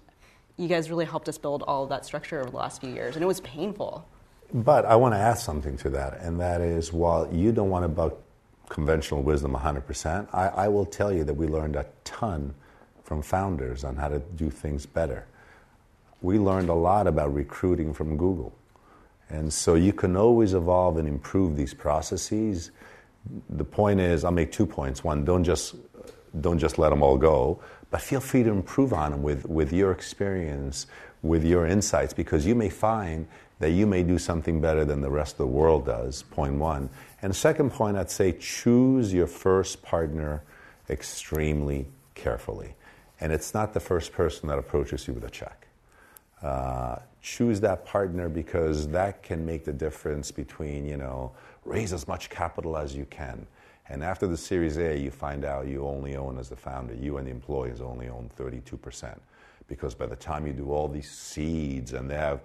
you 0.56 0.68
guys 0.68 0.88
really 0.88 1.04
helped 1.04 1.28
us 1.28 1.38
build 1.38 1.62
all 1.64 1.82
of 1.82 1.88
that 1.90 2.06
structure 2.06 2.40
over 2.40 2.50
the 2.50 2.56
last 2.56 2.80
few 2.80 2.94
years. 2.94 3.16
And 3.16 3.22
it 3.22 3.26
was 3.26 3.40
painful. 3.40 4.08
But 4.54 4.84
I 4.84 4.94
want 4.96 5.14
to 5.14 5.18
add 5.18 5.38
something 5.38 5.76
to 5.78 5.90
that, 5.90 6.20
and 6.20 6.38
that 6.40 6.60
is 6.60 6.92
while 6.92 7.28
you 7.32 7.50
don't 7.50 7.68
want 7.68 7.82
to 7.82 7.88
conventional 8.68 9.22
wisdom 9.22 9.54
100%. 9.54 10.28
I, 10.32 10.48
I, 10.48 10.68
will 10.68 10.86
tell 10.86 11.12
you 11.12 11.24
that 11.24 11.34
we 11.34 11.46
learned 11.46 11.76
a 11.76 11.86
ton 12.04 12.54
from 13.04 13.22
founders 13.22 13.84
on 13.84 13.96
how 13.96 14.08
to 14.08 14.18
do 14.18 14.50
things 14.50 14.86
better. 14.86 15.26
We 16.22 16.38
learned 16.38 16.68
a 16.68 16.74
lot 16.74 17.06
about 17.06 17.32
recruiting 17.32 17.94
from 17.94 18.16
Google. 18.16 18.56
And 19.28 19.52
so 19.52 19.74
you 19.74 19.92
can 19.92 20.16
always 20.16 20.54
evolve 20.54 20.96
and 20.96 21.08
improve 21.08 21.56
these 21.56 21.74
processes. 21.74 22.70
The 23.50 23.64
point 23.64 24.00
is, 24.00 24.24
I'll 24.24 24.32
make 24.32 24.52
two 24.52 24.66
points. 24.66 25.02
One, 25.02 25.24
don't 25.24 25.44
just 25.44 25.76
don't 26.40 26.58
just 26.58 26.78
let 26.78 26.90
them 26.90 27.02
all 27.02 27.16
go, 27.16 27.60
but 27.90 28.00
feel 28.00 28.20
free 28.20 28.42
to 28.42 28.50
improve 28.50 28.92
on 28.92 29.12
them 29.12 29.22
with, 29.22 29.46
with 29.46 29.72
your 29.72 29.90
experience, 29.92 30.86
with 31.22 31.44
your 31.44 31.66
insights, 31.66 32.12
because 32.12 32.46
you 32.46 32.54
may 32.54 32.68
find 32.68 33.26
that 33.58 33.70
you 33.70 33.86
may 33.86 34.02
do 34.02 34.18
something 34.18 34.60
better 34.60 34.84
than 34.84 35.00
the 35.00 35.10
rest 35.10 35.34
of 35.34 35.38
the 35.38 35.46
world 35.46 35.86
does, 35.86 36.22
point 36.24 36.54
one. 36.54 36.90
And 37.22 37.34
second 37.34 37.72
point, 37.72 37.96
I'd 37.96 38.10
say 38.10 38.32
choose 38.32 39.12
your 39.12 39.26
first 39.26 39.82
partner 39.82 40.42
extremely 40.88 41.86
carefully. 42.14 42.74
And 43.20 43.32
it's 43.32 43.54
not 43.54 43.72
the 43.72 43.80
first 43.80 44.12
person 44.12 44.48
that 44.48 44.58
approaches 44.58 45.08
you 45.08 45.14
with 45.14 45.24
a 45.24 45.30
check. 45.30 45.66
Uh, 46.42 46.96
choose 47.22 47.60
that 47.60 47.86
partner 47.86 48.28
because 48.28 48.88
that 48.88 49.22
can 49.22 49.46
make 49.46 49.64
the 49.64 49.72
difference 49.72 50.30
between, 50.30 50.86
you 50.86 50.96
know, 50.96 51.32
raise 51.64 51.92
as 51.92 52.06
much 52.06 52.28
capital 52.28 52.76
as 52.76 52.94
you 52.94 53.06
can. 53.06 53.46
And 53.88 54.02
after 54.02 54.26
the 54.26 54.36
Series 54.36 54.76
A, 54.78 54.98
you 54.98 55.10
find 55.10 55.44
out 55.44 55.66
you 55.66 55.86
only 55.86 56.16
own, 56.16 56.38
as 56.38 56.48
the 56.48 56.56
founder, 56.56 56.94
you 56.94 57.16
and 57.16 57.26
the 57.26 57.30
employees 57.30 57.80
only 57.80 58.08
own 58.08 58.30
32%. 58.38 59.18
Because 59.68 59.94
by 59.94 60.06
the 60.06 60.16
time 60.16 60.46
you 60.46 60.52
do 60.52 60.70
all 60.72 60.88
these 60.88 61.10
seeds 61.10 61.92
and 61.92 62.10
they 62.10 62.16
have 62.16 62.40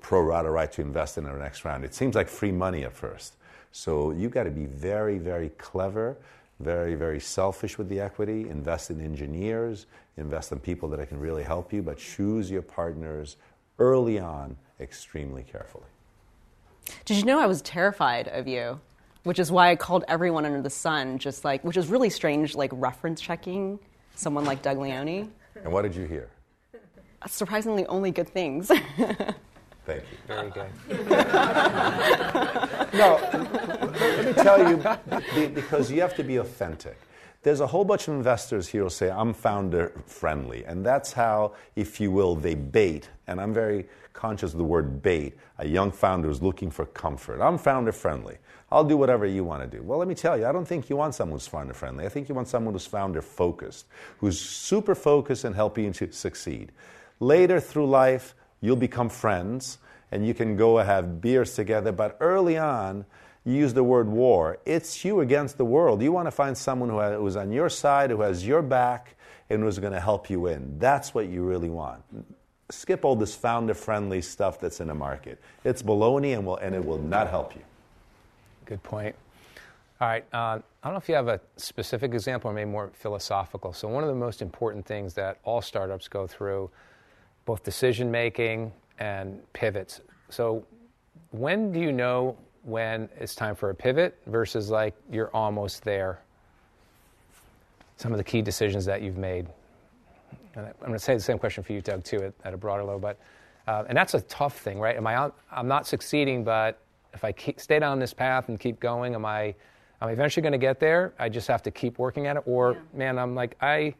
pro 0.00 0.20
rata 0.20 0.50
right 0.50 0.70
to 0.72 0.82
invest 0.82 1.18
in 1.18 1.24
the 1.24 1.32
next 1.32 1.64
round, 1.64 1.84
it 1.84 1.94
seems 1.94 2.14
like 2.14 2.28
free 2.28 2.52
money 2.52 2.84
at 2.84 2.92
first. 2.92 3.34
So 3.72 4.10
you've 4.10 4.32
got 4.32 4.44
to 4.44 4.50
be 4.50 4.66
very, 4.66 5.18
very 5.18 5.50
clever, 5.50 6.16
very, 6.58 6.94
very 6.94 7.20
selfish 7.20 7.78
with 7.78 7.88
the 7.88 8.00
equity, 8.00 8.48
invest 8.48 8.90
in 8.90 9.00
engineers, 9.00 9.86
invest 10.16 10.52
in 10.52 10.58
people 10.58 10.88
that 10.90 11.08
can 11.08 11.18
really 11.18 11.42
help 11.42 11.72
you, 11.72 11.82
but 11.82 11.98
choose 11.98 12.50
your 12.50 12.62
partners 12.62 13.36
early 13.78 14.18
on 14.18 14.56
extremely 14.80 15.42
carefully. 15.42 15.84
Did 17.04 17.16
you 17.16 17.24
know 17.24 17.38
I 17.38 17.46
was 17.46 17.62
terrified 17.62 18.28
of 18.28 18.48
you? 18.48 18.80
Which 19.22 19.38
is 19.38 19.52
why 19.52 19.70
I 19.70 19.76
called 19.76 20.04
everyone 20.08 20.46
under 20.46 20.62
the 20.62 20.70
sun, 20.70 21.18
just 21.18 21.44
like, 21.44 21.62
which 21.62 21.76
is 21.76 21.88
really 21.88 22.08
strange, 22.10 22.54
like 22.54 22.70
reference 22.72 23.20
checking 23.20 23.78
someone 24.14 24.44
like 24.44 24.62
Doug 24.62 24.78
Leone. 24.78 25.30
And 25.62 25.72
what 25.72 25.82
did 25.82 25.94
you 25.94 26.06
hear? 26.06 26.28
Surprisingly, 27.26 27.84
only 27.86 28.10
good 28.10 28.28
things. 28.28 28.70
Thank 29.84 30.04
you. 30.10 30.18
Very 30.26 30.50
good. 30.50 30.70
no, 32.94 33.18
let 34.00 34.26
me 34.26 34.32
tell 34.34 34.70
you, 34.70 34.76
because 35.48 35.90
you 35.90 36.00
have 36.00 36.14
to 36.16 36.24
be 36.24 36.36
authentic. 36.36 36.96
There's 37.42 37.60
a 37.60 37.66
whole 37.66 37.86
bunch 37.86 38.06
of 38.06 38.14
investors 38.14 38.68
here 38.68 38.82
who 38.82 38.90
say, 38.90 39.10
I'm 39.10 39.32
founder 39.32 39.92
friendly. 40.04 40.62
And 40.66 40.84
that's 40.84 41.14
how, 41.14 41.52
if 41.74 41.98
you 41.98 42.10
will, 42.10 42.34
they 42.34 42.54
bait. 42.54 43.08
And 43.26 43.40
I'm 43.40 43.54
very 43.54 43.86
conscious 44.12 44.52
of 44.52 44.58
the 44.58 44.64
word 44.64 45.00
bait. 45.00 45.38
A 45.58 45.66
young 45.66 45.90
founder 45.90 46.28
is 46.28 46.42
looking 46.42 46.70
for 46.70 46.84
comfort. 46.84 47.40
I'm 47.40 47.56
founder 47.56 47.92
friendly. 47.92 48.36
I'll 48.70 48.84
do 48.84 48.98
whatever 48.98 49.24
you 49.24 49.42
want 49.42 49.68
to 49.68 49.78
do. 49.78 49.82
Well, 49.82 49.98
let 49.98 50.06
me 50.06 50.14
tell 50.14 50.38
you, 50.38 50.46
I 50.46 50.52
don't 50.52 50.66
think 50.66 50.90
you 50.90 50.96
want 50.96 51.14
someone 51.14 51.38
who's 51.38 51.46
founder 51.46 51.72
friendly. 51.72 52.04
I 52.04 52.10
think 52.10 52.28
you 52.28 52.34
want 52.34 52.46
someone 52.46 52.74
who's 52.74 52.86
founder 52.86 53.22
focused, 53.22 53.86
who's 54.18 54.38
super 54.38 54.94
focused 54.94 55.44
and 55.44 55.54
helping 55.54 55.86
you 55.86 55.92
to 55.92 56.12
succeed. 56.12 56.72
Later 57.20 57.58
through 57.58 57.88
life, 57.88 58.34
you'll 58.60 58.76
become 58.76 59.08
friends 59.08 59.78
and 60.12 60.26
you 60.26 60.34
can 60.34 60.56
go 60.56 60.78
have 60.78 61.20
beers 61.20 61.54
together. 61.54 61.92
But 61.92 62.16
early 62.20 62.58
on, 62.58 63.04
you 63.44 63.54
use 63.54 63.72
the 63.72 63.84
word 63.84 64.08
war. 64.08 64.58
It's 64.66 65.04
you 65.04 65.20
against 65.20 65.56
the 65.56 65.64
world. 65.64 66.02
You 66.02 66.12
want 66.12 66.26
to 66.26 66.32
find 66.32 66.56
someone 66.56 66.90
who 66.90 67.00
who's 67.00 67.36
on 67.36 67.52
your 67.52 67.68
side, 67.68 68.10
who 68.10 68.20
has 68.20 68.46
your 68.46 68.62
back, 68.62 69.16
and 69.48 69.62
who's 69.62 69.78
going 69.78 69.92
to 69.92 70.00
help 70.00 70.28
you 70.28 70.40
win. 70.40 70.78
That's 70.78 71.14
what 71.14 71.28
you 71.28 71.42
really 71.42 71.70
want. 71.70 72.02
Skip 72.70 73.04
all 73.04 73.16
this 73.16 73.34
founder 73.34 73.74
friendly 73.74 74.22
stuff 74.22 74.60
that's 74.60 74.80
in 74.80 74.88
the 74.88 74.94
market. 74.94 75.40
It's 75.64 75.82
baloney 75.82 76.34
and, 76.34 76.46
will, 76.46 76.56
and 76.58 76.74
it 76.74 76.84
will 76.84 77.02
not 77.02 77.28
help 77.28 77.54
you. 77.56 77.62
Good 78.64 78.82
point. 78.82 79.16
All 80.00 80.08
right. 80.08 80.24
Uh, 80.32 80.60
I 80.82 80.88
don't 80.88 80.94
know 80.94 80.98
if 80.98 81.08
you 81.08 81.14
have 81.14 81.28
a 81.28 81.40
specific 81.56 82.14
example 82.14 82.50
or 82.50 82.54
maybe 82.54 82.70
more 82.70 82.90
philosophical. 82.94 83.72
So, 83.72 83.88
one 83.88 84.04
of 84.04 84.08
the 84.08 84.14
most 84.14 84.40
important 84.40 84.86
things 84.86 85.14
that 85.14 85.38
all 85.44 85.60
startups 85.60 86.08
go 86.08 86.26
through, 86.26 86.70
both 87.44 87.62
decision 87.62 88.10
making 88.10 88.72
and 88.98 89.40
pivots. 89.52 90.00
So, 90.28 90.64
when 91.30 91.72
do 91.72 91.80
you 91.80 91.92
know 91.92 92.36
when 92.62 93.08
it's 93.18 93.34
time 93.34 93.54
for 93.54 93.70
a 93.70 93.74
pivot 93.74 94.18
versus 94.26 94.70
like 94.70 94.94
you're 95.10 95.34
almost 95.34 95.82
there? 95.82 96.20
Some 97.96 98.12
of 98.12 98.18
the 98.18 98.24
key 98.24 98.42
decisions 98.42 98.84
that 98.86 99.02
you've 99.02 99.18
made. 99.18 99.46
And 100.54 100.66
I'm 100.66 100.72
going 100.80 100.92
to 100.92 100.98
say 100.98 101.14
the 101.14 101.20
same 101.20 101.38
question 101.38 101.62
for 101.62 101.72
you, 101.72 101.80
Doug, 101.80 102.02
too, 102.02 102.22
at, 102.22 102.32
at 102.44 102.54
a 102.54 102.56
broader 102.56 102.82
level. 102.82 102.98
But 102.98 103.18
uh, 103.66 103.84
and 103.88 103.96
that's 103.96 104.14
a 104.14 104.20
tough 104.22 104.58
thing, 104.58 104.80
right? 104.80 104.96
Am 104.96 105.06
I? 105.06 105.16
On, 105.16 105.32
I'm 105.52 105.68
not 105.68 105.86
succeeding, 105.86 106.42
but 106.42 106.80
if 107.12 107.24
I 107.24 107.32
keep, 107.32 107.60
stay 107.60 107.78
down 107.78 107.98
this 107.98 108.12
path 108.12 108.48
and 108.48 108.58
keep 108.58 108.80
going, 108.80 109.14
am 109.14 109.24
I? 109.24 109.54
I'm 110.00 110.08
eventually 110.08 110.42
going 110.42 110.52
to 110.52 110.58
get 110.58 110.80
there. 110.80 111.12
I 111.18 111.28
just 111.28 111.46
have 111.48 111.62
to 111.64 111.70
keep 111.70 111.98
working 111.98 112.26
at 112.26 112.36
it. 112.36 112.42
Or, 112.46 112.72
yeah. 112.72 112.78
man, 112.94 113.18
I'm 113.18 113.34
like 113.34 113.56
I 113.60 113.94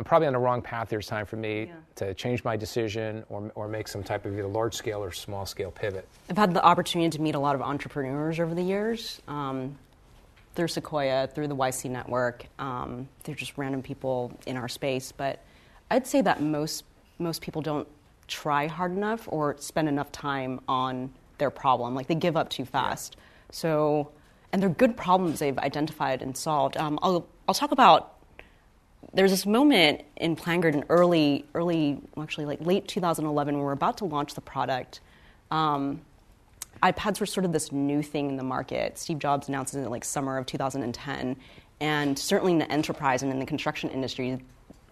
I'm 0.00 0.04
probably 0.04 0.28
on 0.28 0.32
the 0.32 0.38
wrong 0.38 0.62
path. 0.62 0.88
There's 0.88 1.06
time 1.06 1.26
for 1.26 1.36
me 1.36 1.64
yeah. 1.64 1.74
to 1.96 2.14
change 2.14 2.42
my 2.42 2.56
decision 2.56 3.22
or, 3.28 3.52
or 3.54 3.68
make 3.68 3.86
some 3.86 4.02
type 4.02 4.24
of 4.24 4.32
either 4.32 4.46
large 4.46 4.74
scale 4.74 5.04
or 5.04 5.12
small 5.12 5.44
scale 5.44 5.70
pivot. 5.70 6.08
I've 6.30 6.38
had 6.38 6.54
the 6.54 6.64
opportunity 6.64 7.10
to 7.18 7.20
meet 7.20 7.34
a 7.34 7.38
lot 7.38 7.54
of 7.54 7.60
entrepreneurs 7.60 8.40
over 8.40 8.54
the 8.54 8.62
years 8.62 9.20
um, 9.28 9.76
through 10.54 10.68
Sequoia, 10.68 11.26
through 11.26 11.48
the 11.48 11.54
YC 11.54 11.90
network. 11.90 12.46
Um, 12.58 13.10
they're 13.24 13.34
just 13.34 13.58
random 13.58 13.82
people 13.82 14.32
in 14.46 14.56
our 14.56 14.68
space. 14.68 15.12
But 15.12 15.44
I'd 15.90 16.06
say 16.06 16.22
that 16.22 16.40
most, 16.40 16.84
most 17.18 17.42
people 17.42 17.60
don't 17.60 17.86
try 18.26 18.68
hard 18.68 18.92
enough 18.92 19.28
or 19.30 19.54
spend 19.58 19.86
enough 19.86 20.10
time 20.12 20.60
on 20.66 21.12
their 21.36 21.50
problem. 21.50 21.94
Like 21.94 22.06
they 22.06 22.14
give 22.14 22.38
up 22.38 22.48
too 22.48 22.64
fast. 22.64 23.16
Yeah. 23.18 23.24
So, 23.52 24.12
and 24.50 24.62
they're 24.62 24.70
good 24.70 24.96
problems 24.96 25.40
they've 25.40 25.58
identified 25.58 26.22
and 26.22 26.34
solved. 26.34 26.78
Um, 26.78 26.98
I'll, 27.02 27.28
I'll 27.46 27.54
talk 27.54 27.72
about 27.72 28.16
there's 29.12 29.30
this 29.30 29.46
moment 29.46 30.02
in 30.16 30.36
PlanGrid 30.36 30.74
in 30.74 30.84
early, 30.88 31.44
early, 31.54 32.00
actually 32.18 32.46
like 32.46 32.60
late 32.60 32.86
2011 32.86 33.54
when 33.54 33.62
we 33.62 33.68
are 33.68 33.72
about 33.72 33.98
to 33.98 34.04
launch 34.04 34.34
the 34.34 34.40
product. 34.40 35.00
Um, 35.50 36.00
iPads 36.82 37.20
were 37.20 37.26
sort 37.26 37.44
of 37.44 37.52
this 37.52 37.72
new 37.72 38.02
thing 38.02 38.28
in 38.30 38.36
the 38.36 38.42
market. 38.42 38.98
Steve 38.98 39.18
Jobs 39.18 39.48
announced 39.48 39.74
it 39.74 39.78
in 39.78 39.90
like 39.90 40.04
summer 40.04 40.38
of 40.38 40.46
2010, 40.46 41.36
and 41.80 42.18
certainly 42.18 42.52
in 42.52 42.58
the 42.58 42.70
enterprise 42.70 43.22
and 43.22 43.32
in 43.32 43.38
the 43.38 43.46
construction 43.46 43.90
industry, 43.90 44.40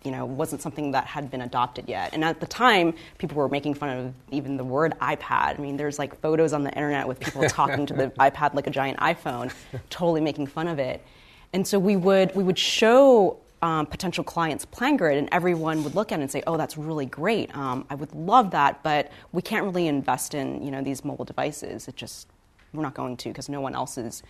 you 0.04 0.10
know, 0.10 0.24
wasn't 0.24 0.62
something 0.62 0.92
that 0.92 1.06
had 1.06 1.30
been 1.30 1.42
adopted 1.42 1.88
yet. 1.88 2.12
And 2.12 2.24
at 2.24 2.40
the 2.40 2.46
time, 2.46 2.94
people 3.18 3.36
were 3.36 3.48
making 3.48 3.74
fun 3.74 3.88
of 3.88 4.14
even 4.30 4.56
the 4.56 4.64
word 4.64 4.94
iPad. 5.00 5.58
I 5.58 5.58
mean, 5.58 5.76
there's 5.76 5.98
like 5.98 6.18
photos 6.20 6.52
on 6.52 6.62
the 6.62 6.70
internet 6.70 7.08
with 7.08 7.20
people 7.20 7.42
talking 7.48 7.86
to 7.86 7.94
the 7.94 8.08
iPad 8.18 8.54
like 8.54 8.66
a 8.66 8.70
giant 8.70 8.98
iPhone, 8.98 9.52
totally 9.90 10.20
making 10.20 10.46
fun 10.46 10.68
of 10.68 10.78
it. 10.78 11.04
And 11.52 11.66
so 11.66 11.78
we 11.78 11.96
would 11.96 12.34
we 12.34 12.44
would 12.44 12.58
show 12.58 13.38
um, 13.62 13.86
potential 13.86 14.24
clients 14.24 14.64
PlanGrid, 14.66 15.18
and 15.18 15.28
everyone 15.32 15.82
would 15.84 15.94
look 15.94 16.12
at 16.12 16.18
it 16.18 16.22
and 16.22 16.30
say, 16.30 16.42
"Oh, 16.46 16.56
that's 16.56 16.78
really 16.78 17.06
great. 17.06 17.54
Um, 17.56 17.86
I 17.90 17.94
would 17.94 18.14
love 18.14 18.50
that, 18.52 18.82
but 18.82 19.10
we 19.32 19.42
can't 19.42 19.64
really 19.64 19.86
invest 19.86 20.34
in 20.34 20.62
you 20.64 20.70
know 20.70 20.82
these 20.82 21.04
mobile 21.04 21.24
devices. 21.24 21.88
It 21.88 21.96
just 21.96 22.28
we're 22.72 22.82
not 22.82 22.94
going 22.94 23.16
to 23.18 23.30
because 23.30 23.48
no 23.48 23.60
one 23.60 23.74
else 23.74 23.98
is." 23.98 24.22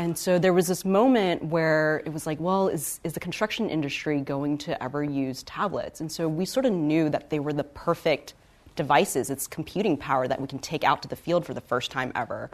And 0.00 0.16
so 0.16 0.38
there 0.38 0.54
was 0.54 0.66
this 0.66 0.86
moment 0.86 1.44
where 1.44 2.02
it 2.06 2.12
was 2.12 2.26
like, 2.26 2.40
well, 2.40 2.68
is, 2.68 3.00
is 3.04 3.12
the 3.12 3.20
construction 3.20 3.68
industry 3.68 4.22
going 4.22 4.56
to 4.58 4.82
ever 4.82 5.04
use 5.04 5.42
tablets? 5.42 6.00
And 6.00 6.10
so 6.10 6.26
we 6.26 6.46
sort 6.46 6.64
of 6.64 6.72
knew 6.72 7.10
that 7.10 7.28
they 7.28 7.38
were 7.38 7.52
the 7.52 7.64
perfect 7.64 8.32
devices. 8.76 9.28
It's 9.28 9.46
computing 9.46 9.98
power 9.98 10.26
that 10.26 10.40
we 10.40 10.46
can 10.46 10.58
take 10.58 10.84
out 10.84 11.02
to 11.02 11.08
the 11.08 11.16
field 11.16 11.44
for 11.44 11.52
the 11.52 11.60
first 11.60 11.90
time 11.90 12.12
ever. 12.14 12.50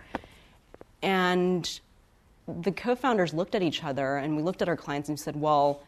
And 1.02 1.78
the 2.48 2.72
co 2.72 2.96
founders 2.96 3.32
looked 3.32 3.54
at 3.54 3.62
each 3.62 3.84
other 3.84 4.16
and 4.16 4.36
we 4.36 4.42
looked 4.42 4.61
at 4.61 4.68
our 4.68 4.76
clients 4.76 5.09
and 5.09 5.18
said, 5.18 5.36
well, 5.36 5.84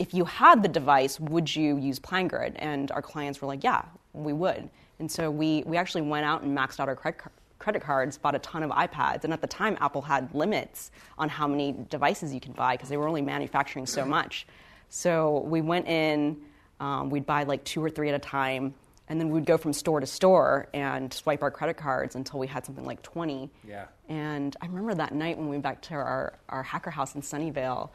if 0.00 0.14
you 0.14 0.24
had 0.24 0.62
the 0.62 0.68
device, 0.68 1.20
would 1.20 1.54
you 1.54 1.76
use 1.76 2.00
PlanGrid? 2.00 2.54
And 2.56 2.90
our 2.90 3.02
clients 3.02 3.42
were 3.42 3.46
like, 3.46 3.62
yeah, 3.62 3.84
we 4.14 4.32
would. 4.32 4.70
And 4.98 5.12
so 5.12 5.30
we, 5.30 5.62
we 5.66 5.76
actually 5.76 6.00
went 6.00 6.24
out 6.24 6.42
and 6.42 6.56
maxed 6.56 6.80
out 6.80 6.88
our 6.88 6.96
credit, 6.96 7.20
credit 7.58 7.82
cards, 7.82 8.16
bought 8.16 8.34
a 8.34 8.38
ton 8.38 8.62
of 8.62 8.70
iPads. 8.70 9.24
And 9.24 9.32
at 9.34 9.42
the 9.42 9.46
time, 9.46 9.76
Apple 9.78 10.00
had 10.00 10.34
limits 10.34 10.90
on 11.18 11.28
how 11.28 11.46
many 11.46 11.76
devices 11.90 12.32
you 12.32 12.40
can 12.40 12.52
buy 12.52 12.74
because 12.74 12.88
they 12.88 12.96
were 12.96 13.06
only 13.06 13.20
manufacturing 13.20 13.84
so 13.84 14.06
much. 14.06 14.46
So 14.88 15.40
we 15.40 15.60
went 15.60 15.86
in, 15.86 16.38
um, 16.80 17.10
we'd 17.10 17.26
buy 17.26 17.42
like 17.42 17.62
two 17.64 17.84
or 17.84 17.90
three 17.90 18.08
at 18.08 18.14
a 18.14 18.18
time, 18.18 18.74
and 19.08 19.20
then 19.20 19.28
we'd 19.28 19.44
go 19.44 19.58
from 19.58 19.74
store 19.74 20.00
to 20.00 20.06
store 20.06 20.68
and 20.72 21.12
swipe 21.12 21.42
our 21.42 21.50
credit 21.50 21.76
cards 21.76 22.16
until 22.16 22.40
we 22.40 22.46
had 22.46 22.64
something 22.64 22.86
like 22.86 23.02
20. 23.02 23.50
Yeah. 23.68 23.84
And 24.08 24.56
I 24.62 24.66
remember 24.66 24.94
that 24.94 25.12
night 25.14 25.36
when 25.36 25.46
we 25.46 25.56
went 25.56 25.62
back 25.62 25.82
to 25.82 25.94
our, 25.94 26.38
our 26.48 26.62
hacker 26.62 26.90
house 26.90 27.14
in 27.14 27.20
Sunnyvale, 27.20 27.90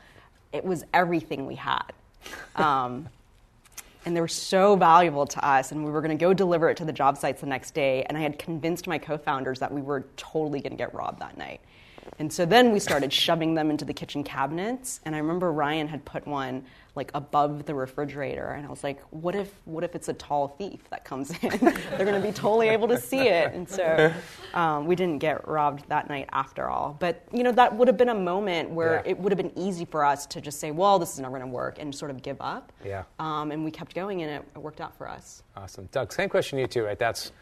it 0.55 0.63
was 0.63 0.83
everything 0.93 1.45
we 1.45 1.55
had. 1.55 1.91
Um, 2.55 3.09
and 4.05 4.15
they 4.15 4.21
were 4.21 4.27
so 4.27 4.75
valuable 4.75 5.25
to 5.25 5.45
us, 5.45 5.71
and 5.71 5.83
we 5.83 5.91
were 5.91 6.01
going 6.01 6.15
to 6.15 6.21
go 6.21 6.33
deliver 6.33 6.69
it 6.69 6.77
to 6.77 6.85
the 6.85 6.93
job 6.93 7.17
sites 7.17 7.41
the 7.41 7.47
next 7.47 7.73
day. 7.73 8.03
And 8.03 8.17
I 8.17 8.21
had 8.21 8.39
convinced 8.39 8.87
my 8.87 8.97
co 8.97 9.17
founders 9.17 9.59
that 9.59 9.71
we 9.71 9.81
were 9.81 10.05
totally 10.15 10.61
going 10.61 10.71
to 10.71 10.77
get 10.77 10.93
robbed 10.93 11.19
that 11.19 11.37
night. 11.37 11.59
And 12.19 12.31
so 12.31 12.45
then 12.45 12.71
we 12.71 12.79
started 12.79 13.11
shoving 13.11 13.53
them 13.55 13.69
into 13.69 13.85
the 13.85 13.93
kitchen 13.93 14.23
cabinets. 14.23 14.99
And 15.05 15.15
I 15.15 15.19
remember 15.19 15.51
Ryan 15.51 15.87
had 15.87 16.05
put 16.05 16.25
one 16.27 16.63
like 16.95 17.11
above 17.13 17.65
the 17.65 17.75
refrigerator, 17.75 18.51
and 18.51 18.65
I 18.65 18.69
was 18.69 18.81
like, 18.81 19.01
"What 19.09 19.35
if, 19.35 19.51
what 19.65 19.83
if 19.83 19.95
it's 19.95 20.07
a 20.07 20.13
tall 20.13 20.47
thief 20.57 20.89
that 20.91 21.03
comes 21.03 21.29
in? 21.41 21.49
They're 21.59 22.05
going 22.05 22.21
to 22.21 22.25
be 22.25 22.31
totally 22.31 22.69
able 22.69 22.87
to 22.87 22.97
see 22.97 23.27
it." 23.27 23.53
And 23.53 23.67
so 23.67 24.13
um, 24.53 24.85
we 24.85 24.95
didn't 24.95 25.19
get 25.19 25.45
robbed 25.45 25.89
that 25.89 26.07
night 26.07 26.29
after 26.31 26.69
all. 26.69 26.95
But 27.01 27.21
you 27.33 27.43
know, 27.43 27.51
that 27.51 27.75
would 27.75 27.89
have 27.89 27.97
been 27.97 28.09
a 28.09 28.15
moment 28.15 28.69
where 28.69 29.01
Yeah. 29.05 29.11
it 29.11 29.19
would 29.19 29.33
have 29.33 29.37
been 29.37 29.51
easy 29.57 29.83
for 29.83 30.05
us 30.05 30.25
to 30.27 30.39
just 30.39 30.57
say, 30.61 30.71
"Well, 30.71 30.97
this 30.97 31.11
is 31.13 31.19
never 31.19 31.37
going 31.37 31.49
to 31.51 31.53
work," 31.53 31.79
and 31.79 31.93
sort 31.93 32.11
of 32.11 32.21
give 32.21 32.37
up. 32.39 32.71
Yeah. 32.85 33.03
Um, 33.19 33.51
and 33.51 33.65
we 33.65 33.71
kept 33.71 33.93
going, 33.93 34.21
and 34.21 34.31
it, 34.31 34.45
it 34.55 34.59
worked 34.59 34.79
out 34.79 34.95
for 34.97 35.09
us. 35.09 35.43
Awesome. 35.57 35.89
Doug, 35.91 36.13
same 36.13 36.29
question 36.29 36.55
to 36.57 36.61
you 36.61 36.67
too, 36.67 36.85
right? 36.85 36.97
That's 36.97 37.33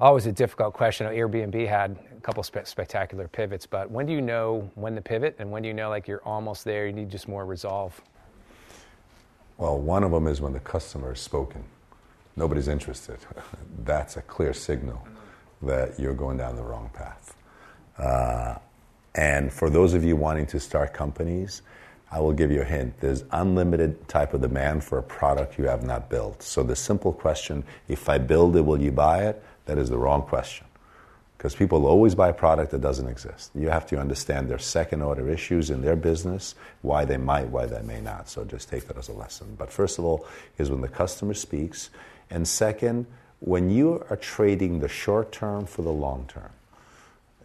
always 0.00 0.26
a 0.26 0.32
difficult 0.32 0.74
question. 0.74 1.06
Airbnb 1.06 1.66
had 1.66 1.98
a 2.16 2.20
couple 2.20 2.42
spe- 2.42 2.66
spectacular 2.66 3.28
pivots, 3.28 3.66
but 3.66 3.90
when 3.90 4.06
do 4.06 4.12
you 4.12 4.20
know 4.20 4.70
when 4.74 4.94
to 4.94 5.00
pivot 5.00 5.36
and 5.38 5.50
when 5.50 5.62
do 5.62 5.68
you 5.68 5.74
know 5.74 5.88
like 5.88 6.06
you're 6.06 6.22
almost 6.24 6.64
there, 6.64 6.86
you 6.86 6.92
need 6.92 7.10
just 7.10 7.28
more 7.28 7.44
resolve? 7.44 8.00
Well, 9.56 9.78
one 9.78 10.04
of 10.04 10.12
them 10.12 10.26
is 10.28 10.40
when 10.40 10.52
the 10.52 10.60
customer 10.60 11.12
is 11.12 11.20
spoken. 11.20 11.64
Nobody's 12.36 12.68
interested. 12.68 13.18
That's 13.84 14.16
a 14.16 14.22
clear 14.22 14.52
signal 14.52 15.06
that 15.62 15.98
you're 15.98 16.14
going 16.14 16.36
down 16.36 16.54
the 16.54 16.62
wrong 16.62 16.90
path. 16.94 17.34
Uh, 17.98 18.54
and 19.16 19.52
for 19.52 19.68
those 19.68 19.94
of 19.94 20.04
you 20.04 20.14
wanting 20.14 20.46
to 20.46 20.60
start 20.60 20.94
companies, 20.94 21.62
I 22.10 22.20
will 22.20 22.32
give 22.32 22.52
you 22.52 22.62
a 22.62 22.64
hint. 22.64 23.00
There's 23.00 23.24
unlimited 23.32 24.08
type 24.08 24.32
of 24.32 24.40
demand 24.40 24.84
for 24.84 24.98
a 24.98 25.02
product 25.02 25.58
you 25.58 25.64
have 25.64 25.82
not 25.82 26.08
built. 26.08 26.42
So 26.42 26.62
the 26.62 26.76
simple 26.76 27.12
question, 27.12 27.64
if 27.88 28.08
I 28.08 28.18
build 28.18 28.56
it, 28.56 28.62
will 28.62 28.80
you 28.80 28.92
buy 28.92 29.24
it? 29.24 29.42
That 29.68 29.76
is 29.76 29.90
the 29.90 29.98
wrong 29.98 30.22
question. 30.22 30.66
Because 31.36 31.54
people 31.54 31.86
always 31.86 32.14
buy 32.14 32.30
a 32.30 32.32
product 32.32 32.72
that 32.72 32.80
doesn't 32.80 33.06
exist. 33.06 33.50
You 33.54 33.68
have 33.68 33.86
to 33.88 34.00
understand 34.00 34.48
their 34.48 34.58
second 34.58 35.02
order 35.02 35.28
issues 35.28 35.68
in 35.68 35.82
their 35.82 35.94
business, 35.94 36.54
why 36.80 37.04
they 37.04 37.18
might, 37.18 37.48
why 37.48 37.66
they 37.66 37.82
may 37.82 38.00
not. 38.00 38.30
So 38.30 38.44
just 38.44 38.70
take 38.70 38.88
that 38.88 38.96
as 38.96 39.08
a 39.08 39.12
lesson. 39.12 39.54
But 39.56 39.70
first 39.70 39.98
of 39.98 40.06
all, 40.06 40.26
is 40.56 40.70
when 40.70 40.80
the 40.80 40.88
customer 40.88 41.34
speaks. 41.34 41.90
And 42.30 42.48
second, 42.48 43.06
when 43.40 43.68
you 43.68 44.04
are 44.08 44.16
trading 44.16 44.80
the 44.80 44.88
short 44.88 45.30
term 45.30 45.66
for 45.66 45.82
the 45.82 45.92
long 45.92 46.24
term, 46.26 46.50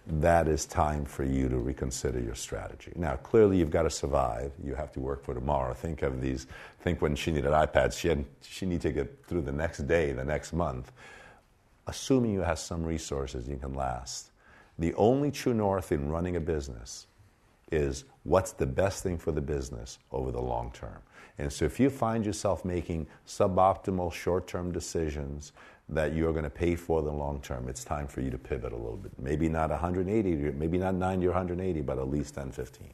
that 0.07 0.47
is 0.47 0.65
time 0.65 1.05
for 1.05 1.23
you 1.23 1.49
to 1.49 1.57
reconsider 1.57 2.19
your 2.19 2.35
strategy. 2.35 2.93
Now, 2.95 3.17
clearly, 3.17 3.57
you've 3.57 3.69
got 3.69 3.83
to 3.83 3.89
survive. 3.89 4.53
You 4.63 4.75
have 4.75 4.93
to 4.93 5.01
work 5.01 5.23
for 5.23 5.33
tomorrow. 5.33 5.73
Think 5.73 6.01
of 6.01 6.21
these. 6.21 6.47
Think 6.81 7.01
when 7.01 7.15
she 7.15 7.31
needed 7.31 7.51
iPads, 7.51 7.99
she 7.99 8.07
had, 8.07 8.25
she 8.41 8.65
needed 8.65 8.81
to 8.81 8.91
get 8.91 9.25
through 9.27 9.41
the 9.41 9.51
next 9.51 9.87
day, 9.87 10.13
the 10.13 10.25
next 10.25 10.53
month. 10.53 10.91
Assuming 11.87 12.31
you 12.31 12.41
have 12.41 12.59
some 12.59 12.83
resources, 12.83 13.47
you 13.47 13.57
can 13.57 13.73
last. 13.73 14.31
The 14.79 14.93
only 14.95 15.31
true 15.31 15.53
north 15.53 15.91
in 15.91 16.09
running 16.09 16.35
a 16.35 16.39
business 16.39 17.07
is 17.71 18.05
what's 18.23 18.51
the 18.51 18.65
best 18.65 19.03
thing 19.03 19.17
for 19.17 19.31
the 19.31 19.41
business 19.41 19.99
over 20.11 20.31
the 20.31 20.41
long 20.41 20.71
term. 20.71 20.99
And 21.37 21.51
so, 21.51 21.65
if 21.65 21.79
you 21.79 21.89
find 21.89 22.25
yourself 22.25 22.63
making 22.63 23.07
suboptimal 23.27 24.13
short 24.13 24.47
term 24.47 24.71
decisions 24.71 25.51
that 25.89 26.13
you're 26.13 26.31
going 26.31 26.43
to 26.43 26.49
pay 26.49 26.75
for 26.75 27.01
the 27.01 27.11
long 27.11 27.41
term, 27.41 27.67
it's 27.67 27.83
time 27.83 28.07
for 28.07 28.21
you 28.21 28.29
to 28.29 28.37
pivot 28.37 28.71
a 28.71 28.75
little 28.75 28.97
bit. 28.97 29.11
Maybe 29.19 29.49
not 29.49 29.69
180, 29.69 30.51
maybe 30.51 30.77
not 30.77 30.95
90 30.95 31.25
or 31.25 31.31
180, 31.31 31.81
but 31.81 31.97
at 31.97 32.07
least 32.07 32.35
10, 32.35 32.51
15. 32.51 32.93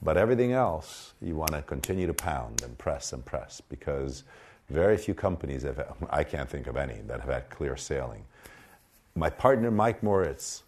But 0.00 0.16
everything 0.16 0.52
else, 0.52 1.14
you 1.20 1.34
want 1.34 1.52
to 1.52 1.62
continue 1.62 2.06
to 2.06 2.14
pound 2.14 2.62
and 2.62 2.78
press 2.78 3.12
and 3.12 3.24
press 3.24 3.60
because 3.60 4.22
very 4.70 4.96
few 4.98 5.14
companies 5.14 5.62
have, 5.62 5.96
I 6.10 6.24
can't 6.24 6.48
think 6.48 6.66
of 6.66 6.76
any, 6.76 7.00
that 7.06 7.20
have 7.20 7.30
had 7.30 7.50
clear 7.50 7.76
sailing. 7.76 8.24
My 9.14 9.30
partner, 9.30 9.70
Mike 9.70 10.02
Moritz, 10.02 10.62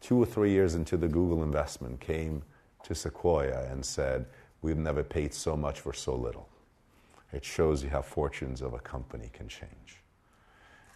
two 0.00 0.20
or 0.20 0.26
three 0.26 0.50
years 0.50 0.74
into 0.74 0.96
the 0.96 1.08
Google 1.08 1.42
investment, 1.42 2.00
came 2.00 2.42
to 2.84 2.94
Sequoia 2.94 3.66
and 3.70 3.84
said, 3.84 4.26
We've 4.62 4.78
never 4.78 5.02
paid 5.02 5.34
so 5.34 5.56
much 5.56 5.80
for 5.80 5.92
so 5.92 6.16
little. 6.16 6.48
It 7.32 7.44
shows 7.44 7.84
you 7.84 7.90
how 7.90 8.02
fortunes 8.02 8.62
of 8.62 8.72
a 8.72 8.78
company 8.78 9.30
can 9.32 9.48
change. 9.48 10.02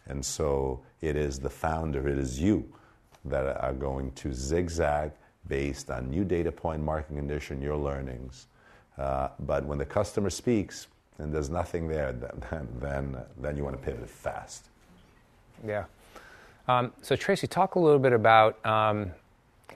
And 0.07 0.25
so 0.25 0.81
it 1.03 1.15
is 1.15 1.39
the 1.39 1.51
founder, 1.51 2.09
it 2.09 2.19
is 2.19 2.41
you 2.41 2.73
that 3.27 3.63
are 3.63 3.75
going 3.75 4.13
to 4.13 4.33
zigzag 4.33 5.13
based 5.47 5.91
on 5.91 6.11
new 6.11 6.25
data 6.25 6.51
point, 6.51 6.83
market 6.83 7.15
condition, 7.15 7.61
your 7.61 7.77
learnings. 7.77 8.47
Uh, 8.97 9.29
but 9.41 9.65
when 9.67 9.79
the 9.79 9.85
customer 9.85 10.31
speaks 10.31 10.87
and 11.21 11.33
there's 11.33 11.51
nothing 11.51 11.89
there, 11.89 12.13
then, 12.13 12.69
then, 12.81 13.17
then 13.39 13.57
you 13.57 13.65
want 13.65 13.77
to 13.77 13.83
pivot 13.83 14.09
fast. 14.09 14.69
Yeah. 15.67 15.85
Um, 16.69 16.93
so 17.03 17.17
Tracy, 17.17 17.47
talk 17.47 17.75
a 17.75 17.79
little 17.79 17.99
bit 17.99 18.13
about 18.13 18.65
um, 18.65 19.11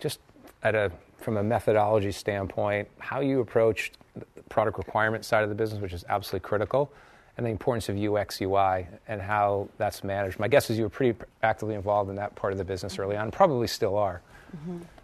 just 0.00 0.20
at 0.62 0.74
a 0.74 0.90
from 1.20 1.38
a 1.38 1.42
methodology 1.42 2.12
standpoint, 2.12 2.86
how 2.98 3.20
you 3.20 3.40
approached 3.40 3.96
the 4.14 4.42
product 4.50 4.76
requirement 4.76 5.24
side 5.24 5.42
of 5.42 5.48
the 5.48 5.54
business, 5.54 5.80
which 5.80 5.94
is 5.94 6.04
absolutely 6.10 6.46
critical, 6.46 6.92
and 7.38 7.46
the 7.46 7.50
importance 7.50 7.88
of 7.88 7.98
UX 7.98 8.42
UI 8.42 8.86
and 9.08 9.22
how 9.22 9.66
that's 9.78 10.04
managed. 10.04 10.38
My 10.38 10.48
guess 10.48 10.68
is 10.68 10.76
you 10.76 10.84
were 10.84 10.90
pretty 10.90 11.18
actively 11.42 11.76
involved 11.76 12.10
in 12.10 12.16
that 12.16 12.34
part 12.34 12.52
of 12.52 12.58
the 12.58 12.64
business 12.64 12.98
early 12.98 13.16
on, 13.16 13.30
probably 13.30 13.66
still 13.66 13.96
are. 13.96 14.20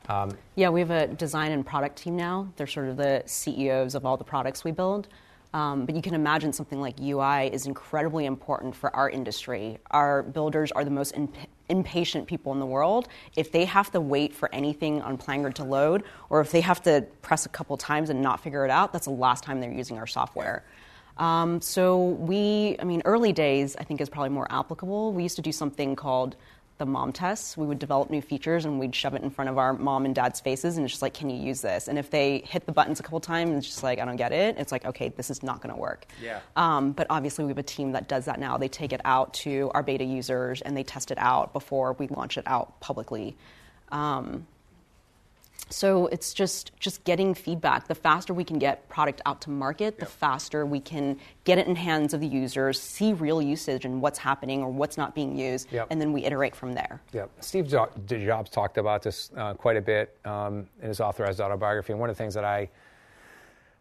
Um, 0.09 0.37
Yeah, 0.57 0.69
we 0.69 0.81
have 0.81 0.91
a 0.91 1.07
design 1.07 1.53
and 1.53 1.65
product 1.65 1.97
team 1.97 2.17
now. 2.17 2.49
They're 2.57 2.67
sort 2.67 2.89
of 2.89 2.99
the 2.99 3.23
CEOs 3.25 3.95
of 3.95 4.05
all 4.05 4.19
the 4.19 4.25
products 4.25 4.63
we 4.63 4.73
build. 4.73 5.09
Um, 5.53 5.85
but 5.85 5.97
you 5.97 6.03
can 6.03 6.15
imagine 6.15 6.53
something 6.53 6.81
like 6.81 7.01
UI 7.01 7.49
is 7.53 7.67
incredibly 7.67 8.27
important 8.27 8.75
for 8.75 8.95
our 8.95 9.11
industry. 9.11 9.79
Our 9.91 10.23
builders 10.23 10.71
are 10.73 10.85
the 10.85 10.93
most 10.93 11.13
imp- 11.17 11.35
impatient 11.69 12.29
people 12.29 12.53
in 12.53 12.61
the 12.61 12.67
world. 12.67 13.09
If 13.37 13.51
they 13.51 13.65
have 13.65 13.91
to 13.93 14.01
wait 14.01 14.33
for 14.33 14.53
anything 14.55 15.03
on 15.03 15.19
PlanGrid 15.19 15.55
to 15.55 15.65
load, 15.65 16.05
or 16.29 16.41
if 16.41 16.53
they 16.53 16.61
have 16.61 16.83
to 16.83 17.05
press 17.23 17.47
a 17.47 17.49
couple 17.49 17.77
times 17.77 18.11
and 18.11 18.23
not 18.23 18.41
figure 18.41 18.65
it 18.65 18.71
out, 18.71 18.93
that's 18.93 19.07
the 19.07 19.13
last 19.13 19.43
time 19.43 19.61
they're 19.61 19.73
using 19.73 19.99
our 19.99 20.07
software. 20.07 20.65
Um, 21.17 21.61
so 21.61 21.99
we, 21.99 22.77
I 22.79 22.85
mean, 22.85 23.03
early 23.05 23.33
days 23.33 23.77
I 23.77 23.85
think 23.85 24.01
is 24.01 24.09
probably 24.09 24.31
more 24.31 24.51
applicable. 24.51 25.13
We 25.13 25.23
used 25.23 25.37
to 25.37 25.43
do 25.43 25.53
something 25.53 25.97
called 25.97 26.37
the 26.81 26.87
mom 26.87 27.13
tests. 27.13 27.57
We 27.57 27.67
would 27.67 27.79
develop 27.79 28.11
new 28.11 28.23
features 28.23 28.65
and 28.65 28.81
we'd 28.81 28.95
shove 28.95 29.15
it 29.15 29.23
in 29.23 29.31
front 29.31 29.51
of 29.51 29.59
our 29.59 29.75
mom 29.75 30.07
and 30.07 30.15
dad's 30.15 30.41
faces 30.41 30.77
and 30.77 30.85
it's 30.85 30.95
just 30.95 31.03
like, 31.03 31.15
can 31.15 31.31
you 31.31 31.37
use 31.37 31.61
this? 31.61 31.87
And 31.87 31.99
if 31.99 32.11
they 32.11 32.39
hit 32.39 32.67
the 32.67 32.73
buttons 32.73 32.99
a 32.99 33.03
couple 33.05 33.21
times 33.21 33.51
and 33.51 33.59
it's 33.59 33.67
just 33.69 33.83
like, 33.83 34.01
I 34.01 34.05
don't 34.05 34.17
get 34.17 34.33
it, 34.33 34.57
it's 34.59 34.73
like, 34.73 34.85
okay, 34.87 35.11
this 35.11 35.31
is 35.31 35.43
not 35.43 35.61
going 35.61 35.73
to 35.73 35.81
work. 35.81 36.07
Yeah. 36.21 36.41
Um, 36.57 36.93
but 36.93 37.07
obviously, 37.11 37.45
we 37.45 37.51
have 37.51 37.59
a 37.59 37.63
team 37.63 37.93
that 37.93 38.09
does 38.09 38.25
that 38.25 38.41
now. 38.41 38.57
They 38.57 38.69
take 38.69 38.93
it 38.93 39.03
out 39.05 39.35
to 39.35 39.71
our 39.75 39.83
beta 39.83 40.05
users 40.05 40.63
and 40.63 40.77
they 40.77 40.83
test 40.83 41.11
it 41.11 41.19
out 41.19 41.53
before 41.53 41.93
we 41.93 42.09
launch 42.09 42.39
it 42.39 42.45
out 42.47 42.81
publicly. 42.81 43.37
Um, 43.93 44.47
so 45.73 46.07
it's 46.09 46.35
just 46.35 46.73
just 46.79 47.03
getting 47.05 47.35
feedback. 47.35 47.89
The 47.89 47.95
faster 47.95 48.35
we 48.35 48.45
can 48.45 48.59
get 48.59 48.89
product 48.89 49.21
out 49.27 49.41
to 49.43 49.51
market, 49.51 49.99
the 49.99 50.07
faster 50.07 50.67
we 50.67 50.81
can 50.81 51.19
get 51.45 51.59
it 51.59 51.67
in 51.67 51.77
hands 51.77 52.13
of 52.15 52.21
the 52.21 52.27
users, 52.27 52.81
see 52.81 53.13
real 53.13 53.41
usage 53.41 53.85
and 53.85 54.03
what's 54.03 54.19
happening 54.19 54.63
or 54.63 54.71
what's 54.71 54.97
not 54.97 55.15
being 55.15 55.37
used, 55.37 55.73
Yep. 55.73 55.87
and 55.91 56.01
then 56.01 56.13
we 56.13 56.25
iterate 56.25 56.55
from 56.55 56.73
there. 56.73 57.01
Yeah, 57.13 57.27
Steve 57.41 57.69
Jobs 57.69 58.51
talked 58.51 58.79
about 58.79 59.03
this 59.03 59.31
uh, 59.37 59.55
quite 59.55 59.77
a 59.77 59.83
bit 59.83 60.17
um, 60.25 60.67
in 60.83 60.89
his 60.89 61.01
authorized 61.01 61.41
autobiography. 61.41 61.93
And 61.93 62.01
one 62.01 62.11
of 62.11 62.17
the 62.17 62.23
things 62.23 62.35
that 62.35 62.45
I 62.45 62.69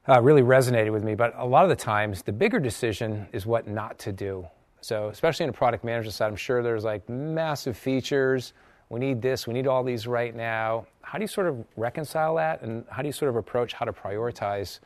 uh, 0.07 0.21
really 0.21 0.41
resonated 0.41 0.91
with 0.91 1.03
me, 1.03 1.15
but 1.15 1.33
a 1.37 1.45
lot 1.45 1.63
of 1.63 1.69
the 1.69 1.75
times 1.75 2.21
the 2.23 2.31
bigger 2.31 2.59
decision 2.59 3.27
is 3.31 3.45
what 3.45 3.67
not 3.67 3.99
to 3.99 4.11
do. 4.11 4.47
So, 4.81 5.09
especially 5.09 5.43
in 5.43 5.49
a 5.49 5.53
product 5.53 5.83
management 5.83 6.15
side, 6.15 6.27
I'm 6.27 6.35
sure 6.35 6.63
there's 6.63 6.85
like 6.85 7.07
massive 7.09 7.77
features. 7.77 8.53
We 8.89 8.99
need 8.99 9.21
this, 9.21 9.45
we 9.45 9.53
need 9.53 9.67
all 9.67 9.83
these 9.83 10.07
right 10.07 10.35
now. 10.35 10.87
How 11.01 11.19
do 11.19 11.23
you 11.23 11.27
sort 11.27 11.47
of 11.47 11.63
reconcile 11.77 12.35
that? 12.35 12.63
And 12.63 12.83
how 12.89 13.03
do 13.03 13.07
you 13.07 13.11
sort 13.13 13.29
of 13.29 13.35
approach 13.35 13.73
how 13.73 13.85
to 13.85 13.93
prioritize 13.93 14.79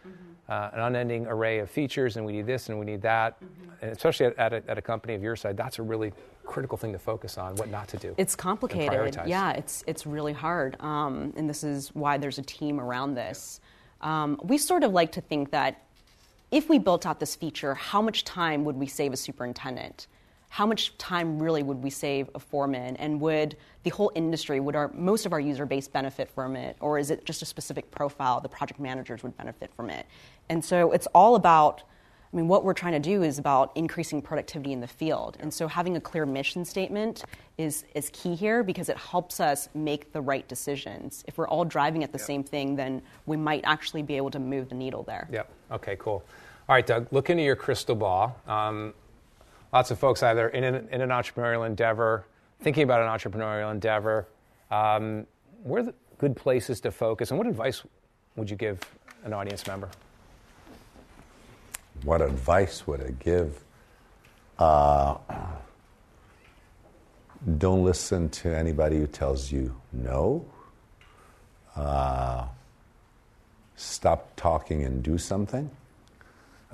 uh, 0.49 0.72
an 0.74 0.82
unending 0.82 1.26
array 1.26 1.60
of 1.60 1.70
features? 1.70 2.18
And 2.18 2.26
we 2.26 2.34
need 2.34 2.45
this 2.45 2.68
and 2.68 2.78
we 2.78 2.86
need 2.86 3.01
that. 3.04 3.38
And 3.82 3.91
especially 3.91 4.26
at, 4.26 4.38
at, 4.38 4.54
a, 4.54 4.64
at 4.68 4.78
a 4.78 4.82
company 4.82 5.14
of 5.14 5.24
your 5.24 5.38
side, 5.38 5.56
that's 5.56 5.80
a 5.80 5.82
really 5.82 6.12
critical 6.43 6.78
thing 6.78 6.91
to 6.91 6.99
focus 6.99 7.38
on 7.38 7.56
what 7.56 7.70
not 7.70 7.88
to 7.89 7.97
do. 7.97 8.14
It's 8.18 8.36
complicated. 8.36 9.18
Yeah, 9.26 9.51
it's 9.51 9.86
it's 9.88 10.06
really 10.06 10.34
hard, 10.34 10.76
um, 10.82 11.34
and 11.38 11.49
this 11.49 11.64
is 11.64 11.89
why 11.95 12.18
there's 12.18 12.38
a 12.38 12.41
team 12.43 12.82
around 12.82 13.16
this. 13.16 13.62
Um, 14.01 14.38
we 14.43 14.58
sort 14.58 14.84
of 14.84 14.91
like 14.91 15.14
to 15.14 15.22
think 15.22 15.51
that 15.51 15.86
if 16.51 16.68
we 16.68 16.78
built 16.78 17.06
out 17.06 17.22
this 17.22 17.36
feature, 17.36 17.74
how 17.74 18.01
much 18.01 18.26
time 18.26 18.66
would 18.66 18.76
we 18.76 18.88
save 18.88 19.14
a 19.14 19.18
superintendent? 19.18 20.08
How 20.54 20.68
much 20.68 20.95
time 20.99 21.41
really 21.41 21.64
would 21.64 21.82
we 21.82 21.89
save 21.89 22.30
a 22.36 22.39
foreman? 22.39 22.95
And 22.97 23.20
would 23.22 23.58
the 23.82 23.89
whole 23.89 24.12
industry, 24.14 24.60
would 24.60 24.76
our 24.76 24.91
most 24.93 25.26
of 25.26 25.34
our 25.34 25.39
user 25.39 25.66
base 25.66 25.88
benefit 25.88 26.30
from 26.30 26.56
it, 26.56 26.78
or 26.80 26.99
is 26.99 27.10
it 27.10 27.26
just 27.26 27.41
a 27.41 27.45
specific 27.45 27.89
profile 27.89 28.39
the 28.39 28.49
project 28.49 28.80
managers 28.80 29.24
would 29.24 29.36
benefit 29.36 29.72
from 29.76 29.89
it? 29.89 30.06
And 30.49 30.64
so 30.64 30.91
it's 30.91 31.08
all 31.16 31.34
about 31.34 31.82
I 31.82 32.36
mean, 32.36 32.47
what 32.47 32.64
we're 32.64 32.76
trying 32.76 32.93
to 32.93 32.99
do 32.99 33.24
is 33.24 33.39
about 33.39 33.72
increasing 33.76 34.22
productivity 34.22 34.74
in 34.74 34.80
the 34.80 34.88
field. 34.88 35.38
And 35.39 35.51
so 35.51 35.68
having 35.68 35.97
a 35.97 36.01
clear 36.01 36.26
mission 36.28 36.66
statement 36.66 37.24
is, 37.58 37.86
is 37.95 38.12
key 38.12 38.36
here 38.36 38.64
because 38.64 38.89
it 38.89 38.97
helps 38.97 39.39
us 39.39 39.70
make 39.74 40.12
the 40.14 40.22
right 40.22 40.47
decisions. 40.47 41.24
If 41.28 41.38
we're 41.38 41.47
all 41.47 41.66
driving 41.66 42.04
at 42.04 42.12
the 42.12 42.20
same 42.20 42.43
thing, 42.43 42.76
then 42.76 43.01
we 43.28 43.38
might 43.38 43.62
actually 43.66 44.01
be 44.01 44.18
able 44.18 44.32
to 44.32 44.39
move 44.39 44.70
the 44.70 44.76
needle 44.76 45.04
there. 45.04 45.28
Yep. 45.32 45.51
Okay, 45.74 45.95
cool. 45.99 46.24
All 46.70 46.76
right, 46.76 46.86
Doug, 46.86 47.08
look 47.12 47.30
into 47.30 47.43
your 47.43 47.56
crystal 47.56 47.95
ball. 47.95 48.39
Um, 48.47 48.93
lots 49.74 49.90
of 49.90 49.98
folks 49.98 50.22
either 50.22 50.48
in 50.50 50.64
an, 50.64 50.88
in 50.92 51.02
an 51.02 51.10
entrepreneurial 51.10 51.66
endeavor, 51.66 52.26
thinking 52.62 52.84
about 52.84 53.02
an 53.02 53.08
entrepreneurial 53.08 53.72
endeavor, 53.72 54.28
um, 54.70 55.26
where 55.64 55.82
are 55.82 55.86
the 55.86 55.94
good 56.20 56.36
places 56.36 56.80
to 56.82 56.92
focus, 56.92 57.32
and 57.32 57.38
what 57.38 57.48
advice 57.48 57.84
would 58.36 58.50
you 58.50 58.56
give 58.56 58.80
an 59.24 59.34
audience 59.34 59.66
member? 59.66 59.90
What 62.04 62.22
advice 62.22 62.86
would 62.86 63.02
I 63.02 63.12
give? 63.12 63.64
Uh, 64.60 65.18
don't 67.58 67.84
listen 67.84 68.30
to 68.30 68.56
anybody 68.56 69.00
who 69.00 69.08
tells 69.08 69.52
you 69.52 69.76
no. 69.92 70.46
Uh, 71.76 72.46
stop 73.76 74.36
talking 74.36 74.84
and 74.84 75.02
do 75.02 75.18
something. 75.18 75.70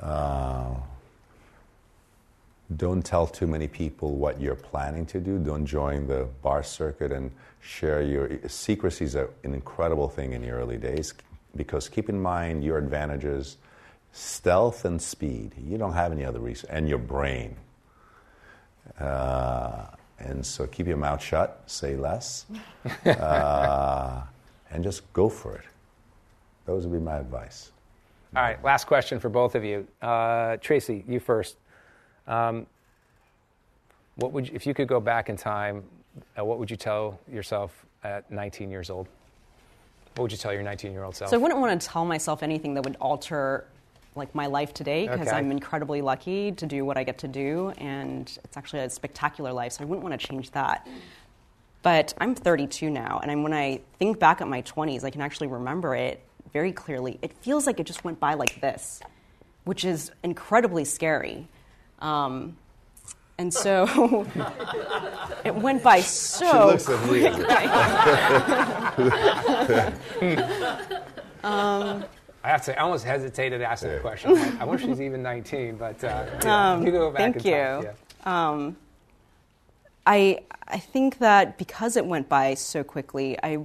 Uh, 0.02 0.76
don't 2.76 3.03
tell 3.03 3.26
too 3.26 3.47
many 3.47 3.67
people 3.67 4.15
what 4.15 4.39
you're 4.39 4.55
planning 4.55 5.05
to 5.07 5.20
do. 5.20 5.39
Don't 5.39 5.65
join 5.65 6.07
the 6.07 6.28
bar 6.41 6.63
circuit 6.63 7.11
and 7.11 7.32
share 7.61 8.01
your 8.01 8.30
secrecy 8.47 9.05
is 9.05 9.15
an 9.15 9.28
incredible 9.43 10.07
thing 10.07 10.34
in 10.34 10.41
the 10.41 10.49
early 10.49 10.78
days 10.78 11.13
because 11.55 11.89
keep 11.89 12.09
in 12.09 12.22
mind 12.22 12.63
your 12.63 12.78
advantages 12.78 13.57
stealth 14.11 14.86
and 14.86 15.01
speed. 15.01 15.53
You 15.57 15.78
don't 15.78 15.93
have 15.93 16.11
any 16.11 16.26
other 16.26 16.39
reason, 16.39 16.70
and 16.72 16.88
your 16.88 16.97
brain. 16.97 17.55
Uh, 18.99 19.86
and 20.20 20.45
so 20.45 20.67
keep 20.67 20.88
your 20.88 20.97
mouth 20.97 21.24
shut, 21.24 21.63
say 21.65 21.95
less, 21.95 22.45
uh, 23.05 24.22
and 24.72 24.84
just 24.84 25.11
go 25.13 25.30
for 25.30 25.55
it. 25.55 25.65
Those 26.65 26.86
would 26.86 26.99
be 26.99 27.03
my 27.03 27.17
advice. 27.17 27.72
All 28.36 28.43
right, 28.43 28.63
last 28.63 28.86
question 28.86 29.20
for 29.20 29.30
both 29.30 29.55
of 29.55 29.63
you. 29.63 29.88
Uh, 30.01 30.57
Tracy, 30.57 31.03
you 31.07 31.20
first. 31.20 31.57
Um, 32.30 32.65
what 34.15 34.32
would 34.32 34.47
you, 34.47 34.55
if 34.55 34.65
you 34.65 34.73
could 34.73 34.88
go 34.88 34.99
back 34.99 35.27
in 35.30 35.36
time? 35.36 35.84
Uh, 36.38 36.45
what 36.45 36.59
would 36.59 36.69
you 36.69 36.77
tell 36.77 37.19
yourself 37.32 37.86
at 38.03 38.30
19 38.32 38.69
years 38.69 38.89
old? 38.89 39.07
What 40.15 40.23
would 40.23 40.32
you 40.32 40.38
tell 40.38 40.53
your 40.53 40.63
19 40.63 40.91
year 40.91 41.03
old 41.03 41.15
self? 41.15 41.32
So 41.32 41.38
I 41.38 41.39
wouldn't 41.39 41.59
want 41.59 41.80
to 41.80 41.88
tell 41.88 42.05
myself 42.05 42.43
anything 42.43 42.75
that 42.75 42.84
would 42.84 42.97
alter 43.01 43.65
like 44.15 44.34
my 44.36 44.47
life 44.47 44.73
today 44.73 45.07
because 45.07 45.27
Okay. 45.27 45.38
I'm 45.38 45.51
incredibly 45.51 46.01
lucky 46.01 46.51
to 46.51 46.65
do 46.65 46.84
what 46.84 46.97
I 46.97 47.03
get 47.03 47.19
to 47.19 47.27
do 47.27 47.69
and 47.77 48.30
it's 48.43 48.57
actually 48.57 48.82
a 48.82 48.89
spectacular 48.89 49.53
life 49.53 49.73
so 49.73 49.84
I 49.84 49.86
wouldn't 49.86 50.03
want 50.03 50.19
to 50.19 50.27
change 50.27 50.51
that. 50.51 50.88
But 51.82 52.13
I'm 52.17 52.36
32 52.36 52.89
now 52.89 53.19
and 53.21 53.32
I'm, 53.32 53.43
when 53.43 53.53
I 53.53 53.80
think 53.97 54.19
back 54.19 54.41
at 54.41 54.47
my 54.47 54.61
20s 54.63 55.03
I 55.03 55.09
can 55.09 55.21
actually 55.21 55.47
remember 55.47 55.95
it 55.95 56.21
very 56.51 56.73
clearly. 56.73 57.19
It 57.21 57.32
feels 57.34 57.65
like 57.65 57.80
it 57.80 57.86
just 57.86 58.03
went 58.03 58.19
by 58.19 58.34
like 58.34 58.59
this, 58.59 58.99
which 59.63 59.86
is 59.86 60.11
incredibly 60.23 60.84
scary. 60.84 61.47
Um, 62.00 62.56
and 63.38 63.54
so 63.54 64.26
it 65.45 65.56
went 65.56 65.82
by 65.84 66.02
so 66.02 66.68
looks 66.68 66.89
at 66.89 67.10
me. 67.10 67.28
I 71.43 72.04
have 72.47 72.62
to 72.62 72.66
say, 72.66 72.76
I 72.76 72.82
almost 72.82 73.06
hesitated 73.06 73.62
asking 73.62 73.89
the 73.89 73.95
Yeah. 73.95 74.02
question. 74.02 74.32
I 74.60 74.66
wonder 74.66 74.84
if 74.84 74.89
she's 74.89 75.02
even 75.02 75.22
19, 75.22 75.78
but 75.78 76.04
uh, 76.04 76.26
yeah, 76.43 76.72
Um, 76.74 76.86
you 76.86 76.91
go 76.91 77.12
back 77.12 77.18
thank 77.20 77.36
in 77.38 77.43
time. 77.43 77.84
you. 77.84 77.89
Yeah. 78.26 78.72
I 80.08 80.39
I 80.72 80.78
think 80.78 81.18
that 81.18 81.58
because 81.58 81.97
it 81.97 82.06
went 82.06 82.30
by 82.30 82.54
so 82.54 82.84
quickly, 82.84 83.38
I 83.43 83.60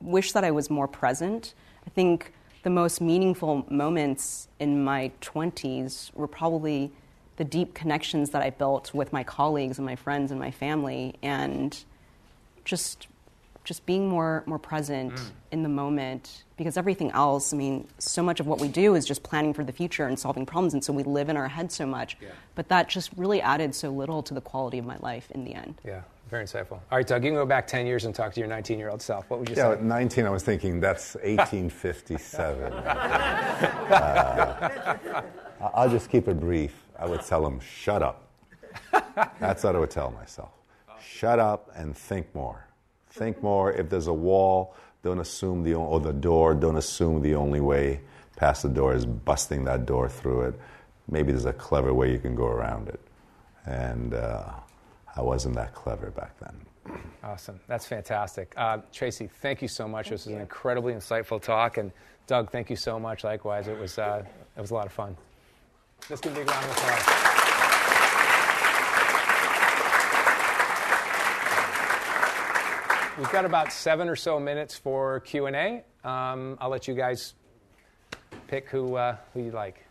wish 0.00 0.32
that 0.32 0.44
I 0.44 0.50
was 0.50 0.68
more 0.70 0.86
present. 0.86 1.54
I 1.86 1.90
think 1.90 2.32
the 2.62 2.70
most 2.70 3.00
meaningful 3.00 3.64
moments 3.70 4.48
in 4.58 4.84
my 4.84 5.10
20s 5.22 6.12
were 6.14 6.28
probably 6.28 6.92
the 7.40 7.44
deep 7.46 7.72
connections 7.72 8.28
that 8.32 8.42
I 8.42 8.50
built 8.50 8.92
with 8.92 9.14
my 9.14 9.24
colleagues 9.24 9.78
and 9.78 9.86
my 9.86 9.96
friends 9.96 10.30
and 10.30 10.38
my 10.38 10.50
family 10.50 11.14
and 11.22 11.74
just 12.66 13.06
just 13.64 13.86
being 13.86 14.10
more 14.10 14.42
more 14.44 14.58
present 14.58 15.18
in 15.50 15.62
the 15.62 15.68
moment 15.70 16.44
because 16.58 16.76
everything 16.76 17.10
else, 17.12 17.54
I 17.54 17.56
mean, 17.56 17.88
so 17.98 18.22
much 18.22 18.40
of 18.40 18.46
what 18.46 18.60
we 18.60 18.68
do 18.68 18.94
is 18.94 19.06
just 19.06 19.22
planning 19.22 19.54
for 19.54 19.64
the 19.64 19.72
future 19.72 20.06
and 20.06 20.18
solving 20.18 20.44
problems 20.44 20.74
and 20.74 20.84
so 20.84 20.92
we 20.92 21.02
live 21.02 21.30
in 21.30 21.38
our 21.38 21.48
head 21.48 21.72
so 21.72 21.86
much. 21.86 22.18
But 22.54 22.68
that 22.68 22.90
just 22.90 23.10
really 23.16 23.40
added 23.40 23.74
so 23.74 23.88
little 23.88 24.22
to 24.24 24.34
the 24.34 24.42
quality 24.42 24.76
of 24.76 24.84
my 24.84 24.98
life 25.00 25.30
in 25.30 25.46
the 25.46 25.54
end. 25.54 25.80
Yeah, 25.82 26.02
very 26.28 26.44
insightful. 26.44 26.72
All 26.72 26.82
right, 26.98 27.06
Doug, 27.06 27.24
you 27.24 27.30
can 27.30 27.38
go 27.38 27.46
back 27.46 27.66
10 27.66 27.86
years 27.86 28.04
and 28.04 28.14
talk 28.14 28.34
to 28.34 28.40
your 28.40 28.50
19 28.50 28.78
year 28.78 28.90
old 28.90 29.00
self. 29.00 29.30
What 29.30 29.40
would 29.40 29.48
you 29.48 29.54
Yeah, 29.56 29.68
say? 29.68 29.72
at 29.78 29.82
19, 29.82 30.26
I 30.26 30.30
was 30.30 30.42
thinking 30.42 30.78
that's 30.78 31.14
1857. 31.14 32.70
Uh, 35.60 35.68
I'll 35.74 35.90
just 35.90 36.10
keep 36.10 36.26
it 36.26 36.40
brief. 36.40 36.72
I 37.00 37.06
would 37.06 37.22
tell 37.22 37.44
him, 37.46 37.58
shut 37.60 38.02
up. 38.02 38.28
That's 39.40 39.64
what 39.64 39.74
I 39.74 39.78
would 39.78 39.90
tell 39.90 40.10
myself. 40.10 40.50
Shut 41.02 41.38
up 41.38 41.70
and 41.74 41.96
think 41.96 42.32
more. 42.34 42.66
Think 43.10 43.42
more. 43.42 43.72
If 43.72 43.88
there's 43.88 44.06
a 44.06 44.12
wall, 44.12 44.74
don't 45.02 45.18
assume 45.18 45.64
the, 45.64 45.74
o- 45.74 45.82
or 45.82 46.00
the 46.00 46.12
door, 46.12 46.54
don't 46.54 46.76
assume 46.76 47.22
the 47.22 47.34
only 47.34 47.60
way 47.60 48.00
past 48.36 48.62
the 48.62 48.68
door 48.68 48.94
is 48.94 49.06
busting 49.06 49.64
that 49.64 49.86
door 49.86 50.08
through 50.08 50.42
it. 50.42 50.54
Maybe 51.10 51.32
there's 51.32 51.46
a 51.46 51.52
clever 51.52 51.92
way 51.92 52.12
you 52.12 52.18
can 52.18 52.34
go 52.36 52.46
around 52.46 52.88
it. 52.88 53.00
And 53.66 54.14
uh, 54.14 54.44
I 55.16 55.22
wasn't 55.22 55.54
that 55.56 55.74
clever 55.74 56.10
back 56.10 56.38
then. 56.38 57.00
Awesome. 57.24 57.60
That's 57.66 57.86
fantastic. 57.86 58.52
Uh, 58.56 58.78
Tracy, 58.92 59.28
thank 59.40 59.62
you 59.62 59.68
so 59.68 59.88
much. 59.88 60.10
this 60.10 60.26
was 60.26 60.34
an 60.34 60.40
incredibly 60.40 60.92
insightful 60.94 61.40
talk. 61.42 61.76
And 61.78 61.92
Doug, 62.26 62.50
thank 62.52 62.70
you 62.70 62.76
so 62.76 62.98
much. 63.00 63.24
Likewise, 63.24 63.68
it 63.68 63.78
was, 63.78 63.98
uh, 63.98 64.22
it 64.56 64.60
was 64.60 64.70
a 64.70 64.74
lot 64.74 64.86
of 64.86 64.92
fun. 64.92 65.16
Let's 66.08 66.20
give 66.22 66.32
a 66.32 66.36
big 66.36 66.48
round 66.48 66.64
of 66.64 66.70
applause. 66.72 67.30
We've 73.18 73.30
got 73.30 73.44
about 73.44 73.72
seven 73.72 74.08
or 74.08 74.16
so 74.16 74.40
minutes 74.40 74.78
for 74.78 75.20
Q 75.20 75.46
and 75.46 75.54
A. 75.54 75.84
Um, 76.08 76.56
I'll 76.60 76.70
let 76.70 76.88
you 76.88 76.94
guys 76.94 77.34
pick 78.48 78.70
who 78.70 78.96
uh, 78.96 79.16
who 79.34 79.42
you 79.42 79.50
like. 79.50 79.84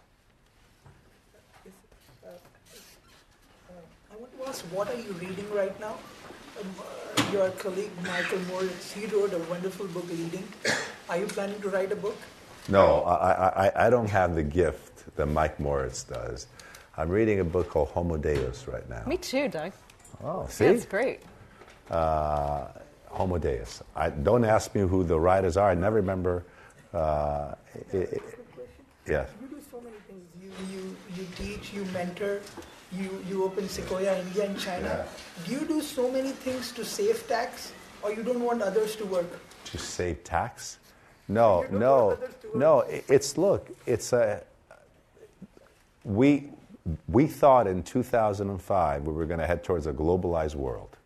I 2.25 4.15
want 4.17 4.35
to 4.35 4.47
ask, 4.49 4.65
what 4.65 4.89
are 4.89 4.95
you 4.95 5.11
reading 5.13 5.49
right 5.53 5.79
now? 5.79 5.97
Um, 6.59 6.73
uh, 6.79 7.31
your 7.31 7.49
colleague 7.51 7.91
Michael 8.03 8.39
Moritz, 8.49 8.91
he 8.91 9.05
wrote 9.05 9.33
a 9.33 9.39
wonderful 9.49 9.85
book, 9.87 10.09
Leading. 10.09 10.47
Are 11.07 11.17
you 11.17 11.27
planning 11.27 11.61
to 11.61 11.69
write 11.69 11.91
a 11.91 11.95
book? 11.95 12.17
No, 12.67 13.03
I, 13.03 13.67
I, 13.67 13.87
I 13.87 13.89
don't 13.89 14.09
have 14.09 14.33
the 14.35 14.43
gift 14.43 14.98
that 15.15 15.27
Mike 15.27 15.59
Moritz 15.59 16.03
does. 16.03 16.47
I'm 16.97 17.09
reading 17.09 17.39
a 17.39 17.43
book 17.43 17.69
called 17.69 17.89
Homo 17.89 18.17
Deus 18.17 18.67
right 18.67 18.87
now. 18.89 19.03
Me 19.05 19.17
too, 19.17 19.47
Doug. 19.47 19.71
Oh, 20.23 20.45
see? 20.49 20.65
That's 20.65 20.85
great. 20.85 21.21
Uh, 21.89 22.67
Homo 23.05 23.37
Deus. 23.37 23.81
I, 23.95 24.09
don't 24.09 24.43
ask 24.43 24.75
me 24.75 24.81
who 24.81 25.03
the 25.03 25.19
writers 25.19 25.57
are. 25.57 25.69
I 25.69 25.75
never 25.75 25.95
remember. 25.95 26.43
Uh, 26.93 27.55
i 27.93 27.97
i 27.97 28.07
yeah. 29.07 29.25
You 29.41 29.47
do 29.47 29.61
so 29.71 29.81
many 29.81 29.95
things. 30.07 30.25
You, 30.41 30.51
you, 30.71 30.95
you 31.15 31.27
teach, 31.35 31.73
you 31.73 31.83
mentor, 31.85 32.41
you, 32.91 33.23
you 33.27 33.43
open 33.43 33.67
Sequoia 33.67 34.19
India 34.19 34.45
and 34.45 34.59
China. 34.59 35.05
Do 35.45 35.51
you 35.51 35.65
do 35.65 35.81
so 35.81 36.11
many 36.11 36.31
things 36.31 36.71
to 36.73 36.85
save 36.85 37.27
tax, 37.27 37.73
or 38.03 38.11
you 38.11 38.23
don't 38.23 38.41
want 38.41 38.61
others 38.61 38.95
to 38.97 39.05
work? 39.05 39.27
To 39.65 39.77
save 39.77 40.23
tax? 40.23 40.79
No, 41.27 41.65
no, 41.71 42.07
want 42.07 42.19
others 42.19 42.35
to 42.41 42.57
no. 42.57 42.79
It's 43.07 43.37
look. 43.37 43.69
It's 43.85 44.13
a. 44.13 44.41
We 46.09 46.49
we 47.07 47.27
thought 47.27 47.67
in 47.67 47.83
2005 47.83 49.03
we 49.03 49.13
were 49.13 49.25
going 49.27 49.39
to 49.39 49.45
head 49.45 49.63
towards 49.63 49.85
a 49.85 49.93
globalized 49.93 50.55
world, 50.55 50.97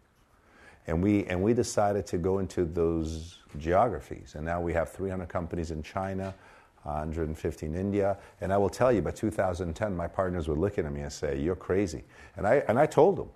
and 0.88 1.04
we 1.04 1.26
and 1.26 1.44
we 1.44 1.54
decided 1.54 2.08
to 2.08 2.18
go 2.18 2.40
into 2.40 2.64
those 2.64 3.40
geographies. 3.60 4.36
And 4.36 4.46
now 4.46 4.62
we 4.62 4.72
have 4.74 4.90
300 4.92 5.28
companies 5.28 5.72
in 5.72 5.84
China, 5.84 6.34
150 6.84 7.66
in 7.66 7.76
India. 7.76 8.18
And 8.40 8.54
I 8.54 8.58
will 8.58 8.70
tell 8.70 8.94
you, 8.94 9.02
by 9.02 9.12
2010, 9.12 9.94
my 9.94 10.08
partners 10.08 10.48
were 10.48 10.56
looking 10.56 10.86
at 10.86 10.94
me 10.94 11.02
and 11.02 11.12
say, 11.12 11.38
"You're 11.38 11.58
crazy." 11.58 12.06
And 12.38 12.48
I 12.48 12.64
and 12.70 12.80
I 12.80 12.86
told 12.86 13.18
them, 13.18 13.30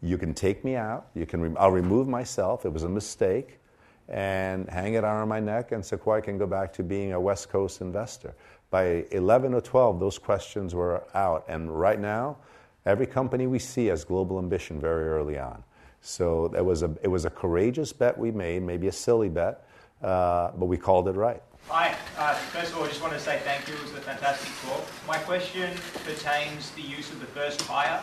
"You 0.00 0.16
can 0.16 0.32
take 0.32 0.64
me 0.64 0.74
out. 0.76 1.08
You 1.14 1.26
can. 1.26 1.42
Re- 1.42 1.56
I'll 1.58 1.70
remove 1.70 2.08
myself. 2.08 2.64
It 2.64 2.72
was 2.72 2.82
a 2.82 2.88
mistake." 2.88 3.60
and 4.08 4.68
hang 4.68 4.94
it 4.94 5.04
around 5.04 5.28
my 5.28 5.40
neck, 5.40 5.72
and 5.72 5.84
Sequoia 5.84 6.20
can 6.20 6.36
go 6.36 6.46
back 6.46 6.72
to 6.74 6.82
being 6.82 7.12
a 7.12 7.20
West 7.20 7.48
Coast 7.48 7.80
investor. 7.80 8.34
By 8.74 9.04
11 9.12 9.54
or 9.54 9.60
12, 9.60 10.00
those 10.00 10.18
questions 10.18 10.74
were 10.74 11.04
out, 11.14 11.44
and 11.46 11.70
right 11.70 12.00
now, 12.00 12.38
every 12.84 13.06
company 13.06 13.46
we 13.46 13.60
see 13.60 13.86
has 13.86 14.02
global 14.02 14.36
ambition 14.40 14.80
very 14.80 15.06
early 15.10 15.38
on. 15.38 15.62
So 16.00 16.52
it 16.56 16.64
was 16.64 16.82
a, 16.82 16.92
it 17.00 17.06
was 17.06 17.24
a 17.24 17.30
courageous 17.30 17.92
bet 17.92 18.18
we 18.18 18.32
made, 18.32 18.64
maybe 18.64 18.88
a 18.88 18.92
silly 18.92 19.28
bet, 19.28 19.64
uh, 20.02 20.50
but 20.58 20.66
we 20.66 20.76
called 20.76 21.06
it 21.06 21.12
right. 21.12 21.40
Hi. 21.68 21.94
Uh, 22.18 22.34
first 22.34 22.72
of 22.72 22.78
all, 22.78 22.82
I 22.82 22.88
just 22.88 23.00
wanted 23.00 23.14
to 23.14 23.20
say 23.20 23.40
thank 23.44 23.68
you. 23.68 23.74
It 23.74 23.82
was 23.82 23.92
a 23.92 24.00
fantastic 24.00 24.50
talk. 24.68 24.84
My 25.06 25.18
question 25.18 25.70
pertains 26.04 26.70
to 26.70 26.74
the 26.74 26.82
use 26.82 27.12
of 27.12 27.20
the 27.20 27.26
first 27.26 27.62
hire. 27.62 28.02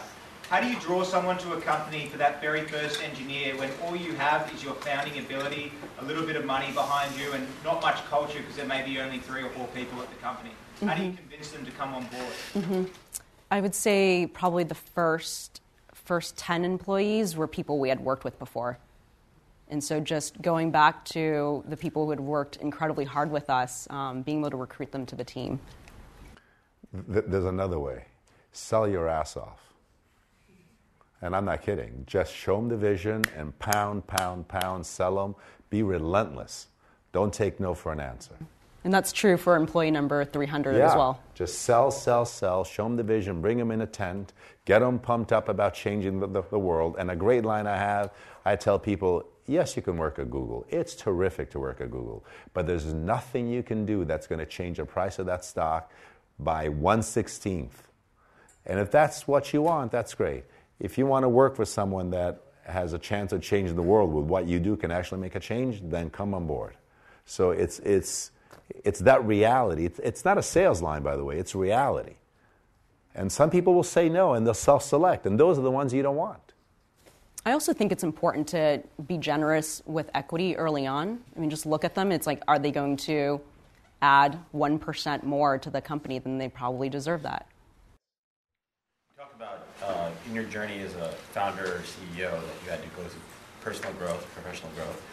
How 0.52 0.60
do 0.60 0.68
you 0.68 0.78
draw 0.82 1.06
someone 1.06 1.38
to 1.38 1.54
a 1.54 1.62
company 1.62 2.08
for 2.08 2.18
that 2.18 2.42
very 2.42 2.64
first 2.64 3.02
engineer 3.02 3.56
when 3.56 3.70
all 3.82 3.96
you 3.96 4.12
have 4.16 4.54
is 4.54 4.62
your 4.62 4.74
founding 4.74 5.18
ability, 5.18 5.72
a 6.00 6.04
little 6.04 6.26
bit 6.26 6.36
of 6.36 6.44
money 6.44 6.74
behind 6.74 7.18
you, 7.18 7.32
and 7.32 7.48
not 7.64 7.82
much 7.82 8.04
culture 8.10 8.40
because 8.40 8.58
there 8.58 8.66
may 8.66 8.84
be 8.84 9.00
only 9.00 9.20
three 9.20 9.44
or 9.44 9.50
four 9.52 9.66
people 9.68 10.02
at 10.02 10.10
the 10.10 10.18
company? 10.18 10.50
How 10.86 10.96
do 10.96 11.06
you 11.06 11.14
convince 11.14 11.52
them 11.52 11.64
to 11.64 11.72
come 11.72 11.94
on 11.94 12.06
board? 12.08 12.90
I 13.50 13.62
would 13.62 13.74
say 13.74 14.28
probably 14.28 14.66
the 14.66 14.76
first 14.76 15.62
first 15.94 16.38
10 16.38 16.66
employees 16.66 17.38
were 17.38 17.48
people 17.48 17.80
we 17.80 17.88
had 17.88 18.02
worked 18.02 18.26
with 18.26 18.38
before. 18.38 18.78
And 19.70 19.82
so, 19.82 20.02
just 20.02 20.42
going 20.42 20.70
back 20.70 21.06
to 21.06 21.64
the 21.70 21.78
people 21.78 22.04
who 22.04 22.10
had 22.10 22.20
worked 22.20 22.58
incredibly 22.58 23.06
hard 23.06 23.32
with 23.32 23.50
us, 23.50 23.88
um, 23.90 24.22
being 24.22 24.40
able 24.40 24.50
to 24.50 24.58
recruit 24.58 24.92
them 24.92 25.06
to 25.06 25.16
the 25.16 25.24
team. 25.24 25.62
There's 26.92 27.46
another 27.46 27.80
way 27.80 28.04
sell 28.52 28.86
your 28.86 29.08
ass 29.08 29.38
off. 29.38 29.71
And 31.22 31.36
I'm 31.36 31.46
not 31.46 31.62
kidding. 31.62 32.04
Just 32.08 32.34
show 32.34 32.56
them 32.56 32.70
the 32.70 32.78
vision 32.78 33.22
and 33.38 33.58
pound, 33.60 34.08
pound, 34.08 34.48
pound, 34.48 34.86
sell 34.86 35.16
them. 35.16 35.36
Be 35.70 35.84
relentless. 35.84 36.68
Don't 37.12 37.34
take 37.34 37.60
no 37.60 37.74
for 37.74 37.92
an 37.92 38.00
answer. 38.00 38.36
And 38.84 38.92
that's 38.92 39.12
true 39.12 39.38
for 39.38 39.56
employee 39.56 39.92
number 39.92 40.26
300 40.26 40.76
yeah. 40.76 40.88
as 40.88 40.96
well. 40.96 41.22
Just 41.36 41.60
sell, 41.60 41.92
sell, 41.92 42.26
sell. 42.26 42.64
Show 42.64 42.86
them 42.86 42.96
the 42.96 43.04
vision. 43.04 43.42
Bring 43.42 43.58
them 43.58 43.70
in 43.70 43.82
a 43.82 43.88
tent. 43.88 44.34
Get 44.66 44.80
them 44.80 44.98
pumped 44.98 45.32
up 45.32 45.50
about 45.50 45.76
changing 45.76 46.20
the, 46.20 46.28
the, 46.28 46.42
the 46.50 46.58
world. 46.58 46.96
And 46.98 47.12
a 47.12 47.16
great 47.16 47.46
line 47.46 47.68
I 47.68 47.78
have 47.78 48.12
I 48.44 48.56
tell 48.56 48.80
people 48.80 49.28
yes, 49.48 49.76
you 49.76 49.82
can 49.82 49.98
work 49.98 50.18
at 50.18 50.32
Google. 50.32 50.66
It's 50.70 50.96
terrific 50.96 51.52
to 51.52 51.60
work 51.60 51.82
at 51.82 51.92
Google. 51.92 52.24
But 52.54 52.68
there's 52.68 52.94
nothing 52.94 53.50
you 53.50 53.64
can 53.64 53.86
do 53.86 54.06
that's 54.06 54.28
going 54.28 54.40
to 54.40 54.46
change 54.46 54.78
the 54.78 54.86
price 54.86 55.20
of 55.20 55.26
that 55.28 55.44
stock 55.44 55.92
by 56.40 56.70
116th. 56.70 57.70
And 58.66 58.80
if 58.80 58.92
that's 58.92 59.28
what 59.28 59.54
you 59.54 59.62
want, 59.64 59.92
that's 59.92 60.14
great. 60.14 60.44
If 60.82 60.98
you 60.98 61.06
want 61.06 61.24
to 61.24 61.30
work 61.30 61.60
with 61.60 61.70
someone 61.70 62.10
that 62.10 62.42
has 62.64 62.94
a 62.94 63.00
chance 63.00 63.32
of 63.32 63.42
changing 63.42 63.76
the 63.76 63.84
world 63.84 64.12
with 64.12 64.26
what 64.26 64.48
you 64.48 64.60
do 64.60 64.76
can 64.76 64.92
actually 64.92 65.22
make 65.22 65.36
a 65.36 65.40
change, 65.40 65.82
then 65.84 66.10
come 66.10 66.34
on 66.34 66.48
board. 66.48 66.76
So 67.26 67.52
it's, 67.52 67.80
it's, 67.80 68.32
it's 68.84 69.00
that 69.00 69.24
reality. 69.26 69.86
It's, 69.86 70.00
it's 70.00 70.26
not 70.26 70.38
a 70.38 70.44
sales 70.44 70.82
line, 70.82 71.04
by 71.04 71.16
the 71.16 71.24
way, 71.24 71.38
it's 71.38 71.54
reality. 71.54 72.16
And 73.14 73.32
some 73.32 73.50
people 73.50 73.74
will 73.76 73.84
say 73.84 74.10
no 74.10 74.34
and 74.34 74.46
they'll 74.46 74.54
self 74.54 74.84
select, 74.84 75.26
and 75.26 75.40
those 75.40 75.60
are 75.60 75.62
the 75.62 75.72
ones 75.72 75.94
you 75.94 76.02
don't 76.02 76.16
want. 76.16 76.54
I 77.46 77.52
also 77.54 77.74
think 77.74 77.92
it's 77.92 78.04
important 78.04 78.48
to 78.50 78.82
be 79.08 79.18
generous 79.18 79.82
with 79.86 80.10
equity 80.14 80.56
early 80.58 80.88
on. 80.88 81.20
I 81.36 81.40
mean, 81.40 81.50
just 81.50 81.66
look 81.66 81.84
at 81.84 81.96
them. 81.96 82.12
It's 82.12 82.28
like, 82.28 82.42
are 82.48 82.60
they 82.60 82.72
going 82.72 82.98
to 82.98 83.42
add 84.02 84.40
1% 84.56 85.24
more 85.24 85.58
to 85.58 85.70
the 85.70 85.82
company? 85.82 86.20
than 86.20 86.38
they 86.38 86.50
probably 86.50 86.90
deserve 86.90 87.24
that. 87.24 87.48
In 90.32 90.36
your 90.36 90.46
journey 90.46 90.80
as 90.80 90.96
a 90.96 91.10
founder 91.36 91.66
or 91.66 91.84
CEO 91.84 92.32
that 92.32 92.56
you 92.64 92.72
had 92.72 92.82
to 92.82 92.88
go 92.96 93.04
through 93.04 93.20
personal 93.60 93.92
growth, 94.00 94.26
professional 94.34 94.72
growth. 94.80 95.04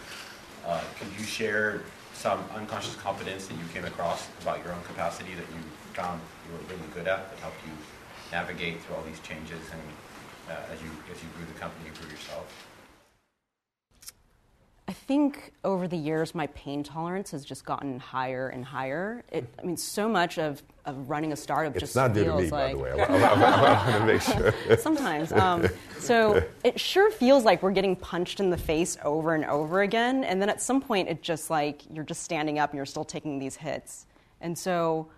Uh, 0.65 0.81
could 0.97 1.09
you 1.19 1.27
share 1.27 1.83
some 2.15 2.39
unconscious 2.55 2.95
competence 2.95 3.49
that 3.49 3.55
you 3.55 3.65
came 3.75 3.85
across 3.85 4.29
about 4.43 4.63
your 4.63 4.73
own 4.73 4.83
capacity 4.85 5.35
that 5.35 5.47
you 5.51 5.59
found 5.93 6.21
you 6.47 6.53
were 6.55 6.63
really 6.71 6.87
good 6.95 7.09
at 7.09 7.29
that 7.31 7.39
helped 7.41 7.59
you 7.67 7.73
navigate 8.31 8.81
through 8.83 8.95
all 8.95 9.03
these 9.03 9.19
changes 9.19 9.59
and 9.73 9.83
uh, 10.55 10.73
as 10.73 10.81
you 10.83 10.91
as 11.11 11.21
you 11.21 11.29
grew 11.35 11.45
the 11.53 11.59
company, 11.59 11.91
you 11.91 12.01
grew 12.01 12.09
yourself? 12.09 12.47
I 14.89 14.93
think 14.93 15.53
over 15.65 15.87
the 15.87 15.99
years, 15.99 16.35
my 16.35 16.47
pain 16.49 16.83
tolerance 16.83 17.31
has 17.33 17.45
just 17.45 17.67
gotten 17.67 17.99
higher 17.99 18.49
and 18.49 18.65
higher. 18.65 19.23
It, 19.31 19.47
I 19.59 19.63
mean, 19.67 19.77
so 19.77 20.09
much 20.09 20.39
of, 20.39 20.63
of 20.87 21.11
running 21.11 21.31
a 21.33 21.37
startup 21.37 21.75
it's 21.75 21.83
just 21.83 21.95
not 21.95 22.15
feels 22.15 22.25
due 22.25 22.31
to 22.33 22.37
me, 22.39 22.51
like. 22.51 22.51
by 22.51 22.73
the 22.73 22.79
way. 22.79 22.91
I, 22.93 23.05
I, 23.05 23.33
I 23.33 23.85
want 23.85 23.99
to 23.99 24.07
make 24.07 24.23
sure. 24.23 24.77
Sometimes. 24.79 25.31
Um, 25.33 25.69
so 25.99 26.43
it 26.65 26.81
sure 26.81 27.11
feels 27.11 27.45
like 27.45 27.63
we're 27.63 27.71
getting 27.71 27.97
punched 27.97 28.41
in 28.41 28.49
the 28.49 28.57
face 28.57 28.97
over 29.05 29.35
and 29.35 29.45
over 29.45 29.83
again. 29.83 30.25
And 30.25 30.41
then 30.41 30.49
at 30.49 30.63
some 30.63 30.81
point, 30.81 31.11
it 31.11 31.21
just 31.21 31.51
like 31.51 31.83
you're 31.93 32.03
just 32.03 32.23
standing 32.23 32.59
up 32.59 32.71
and 32.71 32.79
you're 32.79 32.87
still 32.87 33.05
taking 33.05 33.39
these 33.39 33.57
hits. 33.57 34.07
And 34.41 34.57
so 34.57 35.09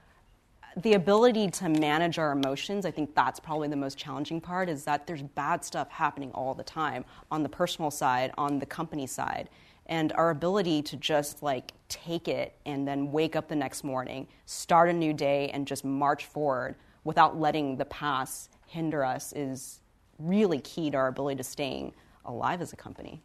the 0.76 0.94
ability 0.94 1.50
to 1.50 1.68
manage 1.68 2.18
our 2.18 2.32
emotions, 2.32 2.86
I 2.86 2.90
think 2.90 3.14
that's 3.14 3.40
probably 3.40 3.68
the 3.68 3.76
most 3.76 3.98
challenging 3.98 4.40
part, 4.40 4.68
is 4.68 4.84
that 4.84 5.06
there's 5.06 5.22
bad 5.22 5.64
stuff 5.64 5.90
happening 5.90 6.30
all 6.32 6.54
the 6.54 6.62
time 6.62 7.04
on 7.30 7.42
the 7.42 7.48
personal 7.48 7.90
side, 7.90 8.32
on 8.38 8.58
the 8.58 8.66
company 8.66 9.06
side. 9.06 9.50
And 9.86 10.12
our 10.12 10.30
ability 10.30 10.82
to 10.82 10.96
just 10.96 11.42
like 11.42 11.72
take 11.88 12.28
it 12.28 12.54
and 12.66 12.86
then 12.86 13.10
wake 13.10 13.34
up 13.34 13.48
the 13.48 13.56
next 13.56 13.82
morning, 13.82 14.28
start 14.46 14.88
a 14.88 14.92
new 14.92 15.12
day, 15.12 15.48
and 15.48 15.66
just 15.66 15.84
march 15.84 16.26
forward 16.26 16.76
without 17.02 17.38
letting 17.38 17.76
the 17.76 17.86
past 17.86 18.50
hinder 18.66 19.04
us 19.04 19.32
is 19.32 19.80
really 20.18 20.60
key 20.60 20.90
to 20.90 20.96
our 20.96 21.08
ability 21.08 21.38
to 21.38 21.44
staying 21.44 21.92
alive 22.26 22.60
as 22.60 22.72
a 22.72 22.76
company. 22.76 23.20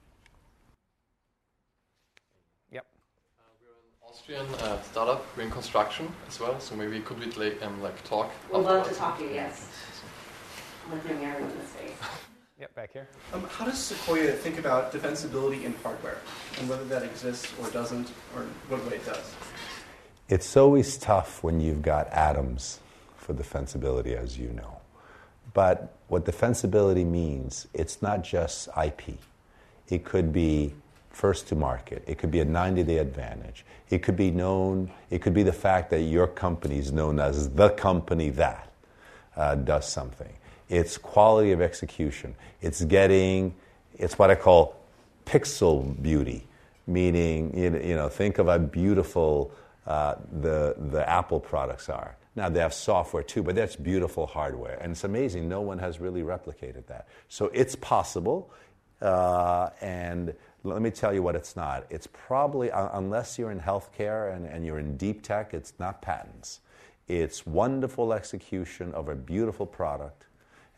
Austrian 4.16 4.48
uh, 4.62 4.82
startup, 4.82 5.36
Green 5.36 5.52
Construction 5.52 6.10
as 6.30 6.40
well. 6.40 6.58
So 6.62 6.74
maybe 6.74 7.02
could 7.02 7.20
we 7.20 7.26
like, 7.32 7.62
um, 7.62 7.82
like 7.82 8.02
talk? 8.06 8.32
We'd 8.50 8.60
love 8.60 8.88
to 8.88 8.96
talk 8.96 9.18
to 9.18 9.26
you. 9.26 9.32
Yes. 9.32 9.68
I'm 10.86 10.94
looking 10.94 11.26
everyone 11.26 11.52
in 11.52 11.58
the 11.58 11.64
face. 11.64 11.92
Yep, 12.58 12.74
back 12.74 12.94
here. 12.94 13.10
Um, 13.34 13.44
how 13.50 13.66
does 13.66 13.78
Sequoia 13.78 14.32
think 14.32 14.58
about 14.60 14.94
defensibility 14.94 15.66
in 15.66 15.74
hardware 15.84 16.20
and 16.58 16.70
whether 16.70 16.86
that 16.86 17.04
exists 17.04 17.54
or 17.60 17.70
doesn't, 17.72 18.08
or 18.34 18.44
what 18.70 18.90
way 18.90 18.96
it 18.96 19.06
does? 19.06 19.36
It's 20.30 20.56
always 20.56 20.96
tough 20.98 21.44
when 21.44 21.60
you've 21.60 21.82
got 21.82 22.08
atoms 22.14 22.80
for 23.18 23.34
defensibility, 23.34 24.16
as 24.16 24.38
you 24.38 24.54
know. 24.54 24.78
But 25.54 25.98
what 26.08 26.24
defensibility 26.24 27.06
means, 27.06 27.68
it's 27.74 28.02
not 28.02 28.24
just 28.24 28.70
IP. 28.82 29.18
It 29.90 30.06
could 30.06 30.32
be 30.32 30.76
first 31.16 31.48
to 31.48 31.56
market. 31.56 32.04
It 32.06 32.18
could 32.18 32.30
be 32.30 32.42
a 32.42 32.46
90 32.46 32.84
day 32.84 32.98
advantage. 32.98 33.66
It 33.90 34.04
could 34.04 34.18
be 34.18 34.32
known, 34.32 34.92
it 35.10 35.22
could 35.22 35.34
be 35.34 35.44
the 35.44 35.54
fact 35.54 35.90
that 35.92 36.02
your 36.02 36.28
company 36.28 36.78
is 36.78 36.92
known 36.92 37.20
as 37.20 37.50
the 37.52 37.70
company 37.70 38.30
that 38.32 38.70
uh, 39.38 39.56
does 39.56 39.88
something. 39.88 40.34
It's 40.68 40.98
quality 40.98 41.54
of 41.54 41.62
execution. 41.62 42.36
It's 42.62 42.84
getting, 42.84 43.56
it's 43.98 44.20
what 44.20 44.30
I 44.30 44.36
call 44.36 44.76
pixel 45.26 46.02
beauty, 46.02 46.46
meaning, 46.86 47.58
you 47.58 47.96
know, 47.96 48.10
think 48.10 48.38
of 48.38 48.48
how 48.48 48.58
beautiful 48.58 49.52
uh, 49.88 50.16
the, 50.42 50.76
the 50.78 51.08
Apple 51.10 51.40
products 51.40 51.88
are. 51.88 52.18
Now, 52.36 52.50
they 52.50 52.60
have 52.60 52.74
software 52.74 53.24
too, 53.24 53.42
but 53.42 53.56
that's 53.56 53.78
beautiful 53.78 54.28
hardware. 54.28 54.78
And 54.82 54.92
it's 54.92 55.06
amazing, 55.06 55.48
no 55.48 55.62
one 55.62 55.80
has 55.80 56.02
really 56.02 56.24
replicated 56.24 56.88
that. 56.88 57.08
So 57.30 57.50
it's 57.54 57.76
possible. 57.76 58.52
Uh, 59.02 59.70
and 59.82 60.34
let 60.66 60.82
me 60.82 60.90
tell 60.90 61.14
you 61.14 61.22
what 61.22 61.36
it's 61.36 61.56
not. 61.56 61.86
It's 61.90 62.08
probably, 62.08 62.72
uh, 62.72 62.90
unless 62.98 63.38
you're 63.38 63.52
in 63.52 63.60
healthcare 63.60 64.36
and, 64.36 64.46
and 64.46 64.66
you're 64.66 64.80
in 64.80 64.98
deep 64.98 65.22
tech, 65.22 65.54
it's 65.54 65.74
not 65.80 66.02
patents. 66.02 66.62
It's 67.08 67.46
wonderful 67.46 68.14
execution 68.14 68.92
of 68.94 69.10
a 69.10 69.16
beautiful 69.16 69.66
product 69.66 70.26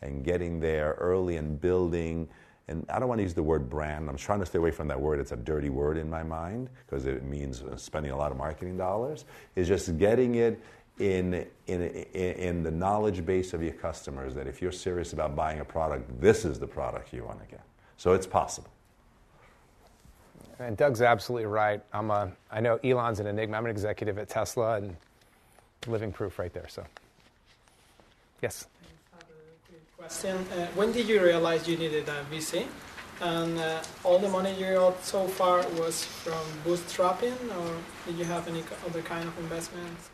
and 0.02 0.22
getting 0.22 0.60
there 0.60 0.94
early 0.98 1.36
and 1.36 1.58
building. 1.60 2.28
And 2.68 2.84
I 2.90 2.98
don't 2.98 3.08
want 3.08 3.18
to 3.20 3.22
use 3.22 3.34
the 3.34 3.42
word 3.42 3.70
brand. 3.70 4.10
I'm 4.10 4.16
trying 4.16 4.40
to 4.40 4.46
stay 4.46 4.58
away 4.58 4.70
from 4.70 4.88
that 4.88 5.00
word. 5.00 5.20
It's 5.20 5.32
a 5.32 5.36
dirty 5.36 5.70
word 5.70 5.96
in 5.96 6.10
my 6.10 6.22
mind 6.22 6.68
because 6.86 7.06
it 7.06 7.24
means 7.24 7.62
uh, 7.62 7.76
spending 7.76 8.12
a 8.12 8.16
lot 8.16 8.30
of 8.30 8.36
marketing 8.36 8.76
dollars. 8.76 9.24
Is 9.56 9.66
just 9.66 9.96
getting 9.96 10.34
it 10.34 10.60
in, 10.98 11.46
in, 11.66 11.82
in 12.12 12.62
the 12.62 12.70
knowledge 12.70 13.24
base 13.24 13.54
of 13.54 13.62
your 13.62 13.72
customers 13.72 14.34
that 14.34 14.46
if 14.46 14.60
you're 14.60 14.72
serious 14.72 15.14
about 15.14 15.34
buying 15.34 15.60
a 15.60 15.64
product, 15.64 16.20
this 16.20 16.44
is 16.44 16.58
the 16.58 16.66
product 16.66 17.14
you 17.14 17.24
want 17.24 17.40
to 17.40 17.46
get. 17.46 17.64
So 17.96 18.12
it's 18.12 18.26
possible. 18.26 18.70
And 20.60 20.76
Doug's 20.76 21.02
absolutely 21.02 21.46
right. 21.46 21.80
I'm 21.92 22.10
a, 22.10 22.32
I 22.50 22.60
know 22.60 22.78
Elon's 22.82 23.20
an 23.20 23.26
enigma. 23.26 23.56
I'm 23.56 23.64
an 23.64 23.70
executive 23.70 24.18
at 24.18 24.28
Tesla 24.28 24.76
and 24.76 24.96
living 25.86 26.12
proof 26.12 26.38
right 26.38 26.52
there. 26.52 26.66
So, 26.68 26.84
yes. 28.42 28.66
Question: 29.96 30.36
uh, 30.36 30.66
When 30.74 30.92
did 30.92 31.08
you 31.08 31.22
realize 31.22 31.68
you 31.68 31.76
needed 31.76 32.08
a 32.08 32.24
VC? 32.32 32.66
And 33.20 33.58
uh, 33.58 33.82
all 34.04 34.18
the 34.18 34.28
money 34.28 34.54
you 34.54 34.74
got 34.74 35.04
so 35.04 35.26
far 35.26 35.66
was 35.70 36.04
from 36.04 36.44
bootstrapping, 36.64 37.34
or 37.56 37.76
did 38.06 38.16
you 38.16 38.24
have 38.24 38.46
any 38.46 38.62
other 38.86 39.02
kind 39.02 39.26
of 39.26 39.36
investments? 39.38 40.10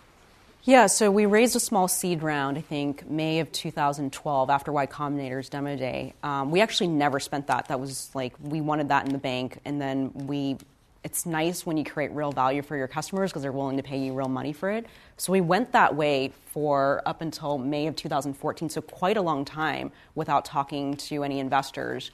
Yeah, 0.67 0.87
so 0.87 1.11
we 1.11 1.27
raised 1.27 1.55
a 1.57 1.61
small 1.61 1.89
seed 1.89 2.23
round, 2.23 2.57
I 2.57 2.63
think, 2.63 3.07
May 3.11 3.41
of 3.41 3.53
2012 3.53 4.49
after 4.49 4.73
Y 4.73 4.87
Combinator's 4.87 5.51
demo 5.51 5.77
day. 5.77 6.15
Um, 6.23 6.51
we 6.51 6.63
actually 6.63 6.87
never 6.87 7.21
spent 7.21 7.49
that. 7.49 7.69
That 7.69 7.81
was 7.81 8.11
like, 8.15 8.33
we 8.41 8.63
wanted 8.63 8.89
that 8.89 9.05
in 9.05 9.13
the 9.13 9.19
bank. 9.19 9.59
And 9.67 9.79
then 9.79 10.11
we, 10.15 10.57
it's 11.03 11.27
nice 11.27 11.67
when 11.67 11.77
you 11.77 11.85
create 11.85 12.13
real 12.13 12.33
value 12.33 12.63
for 12.63 12.79
your 12.79 12.89
customers 12.89 13.31
because 13.31 13.43
they're 13.43 13.53
willing 13.53 13.77
to 13.77 13.83
pay 13.83 13.99
you 13.99 14.15
real 14.15 14.31
money 14.31 14.55
for 14.55 14.71
it. 14.71 14.87
So 15.19 15.33
we 15.33 15.43
went 15.43 15.73
that 15.73 15.97
way 15.97 16.33
for 16.47 17.03
up 17.05 17.21
until 17.21 17.59
May 17.59 17.87
of 17.87 17.95
2014, 17.95 18.71
so 18.71 18.81
quite 18.81 19.19
a 19.19 19.23
long 19.23 19.45
time 19.45 19.93
without 20.15 20.47
talking 20.47 20.97
to 20.97 21.25
any 21.25 21.41
investors. 21.41 22.11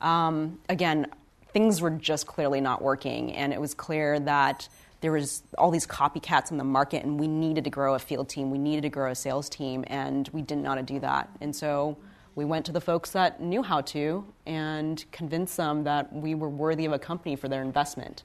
Um, 0.00 0.58
again, 0.68 1.06
things 1.52 1.80
were 1.80 1.90
just 1.90 2.26
clearly 2.26 2.60
not 2.60 2.82
working, 2.82 3.32
and 3.32 3.52
it 3.52 3.60
was 3.60 3.74
clear 3.74 4.18
that 4.18 4.68
there 5.02 5.12
was 5.12 5.42
all 5.58 5.70
these 5.70 5.86
copycats 5.86 6.52
in 6.52 6.56
the 6.56 6.64
market, 6.64 7.04
and 7.04 7.18
we 7.18 7.26
needed 7.26 7.64
to 7.64 7.70
grow 7.70 7.94
a 7.94 7.98
field 7.98 8.28
team. 8.28 8.50
We 8.50 8.58
needed 8.58 8.82
to 8.82 8.88
grow 8.88 9.10
a 9.10 9.14
sales 9.14 9.48
team, 9.48 9.84
and 9.88 10.28
we 10.32 10.42
didn't 10.42 10.62
know 10.62 10.70
how 10.70 10.76
to 10.76 10.82
do 10.82 11.00
that. 11.00 11.28
And 11.40 11.54
so 11.54 11.98
we 12.36 12.44
went 12.44 12.64
to 12.66 12.72
the 12.72 12.80
folks 12.80 13.10
that 13.10 13.42
knew 13.42 13.64
how 13.64 13.80
to 13.82 14.24
and 14.46 15.04
convinced 15.10 15.56
them 15.56 15.84
that 15.84 16.12
we 16.12 16.36
were 16.36 16.48
worthy 16.48 16.86
of 16.86 16.92
a 16.92 17.00
company 17.00 17.34
for 17.34 17.48
their 17.48 17.62
investment. 17.62 18.22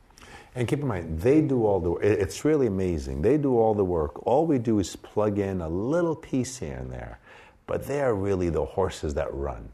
And 0.54 0.68
keep 0.68 0.80
in 0.80 0.88
mind, 0.88 1.20
they 1.20 1.42
do 1.42 1.66
all 1.66 1.80
the 1.80 1.92
work. 1.92 2.04
It's 2.04 2.46
really 2.46 2.68
amazing. 2.68 3.24
They 3.24 3.38
do 3.38 3.58
all 3.58 3.74
the 3.74 3.86
work. 3.86 4.26
All 4.26 4.46
we 4.46 4.60
do 4.60 4.80
is 4.80 4.96
plug 4.96 5.40
in 5.40 5.62
a 5.62 5.70
little 5.70 6.16
piece 6.16 6.60
here 6.60 6.78
and 6.78 6.92
there. 6.92 7.20
But 7.66 7.86
they 7.86 8.02
are 8.02 8.14
really 8.14 8.50
the 8.50 8.66
horses 8.66 9.16
that 9.16 9.34
run. 9.34 9.70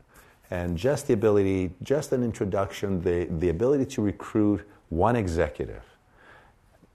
And 0.50 0.78
just 0.78 1.08
the 1.08 1.14
ability, 1.14 1.72
just 1.84 2.12
an 2.12 2.24
introduction, 2.24 3.02
the, 3.02 3.26
the 3.26 3.50
ability 3.50 3.86
to 3.86 4.02
recruit 4.02 4.68
one 4.90 5.16
executive 5.16 5.84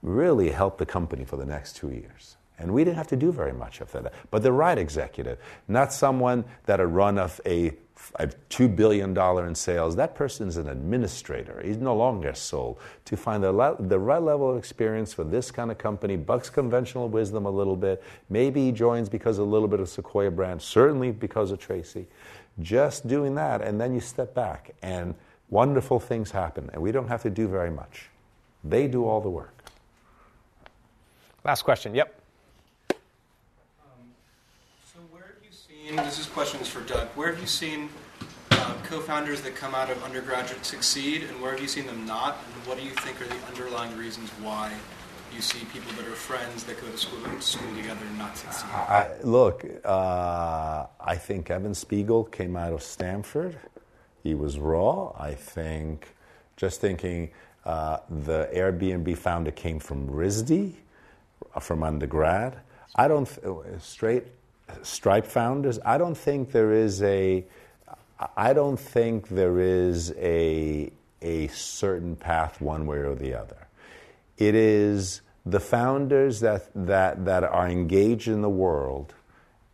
really 0.01 0.49
helped 0.51 0.77
the 0.77 0.85
company 0.85 1.25
for 1.25 1.37
the 1.37 1.45
next 1.45 1.75
two 1.75 1.89
years. 1.89 2.37
And 2.59 2.73
we 2.73 2.83
didn't 2.83 2.97
have 2.97 3.07
to 3.07 3.15
do 3.15 3.31
very 3.31 3.53
much 3.53 3.79
of 3.79 3.91
that. 3.93 4.13
But 4.31 4.43
the 4.43 4.51
right 4.51 4.77
executive, 4.77 5.39
not 5.67 5.93
someone 5.93 6.43
that 6.65 6.79
had 6.79 6.93
run 6.93 7.17
of 7.17 7.39
a, 7.45 7.71
a 8.15 8.27
$2 8.27 8.75
billion 8.75 9.17
in 9.17 9.55
sales. 9.55 9.95
That 9.95 10.13
person 10.13 10.49
is 10.49 10.57
an 10.57 10.67
administrator. 10.67 11.61
He's 11.63 11.77
no 11.77 11.95
longer 11.95 12.33
sold. 12.33 12.79
To 13.05 13.15
find 13.15 13.41
the, 13.41 13.77
the 13.79 13.99
right 13.99 14.21
level 14.21 14.51
of 14.51 14.57
experience 14.57 15.13
for 15.13 15.23
this 15.23 15.51
kind 15.51 15.71
of 15.71 15.77
company, 15.77 16.17
bucks 16.17 16.49
conventional 16.49 17.07
wisdom 17.07 17.45
a 17.45 17.51
little 17.51 17.77
bit. 17.77 18.03
Maybe 18.29 18.65
he 18.65 18.71
joins 18.73 19.07
because 19.07 19.39
of 19.39 19.47
a 19.47 19.49
little 19.49 19.69
bit 19.69 19.79
of 19.79 19.87
Sequoia 19.87 20.31
brand, 20.31 20.61
certainly 20.61 21.11
because 21.11 21.51
of 21.51 21.59
Tracy. 21.59 22.07
Just 22.61 23.07
doing 23.07 23.35
that, 23.35 23.61
and 23.61 23.79
then 23.79 23.93
you 23.93 24.01
step 24.01 24.35
back, 24.35 24.75
and 24.81 25.15
wonderful 25.49 25.97
things 25.97 26.31
happen. 26.31 26.69
And 26.73 26.81
we 26.81 26.91
don't 26.91 27.07
have 27.07 27.21
to 27.23 27.29
do 27.29 27.47
very 27.47 27.71
much. 27.71 28.09
They 28.65 28.87
do 28.87 29.05
all 29.05 29.21
the 29.21 29.29
work. 29.29 29.58
Last 31.45 31.63
question. 31.63 31.95
Yep. 31.95 32.21
So 32.91 32.99
where 35.11 35.23
have 35.23 35.43
you 35.43 35.51
seen, 35.51 35.95
this 35.95 36.19
is 36.19 36.25
questions 36.25 36.67
for 36.67 36.81
Doug, 36.81 37.07
where 37.15 37.31
have 37.31 37.39
you 37.39 37.47
seen 37.47 37.89
uh, 38.51 38.73
co-founders 38.83 39.41
that 39.41 39.55
come 39.55 39.73
out 39.73 39.89
of 39.89 40.03
undergraduate 40.03 40.65
succeed 40.65 41.23
and 41.23 41.41
where 41.41 41.51
have 41.51 41.61
you 41.61 41.67
seen 41.67 41.85
them 41.85 42.05
not? 42.05 42.37
And 42.53 42.67
what 42.67 42.77
do 42.77 42.83
you 42.83 42.91
think 42.91 43.21
are 43.21 43.25
the 43.25 43.47
underlying 43.47 43.95
reasons 43.97 44.29
why 44.41 44.73
you 45.33 45.41
see 45.41 45.59
people 45.71 45.91
that 45.93 46.07
are 46.07 46.15
friends 46.15 46.63
that 46.65 46.81
go 46.81 46.89
to 46.89 46.97
school, 46.97 47.19
school 47.39 47.73
together 47.75 48.05
and 48.05 48.17
not 48.17 48.37
succeed? 48.37 48.69
I, 48.71 49.09
look, 49.23 49.65
uh, 49.85 50.87
I 50.99 51.15
think 51.15 51.49
Evan 51.49 51.73
Spiegel 51.73 52.25
came 52.25 52.55
out 52.55 52.73
of 52.73 52.83
Stanford. 52.83 53.57
He 54.23 54.33
was 54.33 54.59
raw. 54.59 55.13
I 55.17 55.35
think, 55.35 56.09
just 56.57 56.81
thinking, 56.81 57.29
uh, 57.63 57.99
the 58.09 58.49
Airbnb 58.53 59.17
founder 59.17 59.51
came 59.51 59.79
from 59.79 60.07
RISD, 60.07 60.73
from 61.59 61.83
undergrad. 61.83 62.59
I 62.95 63.07
don't, 63.07 63.25
th- 63.25 63.81
straight 63.81 64.25
Stripe 64.83 65.25
founders, 65.25 65.79
I 65.85 65.97
don't 65.97 66.17
think 66.17 66.51
there 66.51 66.71
is 66.71 67.01
a, 67.01 67.45
I 68.35 68.53
don't 68.53 68.79
think 68.79 69.27
there 69.29 69.59
is 69.59 70.11
a, 70.17 70.91
a 71.21 71.47
certain 71.47 72.15
path 72.15 72.61
one 72.61 72.85
way 72.85 72.97
or 72.97 73.15
the 73.15 73.33
other. 73.33 73.67
It 74.37 74.55
is 74.55 75.21
the 75.45 75.59
founders 75.59 76.41
that, 76.41 76.69
that, 76.75 77.25
that 77.25 77.43
are 77.43 77.67
engaged 77.67 78.27
in 78.27 78.41
the 78.41 78.49
world 78.49 79.13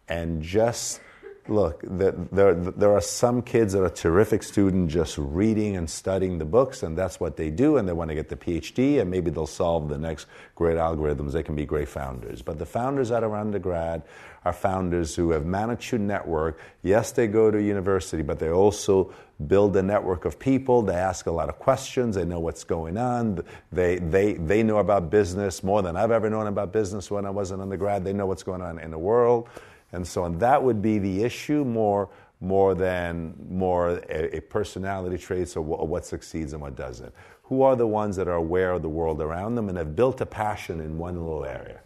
and 0.08 0.42
just 0.42 1.02
look, 1.48 1.82
there, 1.84 2.56
there 2.56 2.94
are 2.94 3.02
some 3.02 3.42
kids 3.42 3.74
that 3.74 3.84
are 3.84 3.90
terrific 3.90 4.42
students 4.44 4.94
just 4.94 5.18
reading 5.18 5.76
and 5.76 5.90
studying 5.90 6.38
the 6.38 6.46
books, 6.46 6.82
and 6.82 6.98
that's 6.98 7.20
what 7.20 7.38
they 7.38 7.50
do, 7.50 7.78
and 7.78 7.88
they 7.88 7.94
want 7.94 8.10
to 8.10 8.16
get 8.16 8.30
the 8.30 8.36
PhD, 8.36 9.00
and 9.00 9.12
maybe 9.12 9.30
they'll 9.30 9.46
solve 9.46 9.90
the 9.90 9.98
next 9.98 10.28
great 10.56 10.78
algorithms. 10.78 11.34
They 11.34 11.44
can 11.44 11.56
be 11.56 11.66
great 11.66 11.88
founders. 11.88 12.42
But 12.42 12.58
the 12.58 12.66
founders 12.66 13.10
that 13.10 13.24
are 13.24 13.36
undergrad 13.36 14.04
are 14.44 14.54
founders 14.54 15.16
who 15.16 15.32
have 15.32 15.46
managed 15.46 15.90
to 15.90 16.00
network. 16.00 16.60
Yes, 16.82 17.12
they 17.12 17.28
go 17.28 17.52
to 17.52 17.62
university, 17.62 18.24
but 18.24 18.40
they 18.40 18.50
also 18.50 19.14
build 19.48 19.76
a 19.76 19.84
network 19.84 20.26
of 20.26 20.40
people. 20.40 20.82
They 20.82 20.96
ask 20.96 21.26
a 21.26 21.32
lot 21.32 21.50
of 21.50 21.60
questions. 21.60 22.16
They 22.16 22.26
know 22.26 22.40
what's 22.40 22.64
going 22.64 22.98
on. 22.98 23.44
They, 23.72 23.98
they, 23.98 24.34
they 24.34 24.64
know 24.64 24.78
about 24.78 25.10
business 25.10 25.64
more 25.64 25.82
than 25.82 25.96
I've 25.96 26.12
ever 26.12 26.30
known 26.30 26.48
about 26.48 26.72
business 26.72 27.12
when 27.12 27.26
I 27.26 27.32
was 27.32 27.52
an 27.52 27.60
undergrad. 27.60 28.04
They 28.04 28.14
know 28.14 28.26
what's 28.26 28.44
going 28.44 28.62
on 28.62 28.80
in 28.80 28.92
the 28.92 29.00
world 29.00 29.50
and 29.92 30.06
so 30.06 30.24
on. 30.24 30.38
That 30.40 30.64
would 30.64 30.82
be 30.82 31.00
the 31.00 31.24
issue 31.24 31.64
more, 31.64 32.10
more 32.42 32.76
than 32.76 33.34
more 33.50 34.02
a, 34.10 34.38
a 34.38 34.42
personality 34.42 35.18
traits 35.18 35.56
or, 35.56 35.62
w- 35.62 35.78
or 35.78 35.88
what 35.88 36.06
succeeds 36.06 36.54
and 36.54 36.62
what 36.62 36.76
doesn't. 36.76 37.14
Who 37.44 37.62
are 37.62 37.76
the 37.76 37.88
ones 37.88 38.16
that 38.16 38.28
are 38.28 38.36
aware 38.36 38.72
of 38.72 38.82
the 38.82 38.90
world 38.90 39.22
around 39.22 39.56
them 39.56 39.70
and 39.70 39.78
have 39.78 39.96
built 39.96 40.20
a 40.22 40.26
passion 40.26 40.82
in 40.82 40.98
one 40.98 41.16
little 41.16 41.46
area? 41.46 41.80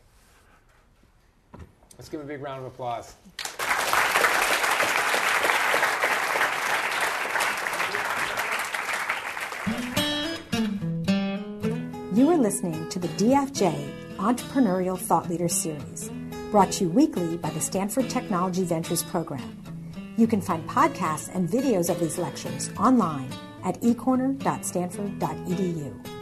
Let's 1.97 2.07
give 2.07 2.21
a 2.21 2.23
big 2.23 2.41
round 2.41 2.65
of 2.65 2.71
applause. 2.71 3.15
You 12.15 12.29
are 12.29 12.37
listening 12.37 12.87
to 12.89 12.99
the 12.99 13.09
DFJ 13.09 14.15
Entrepreneurial 14.15 14.97
Thought 14.97 15.29
Leader 15.29 15.49
Series 15.49 16.09
brought 16.51 16.71
to 16.73 16.83
you 16.85 16.89
weekly 16.89 17.37
by 17.37 17.51
the 17.51 17.61
Stanford 17.61 18.09
Technology 18.09 18.63
Ventures 18.63 19.03
Program. 19.03 19.55
You 20.17 20.25
can 20.25 20.41
find 20.41 20.67
podcasts 20.67 21.29
and 21.33 21.47
videos 21.47 21.89
of 21.89 21.99
these 21.99 22.17
lectures 22.17 22.71
online 22.77 23.29
at 23.63 23.79
ecorner.stanford.edu. 23.81 26.18